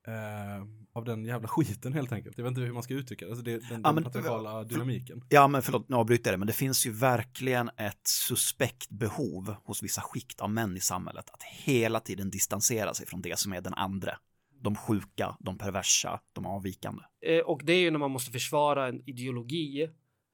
eh, 0.08 0.64
av 0.94 1.06
den 1.06 1.26
jävla 1.26 1.48
skiten 1.48 1.94
helt 1.94 2.12
enkelt. 2.12 2.38
Jag 2.38 2.44
vet 2.44 2.52
inte 2.52 2.62
hur 2.62 2.74
man 2.74 2.84
ska 2.84 2.94
uttrycka 2.94 3.26
det, 3.26 3.32
alltså 3.32 3.44
det 3.44 3.70
den, 3.70 3.82
Ja, 3.84 3.92
den 3.92 4.04
patriarkala 4.04 4.64
dynamiken. 4.64 5.24
Ja, 5.30 5.48
men 5.48 5.62
förlåt, 5.62 5.90
nu 5.90 5.96
avbryter 5.96 6.30
jag 6.30 6.34
det, 6.34 6.38
men 6.38 6.48
det 6.48 6.54
finns 6.54 6.86
ju 6.86 6.92
verkligen 6.92 7.70
ett 7.78 8.08
suspekt 8.08 8.90
behov 8.90 9.56
hos 9.64 9.84
vissa 9.84 10.02
skikt 10.02 10.42
av 10.42 10.50
män 10.50 10.78
i 10.78 10.80
samhället 10.80 11.30
att 11.30 11.44
hela 11.44 12.00
tiden 12.00 12.30
distansera 12.30 12.94
sig 12.94 13.08
från 13.08 13.22
det 13.22 13.40
som 13.40 13.54
är 13.54 13.62
den 13.62 13.74
andra. 13.74 14.18
De 14.62 14.76
sjuka, 14.76 15.38
de 15.40 15.58
perversa, 15.58 16.22
de 16.34 16.46
avvikande. 16.46 17.04
Eh, 17.26 17.40
och 17.40 17.62
det 17.64 17.74
är 17.74 17.80
ju 17.80 17.92
när 17.92 18.00
man 18.00 18.12
måste 18.12 18.32
försvara 18.32 18.88
en 18.88 19.10
ideologi 19.10 19.84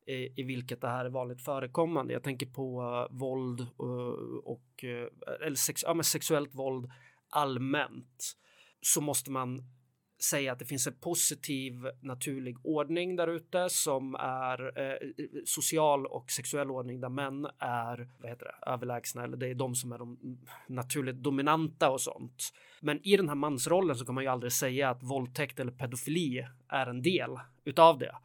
eh, 0.07 0.15
i 0.15 0.43
vilket 0.43 0.81
det 0.81 0.87
här 0.87 1.05
är 1.05 1.09
vanligt 1.09 1.41
förekommande. 1.41 2.13
Jag 2.13 2.23
tänker 2.23 2.45
på 2.45 2.81
uh, 2.81 3.17
våld 3.17 3.59
eh, 3.59 4.37
och 4.43 4.83
eller 5.45 5.55
sex, 5.55 5.83
ja, 5.83 5.93
men 5.93 6.03
sexuellt 6.03 6.55
våld 6.55 6.91
allmänt. 7.29 8.33
Så 8.81 9.01
måste 9.01 9.31
man 9.31 9.63
säga 10.19 10.51
att 10.51 10.59
det 10.59 10.65
finns 10.65 10.87
en 10.87 10.93
positiv 10.93 11.73
naturlig 12.01 12.57
ordning 12.63 13.15
där 13.15 13.27
ute 13.27 13.69
som 13.69 14.15
är 14.15 14.79
eh, 14.79 15.09
social 15.45 16.05
och 16.05 16.31
sexuell 16.31 16.71
ordning 16.71 17.01
där 17.01 17.09
män 17.09 17.47
är 17.59 18.09
vad 18.21 18.29
heter 18.29 18.45
det, 18.45 18.71
överlägsna 18.71 19.23
eller 19.23 19.37
det 19.37 19.47
är 19.47 19.55
de 19.55 19.75
som 19.75 19.91
är 19.91 19.97
de 19.97 20.37
naturligt 20.67 21.15
dominanta 21.15 21.89
och 21.89 22.01
sånt. 22.01 22.53
Men 22.81 23.07
i 23.07 23.17
den 23.17 23.29
här 23.29 23.35
mansrollen 23.35 23.95
så 23.95 24.05
kan 24.05 24.15
man 24.15 24.23
ju 24.23 24.29
aldrig 24.29 24.51
säga 24.51 24.89
att 24.89 25.03
våldtäkt 25.03 25.59
eller 25.59 25.71
pedofili 25.71 26.47
är 26.67 26.87
en 26.87 27.01
del 27.01 27.39
utav 27.65 27.99
det. 27.99 28.15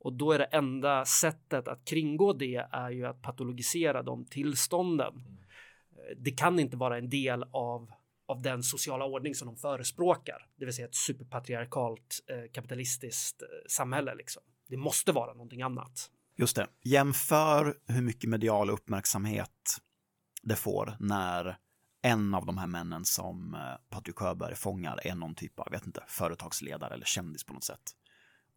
Och 0.00 0.12
då 0.12 0.32
är 0.32 0.38
det 0.38 0.44
enda 0.44 1.04
sättet 1.04 1.68
att 1.68 1.84
kringgå 1.84 2.32
det 2.32 2.66
är 2.72 2.90
ju 2.90 3.06
att 3.06 3.22
patologisera 3.22 4.02
de 4.02 4.24
tillstånden. 4.24 5.14
Det 6.16 6.30
kan 6.30 6.58
inte 6.58 6.76
vara 6.76 6.98
en 6.98 7.08
del 7.08 7.44
av 7.50 7.90
av 8.28 8.42
den 8.42 8.62
sociala 8.62 9.04
ordning 9.04 9.34
som 9.34 9.46
de 9.46 9.56
förespråkar, 9.56 10.46
det 10.56 10.64
vill 10.64 10.74
säga 10.74 10.86
ett 10.86 10.94
superpatriarkalt 10.94 12.20
eh, 12.30 12.52
kapitalistiskt 12.52 13.42
eh, 13.42 13.48
samhälle. 13.68 14.14
Liksom. 14.14 14.42
Det 14.68 14.76
måste 14.76 15.12
vara 15.12 15.32
någonting 15.32 15.62
annat. 15.62 16.10
Just 16.36 16.56
det. 16.56 16.66
Jämför 16.84 17.74
hur 17.86 18.02
mycket 18.02 18.30
medial 18.30 18.70
uppmärksamhet 18.70 19.78
det 20.42 20.56
får 20.56 20.96
när 21.00 21.56
en 22.02 22.34
av 22.34 22.46
de 22.46 22.58
här 22.58 22.66
männen 22.66 23.04
som 23.04 23.54
eh, 23.54 23.60
Patrik 23.90 24.16
Sjöberg 24.16 24.54
fångar 24.54 25.06
är 25.06 25.14
någon 25.14 25.34
typ 25.34 25.60
av, 25.60 25.66
jag 25.66 25.78
vet 25.78 25.86
inte, 25.86 26.04
företagsledare 26.08 26.94
eller 26.94 27.06
kändis 27.06 27.44
på 27.44 27.52
något 27.52 27.64
sätt. 27.64 27.92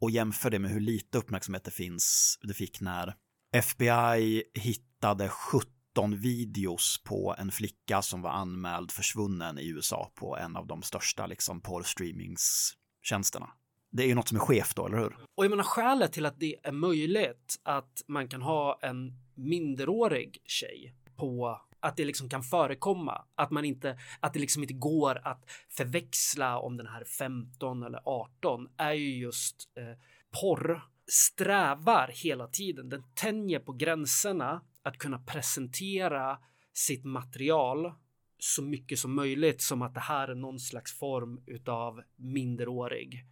Och 0.01 0.11
jämför 0.11 0.49
det 0.49 0.59
med 0.59 0.71
hur 0.71 0.79
lite 0.79 1.17
uppmärksamhet 1.17 1.63
det 1.63 1.71
finns, 1.71 2.37
det 2.41 2.53
fick 2.53 2.81
när 2.81 3.15
FBI 3.51 4.43
hittade 4.53 5.29
70 5.29 5.78
13 5.95 6.17
videos 6.17 7.03
på 7.03 7.35
en 7.37 7.51
flicka 7.51 8.01
som 8.01 8.21
var 8.21 8.29
anmäld 8.29 8.91
försvunnen 8.91 9.59
i 9.59 9.67
USA 9.67 10.11
på 10.15 10.37
en 10.37 10.55
av 10.55 10.67
de 10.67 10.81
största 10.81 11.27
liksom 11.27 11.61
porrstreamingstjänsterna. 11.61 13.49
Det 13.91 14.03
är 14.03 14.07
ju 14.07 14.15
något 14.15 14.27
som 14.27 14.37
är 14.37 14.41
skevt 14.41 14.75
då, 14.75 14.87
eller 14.87 14.97
hur? 14.97 15.17
Och 15.35 15.45
jag 15.45 15.49
menar 15.49 15.63
skälet 15.63 16.13
till 16.13 16.25
att 16.25 16.39
det 16.39 16.55
är 16.63 16.71
möjligt 16.71 17.59
att 17.63 18.03
man 18.07 18.27
kan 18.27 18.41
ha 18.41 18.79
en 18.81 19.13
minderårig 19.35 20.37
tjej 20.45 20.95
på 21.15 21.61
att 21.79 21.97
det 21.97 22.05
liksom 22.05 22.29
kan 22.29 22.43
förekomma 22.43 23.25
att 23.35 23.51
man 23.51 23.65
inte 23.65 23.99
att 24.19 24.33
det 24.33 24.39
liksom 24.39 24.63
inte 24.63 24.73
går 24.73 25.27
att 25.27 25.49
förväxla 25.69 26.59
om 26.59 26.77
den 26.77 26.87
här 26.87 27.03
15 27.03 27.83
eller 27.83 28.01
18 28.05 28.67
är 28.77 28.93
ju 28.93 29.17
just 29.17 29.69
eh, 29.75 29.99
porr 30.41 30.81
strävar 31.11 32.11
hela 32.13 32.47
tiden. 32.47 32.89
Den 32.89 33.03
tänjer 33.15 33.59
på 33.59 33.73
gränserna 33.73 34.61
att 34.83 34.97
kunna 34.97 35.19
presentera 35.19 36.37
sitt 36.73 37.05
material 37.05 37.93
så 38.39 38.63
mycket 38.63 38.99
som 38.99 39.15
möjligt 39.15 39.61
som 39.61 39.81
att 39.81 39.93
det 39.93 39.99
här 39.99 40.27
är 40.27 40.35
någon 40.35 40.59
slags 40.59 40.99
form 40.99 41.43
utav 41.45 42.01
minderårig. 42.15 43.25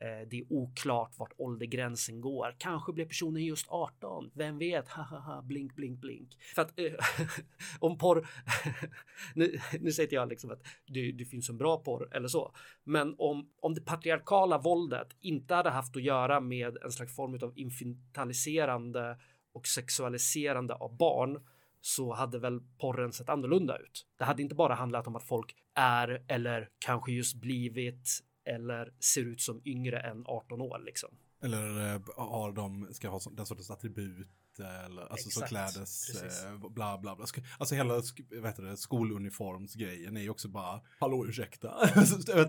Eh, 0.00 0.28
Det 0.28 0.40
är 0.40 0.52
oklart 0.52 1.18
vart 1.18 1.32
åldergränsen 1.36 2.20
går. 2.20 2.56
Kanske 2.58 2.92
blir 2.92 3.06
personen 3.06 3.44
just 3.44 3.66
18. 3.68 4.30
Vem 4.34 4.58
vet? 4.58 4.88
Hahaha, 4.88 5.42
blink, 5.42 5.74
blink, 5.74 6.00
blink. 6.00 6.36
För 6.54 6.62
att 6.62 6.78
eh, 6.78 6.92
om 7.78 7.98
porr. 7.98 8.28
nu, 9.34 9.58
nu 9.80 9.92
säger 9.92 10.06
inte 10.06 10.14
jag 10.14 10.28
liksom 10.28 10.50
att 10.50 10.62
det, 10.86 11.12
det 11.12 11.24
finns 11.24 11.48
en 11.50 11.58
bra 11.58 11.76
porr 11.76 12.08
eller 12.16 12.28
så, 12.28 12.54
men 12.84 13.14
om 13.18 13.48
om 13.60 13.74
det 13.74 13.80
patriarkala 13.80 14.58
våldet 14.58 15.08
inte 15.20 15.54
hade 15.54 15.70
haft 15.70 15.96
att 15.96 16.02
göra 16.02 16.40
med 16.40 16.76
en 16.84 16.92
slags 16.92 17.16
form 17.16 17.38
av 17.42 17.52
infantiliserande 17.58 19.18
och 19.52 19.66
sexualiserande 19.66 20.74
av 20.74 20.96
barn 20.96 21.40
så 21.80 22.14
hade 22.14 22.38
väl 22.38 22.60
porren 22.78 23.12
sett 23.12 23.28
annorlunda 23.28 23.78
ut. 23.78 24.06
Det 24.18 24.24
hade 24.24 24.42
inte 24.42 24.54
bara 24.54 24.74
handlat 24.74 25.06
om 25.06 25.16
att 25.16 25.22
folk 25.22 25.54
är 25.74 26.24
eller 26.28 26.68
kanske 26.78 27.12
just 27.12 27.36
blivit 27.36 28.20
eller 28.44 28.92
ser 29.00 29.22
ut 29.22 29.40
som 29.40 29.62
yngre 29.64 30.00
än 30.00 30.24
18 30.26 30.60
år 30.60 30.78
liksom. 30.78 31.10
Eller 31.42 31.94
eh, 31.94 32.00
har 32.16 32.52
de, 32.52 32.88
ska 32.92 33.08
ha 33.08 33.20
den 33.32 33.46
sortens 33.46 33.70
attribut 33.70 34.28
eh, 34.58 34.84
eller 34.84 35.02
alltså 35.02 35.30
så 35.30 35.42
Exakt, 35.44 35.48
klädes, 35.48 36.06
precis. 36.06 36.44
eh, 36.44 36.58
bla 36.58 36.98
bla 36.98 37.16
bla. 37.16 37.26
Alltså 37.58 37.74
hela 37.74 37.94
vad 37.94 38.46
heter 38.46 38.62
det, 38.62 38.76
skoluniformsgrejen 38.76 40.16
är 40.16 40.20
ju 40.20 40.30
också 40.30 40.48
bara, 40.48 40.80
hallå 41.00 41.26
ursäkta, 41.26 41.88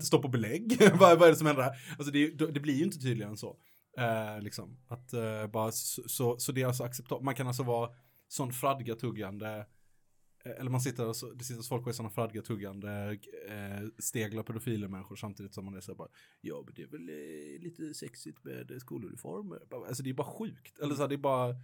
stå 0.02 0.22
på 0.22 0.28
belägg, 0.28 0.78
vad, 0.98 1.18
vad 1.18 1.28
är 1.28 1.32
det 1.32 1.36
som 1.36 1.46
händer 1.46 1.62
här? 1.62 1.94
Alltså 1.98 2.12
det, 2.12 2.28
det 2.28 2.60
blir 2.60 2.74
ju 2.74 2.84
inte 2.84 2.98
tydligare 2.98 3.30
än 3.30 3.36
så. 3.36 3.56
Eh, 3.98 4.40
liksom, 4.40 4.76
att 4.88 5.12
eh, 5.12 5.46
bara, 5.46 5.72
så, 5.72 6.02
så, 6.08 6.38
så 6.38 6.52
det 6.52 6.62
är 6.62 6.66
alltså 6.66 6.84
acceptabelt, 6.84 7.24
man 7.24 7.34
kan 7.34 7.46
alltså 7.46 7.62
vara 7.62 7.90
sån 8.28 8.52
fradga-tuggande 8.52 9.66
eh, 10.44 10.52
eller 10.58 10.70
man 10.70 10.80
sitter 10.80 11.06
och 11.06 11.16
så, 11.16 11.32
det 11.32 11.44
sitter 11.44 11.62
folk 11.62 11.82
och 11.82 11.88
är 11.88 11.92
sådana 11.92 12.10
fradga-tuggande 12.10 13.18
eh, 13.48 13.88
steglar 13.98 14.42
pedofiler 14.42 14.88
människor 14.88 15.16
samtidigt 15.16 15.54
som 15.54 15.64
man 15.64 15.74
är 15.74 15.80
så 15.80 15.92
här 15.92 15.96
bara 15.96 16.08
Ja 16.40 16.62
men 16.64 16.74
det 16.74 16.82
är 16.82 16.86
väl 16.86 17.08
eh, 17.08 17.62
lite 17.62 17.94
sexigt 17.94 18.44
med 18.44 18.76
skoluniformer. 18.80 19.58
Alltså 19.88 20.02
det 20.02 20.10
är 20.10 20.14
bara 20.14 20.38
sjukt. 20.38 20.78
Eller 20.78 20.94
så 20.94 21.00
här, 21.00 21.08
det 21.08 21.14
är 21.14 21.16
bara 21.16 21.54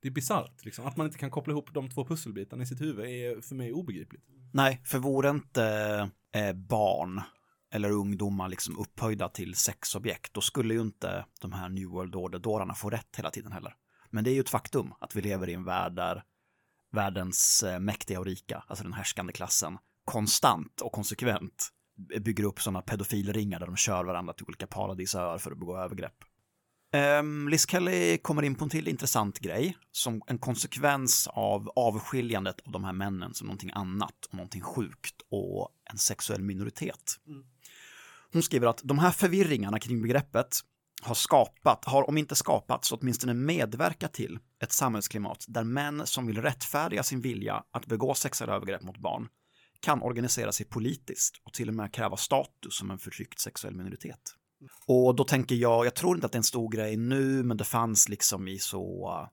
Det 0.00 0.08
är 0.08 0.12
bisarrt 0.12 0.64
liksom. 0.64 0.86
Att 0.86 0.96
man 0.96 1.06
inte 1.06 1.18
kan 1.18 1.30
koppla 1.30 1.52
ihop 1.52 1.74
de 1.74 1.90
två 1.90 2.04
pusselbitarna 2.04 2.62
i 2.62 2.66
sitt 2.66 2.80
huvud 2.80 3.04
är 3.04 3.40
för 3.40 3.54
mig 3.54 3.72
obegripligt. 3.72 4.24
Nej, 4.52 4.80
för 4.84 4.98
vore 4.98 5.30
inte 5.30 5.64
eh, 6.32 6.52
barn 6.52 7.20
eller 7.74 7.90
ungdomar 7.90 8.48
liksom 8.48 8.78
upphöjda 8.78 9.28
till 9.28 9.54
sexobjekt, 9.54 10.34
då 10.34 10.40
skulle 10.40 10.74
ju 10.74 10.80
inte 10.80 11.24
de 11.40 11.52
här 11.52 11.68
New 11.68 11.88
World 11.88 12.14
Order-dårarna 12.14 12.74
få 12.74 12.90
rätt 12.90 13.16
hela 13.16 13.30
tiden 13.30 13.52
heller. 13.52 13.74
Men 14.10 14.24
det 14.24 14.30
är 14.30 14.34
ju 14.34 14.40
ett 14.40 14.50
faktum 14.50 14.92
att 15.00 15.16
vi 15.16 15.22
lever 15.22 15.48
i 15.48 15.54
en 15.54 15.64
värld 15.64 15.96
där 15.96 16.22
världens 16.92 17.62
eh, 17.62 17.78
mäktiga 17.78 18.18
och 18.20 18.26
rika, 18.26 18.64
alltså 18.66 18.84
den 18.84 18.92
härskande 18.92 19.32
klassen, 19.32 19.78
konstant 20.04 20.80
och 20.80 20.92
konsekvent 20.92 21.68
bygger 22.20 22.44
upp 22.44 22.60
sådana 22.60 22.82
pedofilringar 22.82 23.60
där 23.60 23.66
de 23.66 23.76
kör 23.76 24.04
varandra 24.04 24.32
till 24.32 24.46
olika 24.46 24.66
paradisöar 24.66 25.38
för 25.38 25.52
att 25.52 25.58
begå 25.58 25.78
övergrepp. 25.78 26.24
Um, 27.20 27.48
Liz 27.48 27.70
Kelly 27.70 28.18
kommer 28.18 28.42
in 28.42 28.54
på 28.54 28.64
en 28.64 28.70
till 28.70 28.88
intressant 28.88 29.38
grej 29.38 29.76
som 29.92 30.22
en 30.26 30.38
konsekvens 30.38 31.28
av 31.32 31.68
avskiljandet 31.76 32.60
av 32.60 32.72
de 32.72 32.84
här 32.84 32.92
männen 32.92 33.34
som 33.34 33.46
någonting 33.46 33.70
annat 33.74 34.26
och 34.28 34.34
någonting 34.34 34.62
sjukt 34.62 35.14
och 35.30 35.68
en 35.90 35.98
sexuell 35.98 36.42
minoritet. 36.42 37.20
Mm. 37.26 37.44
Hon 38.34 38.42
skriver 38.42 38.66
att 38.66 38.80
de 38.84 38.98
här 38.98 39.10
förvirringarna 39.10 39.78
kring 39.78 40.02
begreppet 40.02 40.60
har 41.02 41.14
skapat, 41.14 41.84
har 41.84 42.08
om 42.08 42.18
inte 42.18 42.34
skapat 42.34 42.84
så 42.84 42.96
åtminstone 42.96 43.34
medverkat 43.34 44.12
till 44.12 44.38
ett 44.62 44.72
samhällsklimat 44.72 45.44
där 45.48 45.64
män 45.64 46.06
som 46.06 46.26
vill 46.26 46.42
rättfärdiga 46.42 47.02
sin 47.02 47.20
vilja 47.20 47.64
att 47.70 47.86
begå 47.86 48.14
sexuella 48.14 48.54
övergrepp 48.54 48.82
mot 48.82 48.98
barn 48.98 49.28
kan 49.80 50.02
organisera 50.02 50.52
sig 50.52 50.66
politiskt 50.66 51.36
och 51.44 51.52
till 51.52 51.68
och 51.68 51.74
med 51.74 51.94
kräva 51.94 52.16
status 52.16 52.76
som 52.76 52.90
en 52.90 52.98
förtryckt 52.98 53.38
sexuell 53.38 53.74
minoritet. 53.74 54.20
Och 54.86 55.14
då 55.14 55.24
tänker 55.24 55.54
jag, 55.54 55.86
jag 55.86 55.94
tror 55.94 56.16
inte 56.16 56.26
att 56.26 56.32
det 56.32 56.36
är 56.36 56.40
en 56.40 56.44
stor 56.44 56.70
grej 56.70 56.96
nu, 56.96 57.42
men 57.42 57.56
det 57.56 57.64
fanns 57.64 58.08
liksom 58.08 58.48
i 58.48 58.58
så 58.58 59.10
uh, 59.10 59.28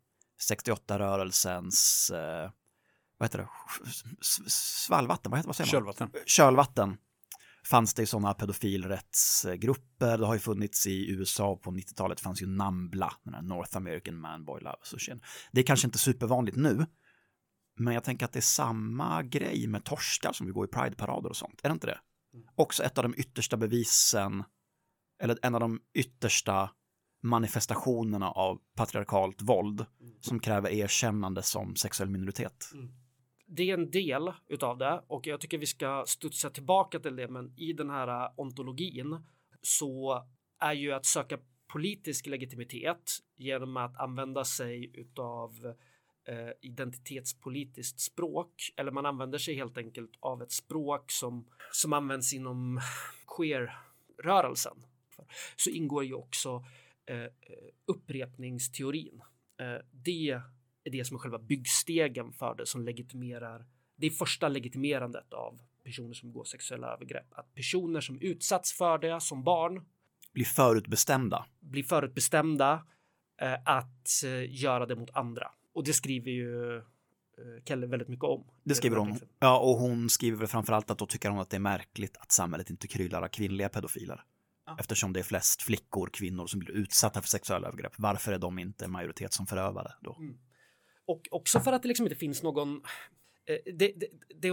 68-rörelsens, 0.54 2.12
uh, 2.14 2.52
vad 3.18 3.26
heter 3.26 3.39
det, 3.39 3.47
svallvatten, 4.49 5.32
vad, 5.32 5.39
heter, 5.39 5.47
vad 5.47 5.56
säger 5.56 5.68
man? 5.68 5.72
Kölvatten. 5.72 6.10
Kölvatten 6.26 6.97
fanns 7.66 7.93
det 7.93 8.01
ju 8.01 8.05
sådana 8.05 8.34
pedofilrättsgrupper. 8.34 10.18
Det 10.18 10.26
har 10.26 10.34
ju 10.34 10.39
funnits 10.39 10.88
i 10.88 11.12
USA 11.12 11.59
på 11.64 11.72
90-talet 11.72 12.20
fanns 12.20 12.41
ju 12.41 12.47
NAMBLA, 12.47 13.14
den 13.24 13.34
här 13.34 13.41
North 13.41 13.78
American 13.78 14.20
Man 14.20 14.45
Boy 14.45 14.62
Love 14.62 14.78
Association. 14.82 15.22
Det 15.51 15.62
är 15.62 15.66
kanske 15.66 15.88
inte 15.88 15.97
supervanligt 15.97 16.55
nu, 16.55 16.86
men 17.80 17.93
jag 17.93 18.03
tänker 18.03 18.26
att 18.26 18.34
det 18.34 18.39
är 18.39 18.41
samma 18.41 19.24
grej 19.24 19.68
med 19.68 19.84
torskar 19.84 20.34
som 20.34 20.45
vi 20.47 20.51
går 20.53 20.66
i 20.66 20.72
Pride-parader 20.72 21.30
och 21.30 21.38
sånt. 21.38 21.59
Är 21.64 21.70
det 21.70 21.74
inte 21.74 21.88
det? 21.88 21.99
Också 22.55 22.84
ett 22.84 22.97
av 22.97 23.03
de 23.03 23.16
yttersta 23.18 23.57
bevisen, 23.57 24.43
eller 25.22 25.38
en 25.41 25.55
av 25.55 25.62
de 25.62 25.80
yttersta 25.93 26.70
manifestationerna 27.24 28.32
av 28.32 28.59
patriarkalt 28.76 29.41
våld 29.41 29.86
som 30.22 30.39
kräver 30.39 30.70
erkännande 30.70 31.41
som 31.41 31.76
sexuell 31.76 32.09
minoritet 32.09 32.72
det 33.54 33.70
är 33.70 33.74
en 33.74 33.91
del 33.91 34.32
utav 34.47 34.78
det 34.78 35.04
och 35.08 35.28
jag 35.28 35.41
tycker 35.41 35.58
vi 35.58 35.66
ska 35.66 36.04
studsa 36.08 36.49
tillbaka 36.49 36.99
till 36.99 37.16
det. 37.16 37.28
Men 37.28 37.54
i 37.58 37.74
den 37.74 37.89
här 37.89 38.24
äh, 38.26 38.32
ontologin 38.36 39.20
så 39.62 40.26
är 40.60 40.74
ju 40.74 40.91
att 40.91 41.06
söka 41.06 41.39
politisk 41.68 42.28
legitimitet 42.28 43.12
genom 43.36 43.78
att 43.78 43.97
använda 43.97 44.45
sig 44.45 44.91
utav 44.93 45.76
eh, 46.28 46.49
identitetspolitiskt 46.62 47.99
språk 47.99 48.72
eller 48.78 48.91
man 48.91 49.06
använder 49.06 49.38
sig 49.38 49.56
helt 49.56 49.78
enkelt 49.78 50.12
av 50.20 50.41
ett 50.41 50.52
språk 50.52 51.12
som 51.12 51.47
som 51.72 51.93
används 51.93 52.34
inom 52.34 52.80
queer-rörelsen. 53.38 54.86
Så 55.56 55.70
ingår 55.70 56.04
ju 56.04 56.14
också 56.14 56.66
eh, 57.06 57.28
upprepningsteorin. 57.86 59.22
Eh, 59.60 59.86
det 59.91 60.41
är 60.84 60.92
det 60.92 61.06
som 61.06 61.16
är 61.16 61.20
själva 61.20 61.40
byggstegen 61.40 62.32
för 62.34 62.56
det 62.56 62.66
som 62.66 62.86
legitimerar. 62.86 63.66
Det 63.96 64.08
är 64.08 64.12
första 64.12 64.48
legitimerandet 64.48 65.34
av 65.34 65.62
personer 65.84 66.14
som 66.14 66.32
begår 66.32 66.44
sexuella 66.44 66.94
övergrepp. 66.94 67.28
Att 67.32 67.54
personer 67.56 68.02
som 68.02 68.18
utsatts 68.22 68.74
för 68.74 68.98
det 68.98 69.22
som 69.22 69.44
barn 69.44 69.86
Blir 70.34 70.46
förutbestämda. 70.46 71.46
blir 71.60 71.84
förutbestämda 71.84 72.86
eh, 73.42 73.54
att 73.66 74.24
eh, 74.26 74.62
göra 74.62 74.86
det 74.86 74.96
mot 74.96 75.10
andra. 75.16 75.52
Och 75.74 75.84
det 75.84 75.94
skriver 75.94 76.32
ju 76.32 76.78
eh, 76.78 76.84
Kelle 77.66 77.88
väldigt 77.88 78.08
mycket 78.08 78.24
om. 78.24 78.44
Det 78.64 78.76
skriver 78.76 78.98
hon. 78.98 79.20
Ja, 79.40 79.60
och 79.60 79.78
hon 79.78 80.10
skriver 80.10 80.38
väl 80.38 80.48
framförallt 80.48 80.92
att 80.92 80.98
då 80.98 81.06
tycker 81.06 81.30
hon 81.30 81.40
att 81.40 81.50
det 81.50 81.58
är 81.58 81.62
märkligt 81.62 82.18
att 82.18 82.32
samhället 82.32 82.70
inte 82.70 82.88
kryllar 82.88 83.22
av 83.22 83.28
kvinnliga 83.28 83.70
pedofiler. 83.70 84.24
Eftersom 84.80 85.14
det 85.14 85.20
är 85.20 85.24
flest 85.24 85.62
flickor, 85.62 86.10
kvinnor 86.14 86.48
som 86.48 86.60
blir 86.60 86.72
utsatta 86.72 87.22
för 87.22 87.28
sexuella 87.28 87.68
övergrepp. 87.68 87.94
Varför 87.98 88.32
är 88.32 88.38
de 88.38 88.60
inte 88.60 88.88
majoritet 88.88 89.34
som 89.34 89.46
förövare 89.46 89.94
då? 90.02 90.18
Och 91.06 91.28
också 91.32 91.60
för 91.60 91.74
att 91.74 91.82
det 91.82 91.88
liksom 91.88 92.06
inte 92.06 92.16
finns 92.16 92.43
någon... 92.43 92.82
Eh, 93.45 93.58
det, 93.66 93.93
det, 93.95 94.08
det, 94.36 94.52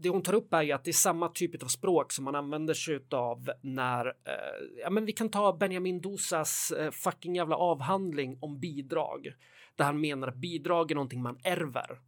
det 0.00 0.08
hon 0.08 0.22
tar 0.22 0.34
upp 0.34 0.52
är 0.52 0.62
ju 0.62 0.72
att 0.72 0.84
det 0.84 0.90
är 0.90 0.92
samma 0.92 1.28
typ 1.28 1.62
av 1.62 1.66
språk 1.66 2.12
som 2.12 2.24
man 2.24 2.34
använder 2.34 2.74
sig 2.74 3.00
av 3.10 3.50
när... 3.62 4.06
Eh, 4.06 4.82
ja, 4.82 4.90
men 4.90 5.04
vi 5.04 5.12
kan 5.12 5.30
ta 5.30 5.52
Benjamin 5.52 6.00
Dosas 6.00 6.70
eh, 6.70 6.90
fucking 6.90 7.36
jävla 7.36 7.56
avhandling 7.56 8.38
om 8.40 8.60
bidrag. 8.60 9.32
Där 9.76 9.84
han 9.84 10.00
menar 10.00 10.28
att 10.28 10.36
bidrag 10.36 10.90
är 10.90 10.94
någonting 10.94 11.22
man 11.22 11.38
ärver. 11.44 11.98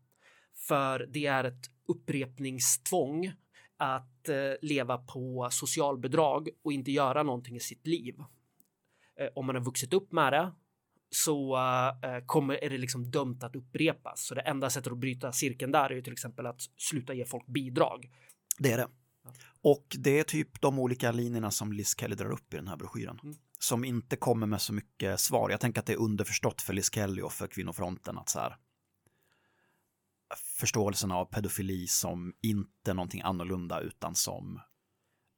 För 0.54 1.06
det 1.11 1.26
är 1.26 1.44
ett 1.44 1.70
upprepningstvång 1.88 3.32
att 3.76 4.28
eh, 4.28 4.52
leva 4.62 4.98
på 4.98 5.48
socialbidrag 5.50 6.48
och 6.64 6.72
inte 6.72 6.92
göra 6.92 7.22
någonting 7.22 7.56
i 7.56 7.61
sitt 7.61 7.86
liv. 7.86 8.14
Eh, 9.20 9.28
om 9.34 9.46
man 9.46 9.54
har 9.56 9.62
vuxit 9.62 9.92
upp 9.92 10.12
med 10.12 10.32
det 10.32 10.52
så 11.11 11.56
eh, 12.02 12.24
kommer, 12.26 12.64
är 12.64 12.70
det 12.70 12.78
liksom 12.78 13.11
dömt 13.11 13.42
att 13.42 13.56
upprepas. 13.56 14.20
Så 14.26 14.34
det 14.34 14.40
enda 14.40 14.70
sättet 14.70 14.92
att 14.92 14.98
bryta 14.98 15.32
cirkeln 15.32 15.72
där 15.72 15.90
är 15.90 15.94
ju 15.94 16.02
till 16.02 16.12
exempel 16.12 16.46
att 16.46 16.61
sluta 16.76 17.14
ge 17.14 17.24
folk 17.24 17.46
bidrag. 17.46 18.11
Det 18.58 18.72
är 18.72 18.76
det. 18.76 18.88
Och 19.62 19.96
det 19.98 20.18
är 20.18 20.24
typ 20.24 20.61
de 20.61 20.78
olika 20.78 21.12
linjerna 21.12 21.50
som 21.50 21.72
Liz 21.72 21.94
Kelly 21.98 22.14
drar 22.14 22.30
upp 22.30 22.54
i 22.54 22.56
den 22.56 22.68
här 22.68 22.76
broschyren. 22.76 23.18
Mm. 23.22 23.36
Som 23.58 23.84
inte 23.84 24.16
kommer 24.16 24.46
med 24.46 24.61
så 24.61 24.72
mycket 24.72 25.20
svar. 25.20 25.50
Jag 25.50 25.61
tänker 25.61 25.80
att 25.80 25.86
det 25.86 25.92
är 25.92 26.00
underförstått 26.00 26.62
för 26.62 26.72
Liz 26.72 26.94
Kelly 26.94 27.22
och 27.22 27.32
för 27.32 27.46
kvinnofronten 27.46 28.18
att 28.18 28.28
så 28.28 28.38
här 28.38 28.56
förståelsen 30.36 31.12
av 31.12 31.24
pedofili 31.24 31.86
som 31.86 32.32
inte 32.42 32.94
någonting 32.94 33.20
annorlunda 33.20 33.80
utan 33.80 34.14
som 34.14 34.61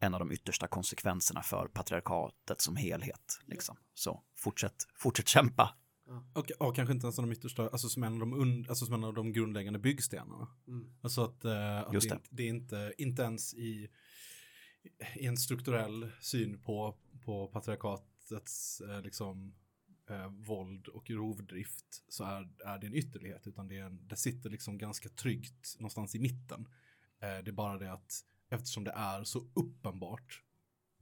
en 0.03 0.15
av 0.15 0.21
de 0.21 0.33
yttersta 0.33 0.69
konsekvenserna 0.69 1.43
för 1.43 1.69
patriarkatet 1.69 2.61
som 2.61 2.77
helhet. 2.77 3.41
Liksom. 3.45 3.77
Så 3.95 4.23
fortsätt, 4.37 4.87
fortsätt 4.95 5.29
kämpa. 5.29 5.75
Och, 6.33 6.51
och 6.51 6.77
kanske 6.77 6.93
inte 6.93 7.07
ens 7.07 7.17
de 7.17 7.33
yttersta, 7.33 7.69
alltså 7.69 7.89
som 7.89 8.03
en 8.03 8.13
av 8.13 8.19
de, 8.19 8.33
und, 8.33 8.69
alltså 8.69 8.87
som 8.87 8.95
en 8.95 9.05
av 9.05 9.15
de 9.15 9.33
grundläggande 9.33 9.79
byggstenarna. 9.79 10.49
Mm. 10.69 10.93
Alltså 11.01 11.25
att, 11.25 11.45
eh, 11.45 11.79
att 11.79 11.95
Just 11.95 12.09
det, 12.09 12.15
det. 12.15 12.29
det 12.31 12.43
är 12.43 12.49
inte, 12.49 12.95
inte 12.99 13.23
ens 13.23 13.55
i, 13.55 13.91
i 15.15 15.27
en 15.27 15.37
strukturell 15.37 16.11
syn 16.21 16.63
på, 16.63 16.97
på 17.25 17.47
patriarkatets 17.47 18.81
eh, 18.81 19.03
liksom 19.03 19.55
eh, 20.11 20.29
våld 20.29 20.89
och 20.89 21.11
rovdrift 21.11 22.05
så 22.09 22.25
är, 22.25 22.49
är 22.65 22.79
det 22.79 22.87
en 22.87 22.95
ytterlighet 22.95 23.47
utan 23.47 23.69
det, 23.69 23.79
är 23.79 23.85
en, 23.85 24.09
det 24.09 24.17
sitter 24.17 24.51
liksom 24.51 24.79
ganska 24.79 25.09
tryggt 25.09 25.77
någonstans 25.79 26.15
i 26.15 26.19
mitten. 26.19 26.69
Eh, 27.21 27.45
det 27.45 27.51
är 27.51 27.53
bara 27.53 27.79
det 27.79 27.93
att 27.93 28.25
eftersom 28.53 28.85
det 28.85 28.91
är 28.91 29.25
så 29.25 29.39
uppenbart 29.55 30.43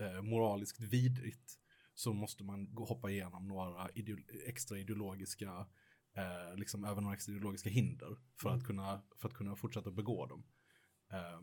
eh, 0.00 0.22
moraliskt 0.22 0.80
vidrigt 0.80 1.58
så 1.94 2.12
måste 2.12 2.44
man 2.44 2.66
hoppa 2.76 3.10
igenom 3.10 3.48
några 3.48 3.90
ideo, 3.94 4.18
extra 4.46 4.78
ideologiska 4.78 5.66
eh, 6.16 6.56
liksom 6.56 6.84
över 6.84 7.00
några 7.00 7.14
extra 7.14 7.32
ideologiska 7.32 7.70
hinder 7.70 8.18
för, 8.40 8.50
att, 8.50 8.64
kunna, 8.64 9.02
för 9.16 9.28
att 9.28 9.34
kunna 9.34 9.56
fortsätta 9.56 9.90
begå 9.90 10.26
dem. 10.26 10.44
Eh, 11.12 11.40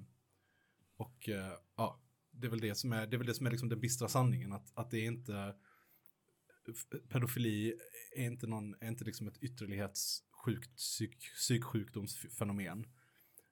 och 0.97 1.30
ja, 1.76 2.01
det 2.32 2.47
är 2.47 2.51
väl 2.51 2.60
det 2.60 2.76
som 2.76 2.93
är, 2.93 3.08
det 3.08 3.16
är, 3.16 3.18
väl 3.18 3.28
det 3.28 3.34
som 3.34 3.45
är 3.47 3.51
liksom 3.51 3.70
den 3.70 3.80
bistra 3.80 4.08
sanningen, 4.08 4.53
att, 4.53 4.72
att 4.78 4.91
det 4.91 4.97
är 4.97 5.05
inte 5.05 5.55
pedofili 7.10 7.80
är 8.16 8.26
inte, 8.26 8.47
någon, 8.47 8.76
är 8.82 8.88
inte 8.88 9.05
liksom 9.05 9.28
ett 9.28 9.38
ytterlighetssjukt 9.38 10.76
psyk, 10.76 11.34
psyksjukdomsfenomen, 11.36 12.88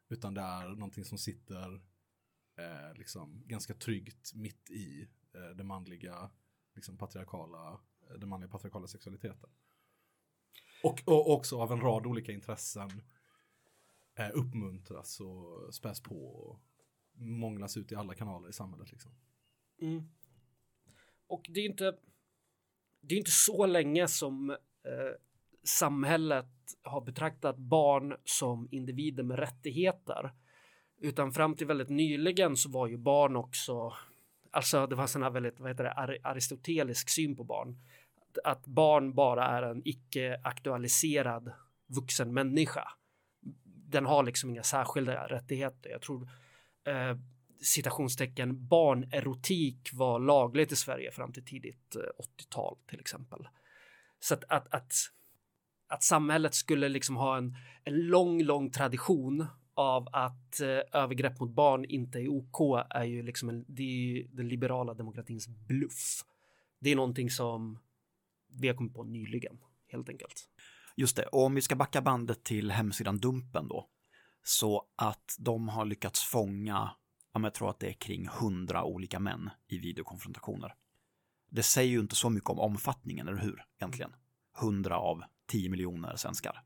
utan 0.09 0.33
det 0.33 0.41
är 0.41 0.69
någonting 0.69 1.05
som 1.05 1.17
sitter 1.17 1.81
eh, 2.55 2.93
liksom 2.97 3.43
ganska 3.45 3.73
tryggt 3.73 4.33
mitt 4.33 4.71
i 4.71 5.07
eh, 5.33 5.55
det 5.57 5.63
manliga 5.63 6.29
liksom 6.75 6.97
patriarkala, 6.97 7.79
eh, 8.09 8.17
den 8.19 8.29
manliga 8.29 8.49
patriarkala 8.49 8.87
sexualiteten. 8.87 9.49
Och, 10.83 11.01
och 11.05 11.33
också 11.33 11.61
av 11.61 11.71
en 11.71 11.81
rad 11.81 12.05
olika 12.05 12.31
intressen 12.31 12.89
eh, 14.15 14.29
uppmuntras 14.33 15.19
och 15.19 15.75
späs 15.75 16.01
på 16.01 16.15
och 16.15 16.59
månglas 17.13 17.77
ut 17.77 17.91
i 17.91 17.95
alla 17.95 18.13
kanaler 18.13 18.49
i 18.49 18.53
samhället. 18.53 18.91
Liksom. 18.91 19.11
Mm. 19.81 20.03
Och 21.27 21.45
det 21.49 21.59
är 21.59 21.65
inte. 21.65 21.97
Det 23.01 23.15
är 23.15 23.19
inte 23.19 23.31
så 23.31 23.65
länge 23.65 24.07
som 24.07 24.49
eh, 24.49 24.57
samhället 25.63 26.45
har 26.81 27.01
betraktat 27.01 27.57
barn 27.57 28.17
som 28.23 28.67
individer 28.71 29.23
med 29.23 29.39
rättigheter. 29.39 30.33
Utan 31.01 31.31
fram 31.31 31.55
till 31.55 31.67
väldigt 31.67 31.89
nyligen 31.89 32.57
så 32.57 32.69
var 32.69 32.87
ju 32.87 32.97
barn 32.97 33.35
också, 33.35 33.93
alltså 34.51 34.87
det 34.87 34.95
var 34.95 35.07
sån 35.07 35.23
här 35.23 35.29
väldigt, 35.29 35.59
vad 35.59 35.69
heter 35.69 35.83
det, 35.83 36.19
aristotelisk 36.23 37.09
syn 37.09 37.35
på 37.35 37.43
barn. 37.43 37.79
Att 38.43 38.67
barn 38.67 39.13
bara 39.13 39.45
är 39.45 39.63
en 39.63 39.81
icke 39.85 40.39
aktualiserad 40.43 41.51
vuxen 41.87 42.33
människa. 42.33 42.91
Den 43.65 44.05
har 44.05 44.23
liksom 44.23 44.49
inga 44.49 44.63
särskilda 44.63 45.27
rättigheter. 45.27 45.89
Jag 45.89 46.01
tror 46.01 46.29
eh, 46.87 47.17
citationstecken 47.61 48.67
barnerotik 48.67 49.89
var 49.93 50.19
lagligt 50.19 50.71
i 50.71 50.75
Sverige 50.75 51.11
fram 51.11 51.33
till 51.33 51.45
tidigt 51.45 51.95
eh, 51.95 52.01
80-tal 52.01 52.77
till 52.87 52.99
exempel. 52.99 53.47
Så 54.19 54.33
att, 54.33 54.43
att, 54.49 54.73
att, 54.73 54.93
att 55.87 56.03
samhället 56.03 56.55
skulle 56.55 56.89
liksom 56.89 57.15
ha 57.15 57.37
en, 57.37 57.55
en 57.83 58.07
lång, 58.07 58.43
lång 58.43 58.71
tradition 58.71 59.47
av 59.75 60.07
att 60.11 60.61
eh, 60.61 61.01
övergrepp 61.01 61.39
mot 61.39 61.49
barn 61.49 61.85
inte 61.85 62.19
är 62.19 62.27
OK 62.27 62.85
är 62.89 63.03
ju 63.03 63.23
liksom 63.23 63.49
en, 63.49 63.65
det 63.67 63.83
är 63.83 63.95
ju 63.95 64.27
den 64.27 64.47
liberala 64.47 64.93
demokratins 64.93 65.47
bluff. 65.47 66.25
Det 66.79 66.89
är 66.89 66.95
någonting 66.95 67.29
som 67.29 67.79
vi 68.47 68.67
har 68.67 68.75
kommit 68.75 68.93
på 68.93 69.03
nyligen 69.03 69.57
helt 69.87 70.09
enkelt. 70.09 70.49
Just 70.97 71.15
det, 71.15 71.23
och 71.23 71.45
om 71.45 71.55
vi 71.55 71.61
ska 71.61 71.75
backa 71.75 72.01
bandet 72.01 72.43
till 72.43 72.71
hemsidan 72.71 73.17
Dumpen 73.17 73.67
då, 73.67 73.89
så 74.43 74.85
att 74.95 75.35
de 75.39 75.69
har 75.69 75.85
lyckats 75.85 76.23
fånga, 76.23 76.91
ja, 77.33 77.39
men 77.39 77.43
jag 77.43 77.53
tror 77.53 77.69
att 77.69 77.79
det 77.79 77.87
är 77.87 77.93
kring 77.93 78.27
hundra 78.27 78.83
olika 78.83 79.19
män 79.19 79.49
i 79.67 79.77
videokonfrontationer. 79.77 80.75
Det 81.49 81.63
säger 81.63 81.91
ju 81.91 81.99
inte 81.99 82.15
så 82.15 82.29
mycket 82.29 82.49
om 82.49 82.59
omfattningen, 82.59 83.27
eller 83.27 83.41
hur? 83.41 83.63
Egentligen. 83.79 84.15
Hundra 84.53 84.97
av 84.97 85.23
10 85.47 85.69
miljoner 85.69 86.15
svenskar. 86.15 86.63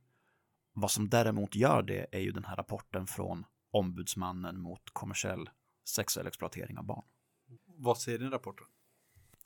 Vad 0.73 0.91
som 0.91 1.09
däremot 1.09 1.55
gör 1.55 1.81
det 1.81 2.07
är 2.11 2.19
ju 2.19 2.31
den 2.31 2.45
här 2.45 2.55
rapporten 2.55 3.07
från 3.07 3.45
ombudsmannen 3.71 4.61
mot 4.61 4.81
kommersiell 4.93 5.49
sexuell 5.89 6.27
exploatering 6.27 6.77
av 6.77 6.85
barn. 6.85 7.05
Vad 7.65 7.97
säger 7.97 8.19
den 8.19 8.31
rapporten? 8.31 8.67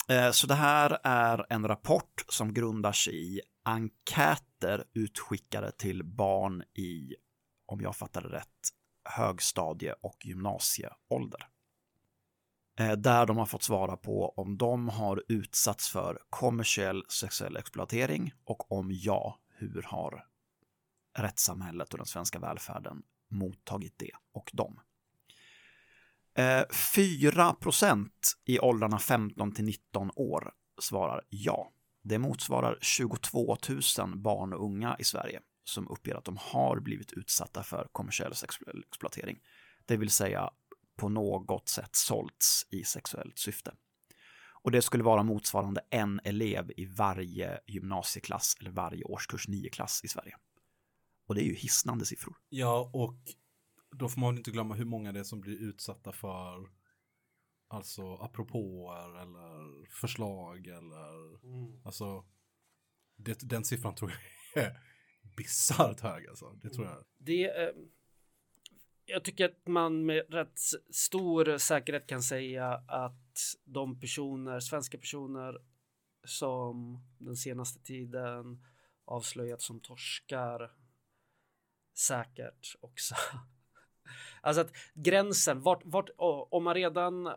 Eh, 0.07 0.31
Så 0.31 0.47
det 0.47 0.55
här 0.55 0.99
är 1.03 1.45
en 1.49 1.67
rapport 1.67 2.25
som 2.29 2.53
grundar 2.53 2.91
sig 2.91 3.35
i 3.37 3.41
enkäter 3.63 4.83
utskickade 4.93 5.71
till 5.71 6.03
barn 6.03 6.63
i, 6.73 7.15
om 7.65 7.81
jag 7.81 7.95
fattar 7.95 8.21
det 8.21 8.29
rätt, 8.29 8.69
högstadie 9.09 9.93
och 10.01 10.25
gymnasieålder. 10.25 11.47
Eh, 12.79 12.91
Där 12.91 13.25
de 13.25 13.37
har 13.37 13.45
fått 13.45 13.63
svara 13.63 13.97
på 13.97 14.33
om 14.37 14.57
de 14.57 14.89
har 14.89 15.23
utsatts 15.27 15.89
för 15.89 16.19
kommersiell 16.29 17.03
sexuell 17.09 17.57
exploatering 17.57 18.33
och 18.45 18.71
om 18.71 18.87
ja, 18.91 19.39
hur 19.57 19.81
har 19.83 20.27
rättssamhället 21.13 21.91
och 21.91 21.97
den 21.97 22.05
svenska 22.05 22.39
välfärden 22.39 23.03
mottagit 23.29 23.93
det 23.97 24.11
och 24.33 24.49
dem. 24.53 24.79
Eh, 26.35 26.63
4% 26.95 28.09
i 28.45 28.59
åldrarna 28.59 28.99
15 28.99 29.51
till 29.51 29.65
19 29.65 30.11
år 30.15 30.53
svarar 30.79 31.21
ja. 31.29 31.71
Det 32.01 32.19
motsvarar 32.19 32.77
22 32.81 33.57
000 33.99 34.17
barn 34.17 34.53
och 34.53 34.65
unga 34.65 34.95
i 34.99 35.03
Sverige 35.03 35.39
som 35.63 35.87
uppger 35.87 36.15
att 36.15 36.25
de 36.25 36.37
har 36.39 36.79
blivit 36.79 37.13
utsatta 37.13 37.63
för 37.63 37.87
kommersiell 37.91 38.35
sexuell 38.35 38.83
exploatering. 38.89 39.39
Det 39.85 39.97
vill 39.97 40.09
säga 40.09 40.49
på 40.95 41.09
något 41.09 41.69
sätt 41.69 41.95
sålts 41.95 42.67
i 42.69 42.83
sexuellt 42.83 43.37
syfte. 43.37 43.73
Och 44.63 44.71
det 44.71 44.81
skulle 44.81 45.03
vara 45.03 45.23
motsvarande 45.23 45.81
en 45.89 46.19
elev 46.23 46.71
i 46.77 46.85
varje 46.85 47.59
gymnasieklass 47.67 48.57
eller 48.59 48.71
varje 48.71 49.03
årskurs 49.03 49.47
9-klass 49.47 50.01
i 50.03 50.07
Sverige. 50.07 50.35
Och 51.25 51.35
det 51.35 51.41
är 51.41 51.45
ju 51.45 51.55
hisnande 51.55 52.05
siffror. 52.05 52.35
Ja, 52.49 52.91
och 52.93 53.19
då 53.95 54.09
får 54.09 54.21
man 54.21 54.37
inte 54.37 54.51
glömma 54.51 54.75
hur 54.75 54.85
många 54.85 55.11
det 55.11 55.19
är 55.19 55.23
som 55.23 55.41
blir 55.41 55.61
utsatta 55.61 56.11
för 56.11 56.69
alltså 57.67 58.15
apropåer 58.15 59.21
eller 59.21 59.85
förslag 59.89 60.67
eller 60.67 61.39
alltså 61.85 62.25
det, 63.15 63.49
den 63.49 63.63
siffran 63.63 63.95
tror 63.95 64.11
jag 64.53 64.63
är 64.63 64.79
bisarrt 65.37 65.99
hög 65.99 66.27
alltså. 66.27 66.59
Det 66.61 66.69
tror 66.69 66.85
jag. 66.85 67.03
Det, 67.17 67.45
eh, 67.45 67.75
jag 69.05 69.23
tycker 69.23 69.45
att 69.45 69.67
man 69.67 70.05
med 70.05 70.33
rätt 70.33 70.59
stor 70.89 71.57
säkerhet 71.57 72.07
kan 72.07 72.23
säga 72.23 72.67
att 72.87 73.37
de 73.65 73.99
personer, 73.99 74.59
svenska 74.59 74.97
personer 74.97 75.57
som 76.25 77.03
den 77.17 77.35
senaste 77.35 77.79
tiden 77.79 78.65
avslöjats 79.05 79.65
som 79.65 79.79
torskar 79.79 80.71
säkert 81.93 82.75
också. 82.79 83.15
Alltså 84.41 84.61
att 84.61 84.71
gränsen, 84.93 85.61
vart, 85.61 85.81
vart, 85.85 86.09
om 86.49 86.63
man 86.63 86.73
redan 86.73 87.27
eh, 87.27 87.33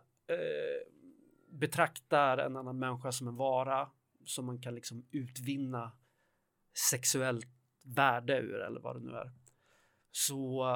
betraktar 1.50 2.38
en 2.38 2.56
annan 2.56 2.78
människa 2.78 3.12
som 3.12 3.28
en 3.28 3.36
vara 3.36 3.90
som 4.24 4.46
man 4.46 4.60
kan 4.60 4.74
liksom 4.74 5.06
utvinna 5.10 5.92
sexuellt 6.90 7.48
värde 7.82 8.38
ur 8.38 8.60
eller 8.60 8.80
vad 8.80 8.96
det 8.96 9.00
nu 9.00 9.12
är. 9.12 9.32
Så 10.10 10.66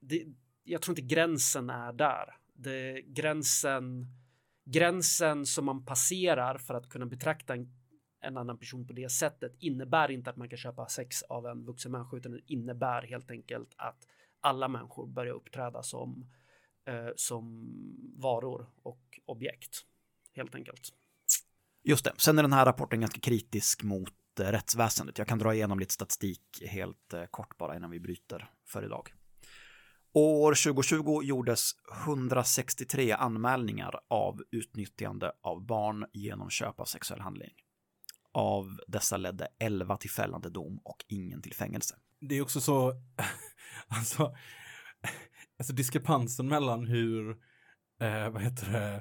det, 0.00 0.26
jag 0.64 0.82
tror 0.82 0.92
inte 0.92 1.14
gränsen 1.14 1.70
är 1.70 1.92
där. 1.92 2.36
Det, 2.54 3.02
gränsen, 3.02 4.06
gränsen 4.64 5.46
som 5.46 5.64
man 5.64 5.84
passerar 5.84 6.58
för 6.58 6.74
att 6.74 6.88
kunna 6.88 7.06
betrakta 7.06 7.52
en, 7.52 7.72
en 8.22 8.36
annan 8.36 8.58
person 8.58 8.86
på 8.86 8.92
det 8.92 9.08
sättet 9.08 9.56
innebär 9.58 10.10
inte 10.10 10.30
att 10.30 10.36
man 10.36 10.48
kan 10.48 10.58
köpa 10.58 10.88
sex 10.88 11.22
av 11.22 11.46
en 11.46 11.64
vuxen 11.64 11.92
människa 11.92 12.16
utan 12.16 12.32
det 12.32 12.40
innebär 12.46 13.02
helt 13.02 13.30
enkelt 13.30 13.74
att 13.76 14.06
alla 14.40 14.68
människor 14.68 15.06
börjar 15.06 15.34
uppträda 15.34 15.82
som, 15.82 16.26
eh, 16.86 17.08
som 17.16 17.68
varor 18.16 18.66
och 18.82 19.20
objekt. 19.26 19.84
Helt 20.32 20.54
enkelt. 20.54 20.92
Just 21.84 22.04
det. 22.04 22.12
Sen 22.16 22.38
är 22.38 22.42
den 22.42 22.52
här 22.52 22.66
rapporten 22.66 23.00
ganska 23.00 23.20
kritisk 23.20 23.82
mot 23.82 24.40
eh, 24.40 24.44
rättsväsendet. 24.44 25.18
Jag 25.18 25.28
kan 25.28 25.38
dra 25.38 25.54
igenom 25.54 25.78
lite 25.78 25.94
statistik 25.94 26.62
helt 26.66 27.12
eh, 27.12 27.24
kort 27.30 27.58
bara 27.58 27.76
innan 27.76 27.90
vi 27.90 28.00
bryter 28.00 28.50
för 28.66 28.84
idag. 28.84 29.14
År 30.14 30.54
2020 30.72 31.20
gjordes 31.22 31.70
163 32.06 33.12
anmälningar 33.12 34.00
av 34.08 34.42
utnyttjande 34.50 35.32
av 35.42 35.66
barn 35.66 36.06
genom 36.12 36.50
köp 36.50 36.80
av 36.80 36.84
sexuell 36.84 37.20
handling. 37.20 37.52
Av 38.34 38.80
dessa 38.88 39.16
ledde 39.16 39.48
11 39.58 39.96
till 39.96 40.10
fällande 40.10 40.50
dom 40.50 40.80
och 40.84 41.04
ingen 41.08 41.42
till 41.42 41.54
fängelse. 41.54 41.96
Det 42.20 42.34
är 42.34 42.42
också 42.42 42.60
så, 42.60 42.92
alltså, 43.88 44.36
alltså 45.58 45.72
diskrepansen 45.72 46.48
mellan 46.48 46.86
hur 46.86 47.30
eh, 48.00 48.30
vad 48.30 48.42
heter 48.42 48.72
det, 48.72 48.94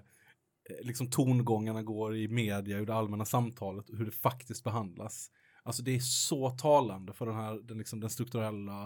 eh, 0.70 0.86
liksom 0.86 1.10
tongångarna 1.10 1.84
går 1.84 2.16
i 2.16 2.28
media, 2.28 2.80
i 2.80 2.86
det 2.86 2.96
allmänna 2.96 3.26
samtalet 3.26 3.90
och 3.90 3.98
hur 3.98 4.06
det 4.06 4.12
faktiskt 4.12 4.64
behandlas. 4.64 5.32
Alltså 5.64 5.84
det 5.84 5.96
är 5.96 6.00
så 6.00 6.50
talande 6.50 7.14
för 7.14 7.26
den 7.26 7.36
här, 7.36 7.54
den, 7.54 7.78
liksom, 7.78 8.00
den 8.00 8.10
strukturella, 8.10 8.84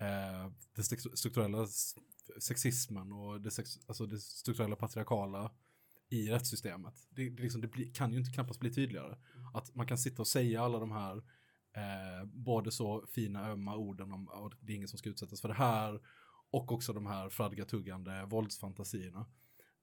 eh, 0.00 0.52
den 0.74 0.84
strukturella 1.16 1.66
sexismen 2.40 3.12
och 3.12 3.40
det, 3.40 3.50
sex, 3.50 3.70
alltså 3.86 4.06
det 4.06 4.18
strukturella 4.18 4.76
patriarkala 4.76 5.50
i 6.08 6.30
rättssystemet. 6.30 6.94
Det, 7.10 7.30
det, 7.30 7.42
liksom, 7.42 7.60
det 7.60 7.68
blir, 7.68 7.92
kan 7.92 8.12
ju 8.12 8.18
inte 8.18 8.30
knappast 8.30 8.60
bli 8.60 8.74
tydligare. 8.74 9.16
Att 9.54 9.74
man 9.74 9.86
kan 9.86 9.98
sitta 9.98 10.22
och 10.22 10.28
säga 10.28 10.62
alla 10.62 10.78
de 10.78 10.90
här 10.92 11.16
eh, 11.76 12.24
både 12.24 12.70
så 12.70 13.06
fina 13.14 13.50
ömma 13.50 13.76
orden 13.76 14.12
om 14.12 14.28
att 14.28 14.52
det 14.60 14.72
är 14.72 14.76
ingen 14.76 14.88
som 14.88 14.98
ska 14.98 15.08
utsättas 15.08 15.40
för 15.40 15.48
det 15.48 15.54
här 15.54 16.00
och 16.50 16.72
också 16.72 16.92
de 16.92 17.06
här 17.06 17.28
fradgatuggande 17.28 18.26
våldsfantasierna. 18.26 19.26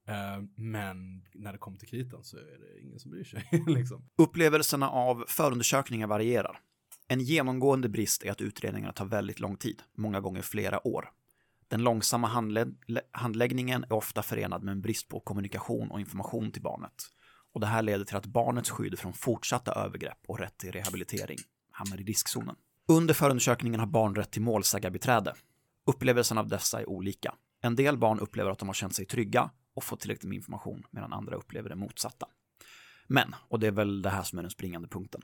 Eh, 0.08 0.44
men 0.56 1.26
när 1.34 1.52
det 1.52 1.58
kommer 1.58 1.78
till 1.78 1.88
kritan 1.88 2.24
så 2.24 2.38
är 2.38 2.60
det 2.60 2.82
ingen 2.82 3.00
som 3.00 3.12
bryr 3.12 3.24
sig. 3.24 3.50
liksom. 3.68 4.10
Upplevelserna 4.18 4.90
av 4.90 5.26
förundersökningar 5.28 6.08
varierar. 6.08 6.60
En 7.08 7.20
genomgående 7.20 7.90
brist 7.90 8.24
är 8.24 8.32
att 8.32 8.42
utredningarna 8.42 8.94
tar 8.94 9.06
väldigt 9.06 9.40
lång 9.40 9.58
tid, 9.58 9.82
många 9.98 10.20
gånger 10.20 10.42
flera 10.42 10.88
år. 10.88 11.10
Den 11.74 11.84
långsamma 11.84 12.28
handlä- 12.28 13.02
handläggningen 13.12 13.84
är 13.84 13.94
ofta 13.94 14.22
förenad 14.22 14.64
med 14.64 14.72
en 14.72 14.82
brist 14.82 15.10
på 15.10 15.20
kommunikation 15.20 15.92
och 15.92 16.00
information 16.00 16.52
till 16.52 16.62
barnet. 16.62 16.94
Och 17.54 17.60
det 17.60 17.68
här 17.68 17.82
leder 17.82 18.06
till 18.06 18.16
att 18.16 18.26
barnets 18.26 18.70
skydd 18.70 19.00
från 19.00 19.14
fortsatta 19.14 19.72
övergrepp 19.72 20.18
och 20.28 20.40
rätt 20.40 20.58
till 20.58 20.72
rehabilitering 20.72 21.38
hamnar 21.72 22.02
i 22.02 22.04
riskzonen. 22.04 22.56
Under 22.88 23.14
förundersökningen 23.14 23.80
har 23.80 23.88
barn 23.88 24.16
rätt 24.16 24.32
till 24.32 24.42
målsägarbiträde. 24.42 25.34
Upplevelsen 25.86 26.38
av 26.38 26.48
dessa 26.48 26.80
är 26.82 26.90
olika. 26.90 27.36
En 27.62 27.76
del 27.76 27.98
barn 27.98 28.20
upplever 28.20 28.52
att 28.52 28.60
de 28.60 28.70
har 28.70 28.74
känt 28.74 28.96
sig 28.96 29.06
trygga 29.06 29.50
och 29.76 29.84
fått 29.84 30.00
tillräckligt 30.00 30.30
med 30.30 30.36
information 30.36 30.84
medan 30.92 31.14
andra 31.14 31.36
upplever 31.36 31.70
det 31.70 31.76
motsatta. 31.76 32.28
Men, 33.08 33.36
och 33.50 33.60
det 33.60 33.68
är 33.68 33.72
väl 33.72 34.02
det 34.02 34.10
här 34.10 34.24
som 34.24 34.40
är 34.40 34.44
den 34.44 34.52
springande 34.52 34.88
punkten, 34.88 35.22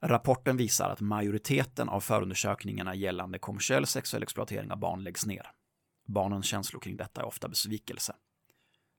rapporten 0.00 0.56
visar 0.56 0.90
att 0.90 1.00
majoriteten 1.00 1.88
av 1.88 2.00
förundersökningarna 2.00 2.94
gällande 2.94 3.38
kommersiell 3.38 3.86
sexuell 3.86 4.22
exploatering 4.22 4.70
av 4.70 4.78
barn 4.78 5.04
läggs 5.04 5.26
ner. 5.26 5.50
Barnens 6.04 6.46
känslor 6.46 6.80
kring 6.80 6.96
detta 6.96 7.20
är 7.20 7.24
ofta 7.24 7.48
besvikelse. 7.48 8.16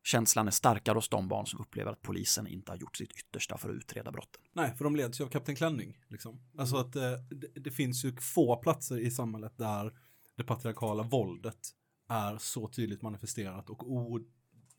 Känslan 0.04 0.48
är 0.48 0.52
starkare 0.52 0.96
hos 0.96 1.10
de 1.10 1.28
barn 1.28 1.46
som 1.46 1.60
upplever 1.60 1.92
att 1.92 2.02
polisen 2.02 2.48
inte 2.48 2.72
har 2.72 2.78
gjort 2.78 2.98
sitt 2.98 3.12
yttersta 3.12 3.58
för 3.58 3.70
att 3.70 3.76
utreda 3.76 4.12
brotten. 4.12 4.42
Nej, 4.54 4.76
för 4.76 4.84
de 4.84 4.96
leds 4.96 5.20
ju 5.20 5.24
av 5.24 5.30
Kapten 5.30 5.56
Klänning. 5.56 6.00
Liksom. 6.08 6.42
Alltså 6.58 6.78
att 6.78 6.96
eh, 6.96 7.12
det, 7.30 7.48
det 7.56 7.72
finns 7.72 8.06
ju 8.06 8.16
få 8.16 8.56
platser 8.56 9.00
i 9.00 9.12
samhället 9.12 9.58
där 9.58 9.94
det 10.36 10.44
patriarkala 10.44 11.04
våldet 11.04 11.70
är 12.10 12.38
så 12.38 12.68
tydligt 12.68 13.02
manifesterat 13.02 13.70
och 13.70 13.92
o, 13.92 14.20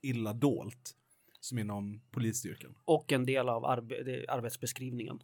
illa 0.03 0.33
dolt 0.33 0.97
som 1.41 1.59
inom 1.59 2.03
polisstyrkan. 2.11 2.75
Och 2.85 3.13
en 3.13 3.27
del 3.27 3.49
av 3.49 3.65
arbe 3.65 4.25
arbetsbeskrivningen. 4.29 5.21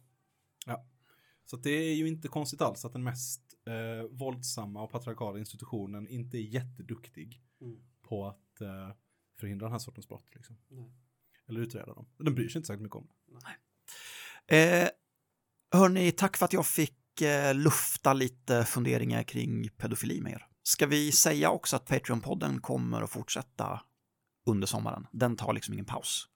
Så 1.45 1.55
att 1.55 1.63
det 1.63 1.69
är 1.69 1.95
ju 1.95 2.07
inte 2.07 2.27
konstigt 2.27 2.61
alls 2.61 2.85
att 2.85 2.93
den 2.93 3.03
mest 3.03 3.41
eh, 3.67 4.03
våldsamma 4.09 4.83
och 4.83 4.91
patriarkala 4.91 5.39
institutionen 5.39 6.07
inte 6.07 6.37
är 6.37 6.41
jätteduktig 6.41 7.39
Mm. 7.61 7.79
på 8.01 8.27
att 8.27 8.61
eh, 8.61 8.91
förhindra 9.39 9.65
den 9.65 9.71
här 9.71 9.79
sortens 9.79 10.07
brott. 10.07 10.35
Liksom. 10.35 10.57
Nej. 10.69 10.93
Eller 11.47 11.59
utreda 11.59 11.93
dem. 11.93 12.05
Den 12.17 12.35
bryr 12.35 12.49
sig 12.49 12.59
inte 12.59 12.67
särskilt 12.67 12.83
mycket 12.83 12.95
om 12.95 13.07
det. 13.07 14.55
Eh, 14.57 14.89
hörni, 15.71 16.11
tack 16.11 16.37
för 16.37 16.45
att 16.45 16.53
jag 16.53 16.65
fick 16.67 17.21
eh, 17.21 17.55
lufta 17.55 18.13
lite 18.13 18.65
funderingar 18.65 19.23
kring 19.23 19.69
pedofili 19.69 20.21
med 20.21 20.31
er. 20.33 20.47
Ska 20.63 20.85
vi 20.87 21.11
säga 21.11 21.49
också 21.49 21.75
att 21.75 21.89
Patreon-podden 21.89 22.59
kommer 22.59 23.01
att 23.01 23.09
fortsätta 23.09 23.81
under 24.45 24.67
sommaren? 24.67 25.07
Den 25.11 25.35
tar 25.35 25.53
liksom 25.53 25.73
ingen 25.73 25.85
paus. 25.85 26.29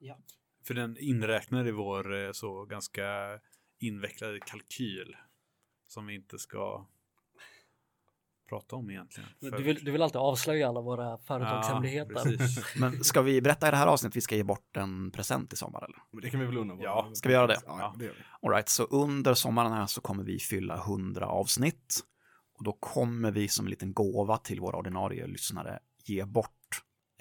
För 0.64 0.74
den 0.74 0.98
inräknar 0.98 1.68
i 1.68 1.72
vår 1.72 2.16
eh, 2.26 2.32
så 2.32 2.66
ganska 2.66 3.40
invecklade 3.80 4.40
kalkyl 4.40 5.16
som 5.88 6.06
vi 6.06 6.16
inte 6.16 6.38
ska 6.40 6.88
prata 8.50 8.76
om 8.76 8.90
egentligen. 8.90 9.30
Du 9.40 9.64
vill, 9.64 9.84
du 9.84 9.92
vill 9.92 10.02
alltid 10.02 10.18
avslöja 10.22 10.68
alla 10.70 10.82
våra 10.82 11.18
företagshemligheter. 11.18 12.14
Ja, 12.16 12.24
precis. 12.24 12.76
Men 12.80 13.04
ska 13.04 13.22
vi 13.22 13.42
berätta 13.42 13.68
i 13.68 13.72
det 13.72 13.78
här 13.78 13.88
avsnittet 13.88 14.12
att 14.14 14.18
vi 14.18 14.22
ska 14.22 14.36
ge 14.36 14.44
bort 14.44 14.78
en 14.78 15.12
present 15.12 15.54
i 15.54 15.56
sommar? 15.56 15.80
Eller? 15.84 15.98
Men 16.12 16.22
det 16.22 16.30
kan 16.30 16.40
vi 16.40 16.46
väl 16.46 16.58
unna 16.58 16.74
våra- 16.74 16.84
Ja, 16.84 17.10
ska 17.14 17.30
vi 17.30 17.34
göra 17.36 17.48
det? 17.48 17.58
Ja. 17.66 17.96
det 18.00 18.06
gör 18.06 18.12
vi. 18.14 18.48
All 18.48 18.54
right, 18.54 18.70
så 18.70 18.84
under 18.84 19.34
sommaren 19.34 19.72
här 19.72 19.86
så 19.86 20.02
kommer 20.02 20.24
vi 20.24 20.40
fylla 20.40 20.76
100 20.78 21.26
avsnitt. 21.28 22.00
Och 22.58 22.64
då 22.64 22.72
kommer 22.72 23.32
vi 23.32 23.48
som 23.48 23.66
en 23.66 23.70
liten 23.70 23.94
gåva 23.94 24.38
till 24.38 24.60
våra 24.60 24.78
ordinarie 24.78 25.28
lyssnare 25.28 25.80
ge 26.06 26.26
bort 26.26 26.52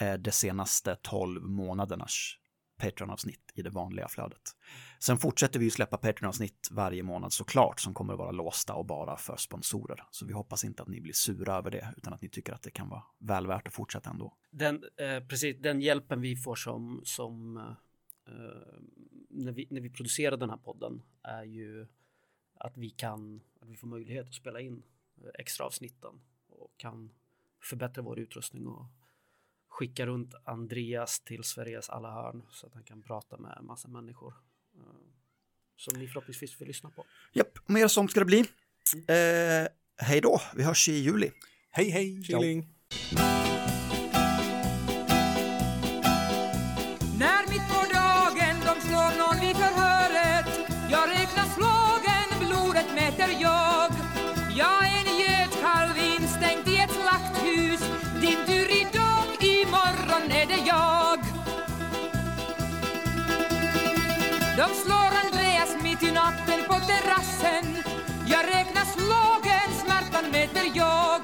eh, 0.00 0.14
de 0.14 0.30
senaste 0.32 0.96
12 1.02 1.42
månadernas 1.42 2.32
Patreon-avsnitt 2.76 3.52
i 3.54 3.62
det 3.62 3.70
vanliga 3.70 4.08
flödet. 4.08 4.42
Sen 4.98 5.18
fortsätter 5.18 5.58
vi 5.58 5.64
ju 5.64 5.70
släppa 5.70 5.96
Patreon-avsnitt 5.96 6.68
varje 6.70 7.02
månad 7.02 7.32
såklart 7.32 7.80
som 7.80 7.94
kommer 7.94 8.12
att 8.12 8.18
vara 8.18 8.30
låsta 8.30 8.74
och 8.74 8.86
bara 8.86 9.16
för 9.16 9.36
sponsorer. 9.36 10.02
Så 10.10 10.26
vi 10.26 10.32
hoppas 10.32 10.64
inte 10.64 10.82
att 10.82 10.88
ni 10.88 11.00
blir 11.00 11.12
sura 11.12 11.54
över 11.54 11.70
det 11.70 11.94
utan 11.96 12.12
att 12.12 12.22
ni 12.22 12.28
tycker 12.28 12.52
att 12.52 12.62
det 12.62 12.70
kan 12.70 12.88
vara 12.88 13.02
väl 13.18 13.46
värt 13.46 13.68
att 13.68 13.74
fortsätta 13.74 14.10
ändå. 14.10 14.36
Den, 14.50 14.84
eh, 14.96 15.26
precis, 15.26 15.56
den 15.60 15.80
hjälpen 15.80 16.20
vi 16.20 16.36
får 16.36 16.54
som, 16.54 17.00
som 17.04 17.56
eh, 17.56 18.34
när, 19.28 19.52
vi, 19.52 19.66
när 19.70 19.80
vi 19.80 19.90
producerar 19.90 20.36
den 20.36 20.50
här 20.50 20.56
podden 20.56 21.02
är 21.22 21.44
ju 21.44 21.86
att 22.54 22.76
vi 22.76 22.90
kan, 22.90 23.40
att 23.60 23.68
vi 23.68 23.76
får 23.76 23.88
möjlighet 23.88 24.26
att 24.26 24.34
spela 24.34 24.60
in 24.60 24.82
eh, 25.22 25.30
extra 25.34 25.66
avsnitten 25.66 26.20
och 26.48 26.72
kan 26.76 27.10
förbättra 27.62 28.02
vår 28.02 28.18
utrustning 28.18 28.66
och 28.66 28.86
skicka 29.76 30.06
runt 30.06 30.34
Andreas 30.44 31.20
till 31.20 31.44
Sveriges 31.44 31.88
alla 31.88 32.10
hörn 32.10 32.42
så 32.50 32.66
att 32.66 32.74
han 32.74 32.84
kan 32.84 33.02
prata 33.02 33.36
med 33.36 33.58
massa 33.62 33.88
människor 33.88 34.34
eh, 34.74 34.80
som 35.76 35.98
ni 35.98 36.08
förhoppningsvis 36.08 36.60
vill 36.60 36.68
lyssna 36.68 36.90
på. 36.90 37.04
Japp, 37.32 37.68
mer 37.68 37.88
sånt 37.88 38.10
ska 38.10 38.20
det 38.20 38.26
bli. 38.26 38.38
Eh, 39.08 39.68
hej 39.96 40.20
då, 40.20 40.40
vi 40.56 40.62
hörs 40.62 40.88
i 40.88 40.92
juli. 40.92 41.30
Hej 41.70 41.90
hej! 41.90 42.24
Chilling! 42.24 42.68
Smärtan 70.28 70.70
jag. 70.74 71.20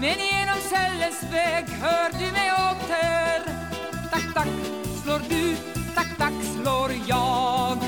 Men 0.00 0.18
genom 0.18 0.60
cellens 0.70 1.22
väg 1.32 1.64
hör 1.68 2.10
du 2.18 2.32
mig 2.32 2.52
åter. 2.52 3.42
Tack, 4.10 4.34
tack, 4.34 4.48
slår 5.04 5.20
du, 5.28 5.56
tack, 5.94 6.18
tack, 6.18 6.32
slår 6.54 6.90
jag. 7.06 7.78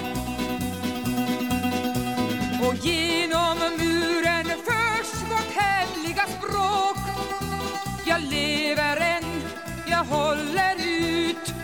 Och 2.67 2.75
genom 2.75 3.59
muren 3.79 4.47
förs 4.47 5.31
vårt 5.31 5.55
hemliga 5.55 6.25
språk. 6.39 6.99
Jag 8.05 8.21
lever 8.23 8.97
än, 8.97 9.25
jag 9.87 10.05
håller 10.05 10.75
ut. 10.87 11.55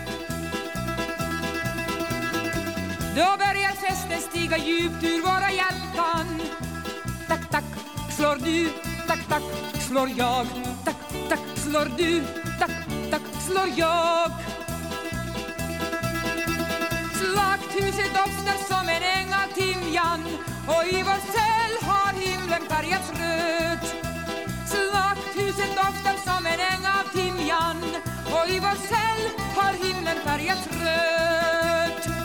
Då 3.15 3.37
börjar 3.37 3.71
festen 3.71 4.21
stiga 4.21 4.57
djupt 4.57 5.03
ur 5.03 5.21
våra 5.21 5.51
hjärtan. 5.51 6.41
Tack, 7.27 7.49
tack, 7.51 7.63
slår 8.21 8.35
du, 8.35 8.69
tack, 9.07 9.19
tack, 9.29 9.43
slår 9.81 10.09
jag. 10.17 10.47
Tack, 10.85 10.95
tack, 11.29 11.39
slår 11.55 11.87
du, 11.97 12.23
tack, 12.59 12.71
tack, 13.11 13.21
slår 13.47 13.69
jag. 13.75 14.31
Slakthuset 17.19 18.13
doftar 18.13 18.57
som 18.67 18.89
en 18.89 19.03
äng 19.17 19.33
av 19.33 19.47
timjan 19.53 20.23
och 20.67 20.85
i 20.85 21.03
vår 21.03 21.21
cell 21.35 21.73
har 21.89 22.13
himlen 22.13 22.61
färgats 22.69 23.09
röd. 23.19 23.79
Slakthuset 24.67 25.75
doftar 25.75 26.17
som 26.25 26.45
en 26.45 26.59
äng 26.59 26.85
av 26.99 27.05
timjan 27.13 27.77
och 28.25 28.49
i 28.49 28.59
vår 28.59 28.77
cell 28.91 29.23
har 29.55 29.73
himlen 29.85 30.17
färgats 30.25 30.67
röd. 30.67 32.20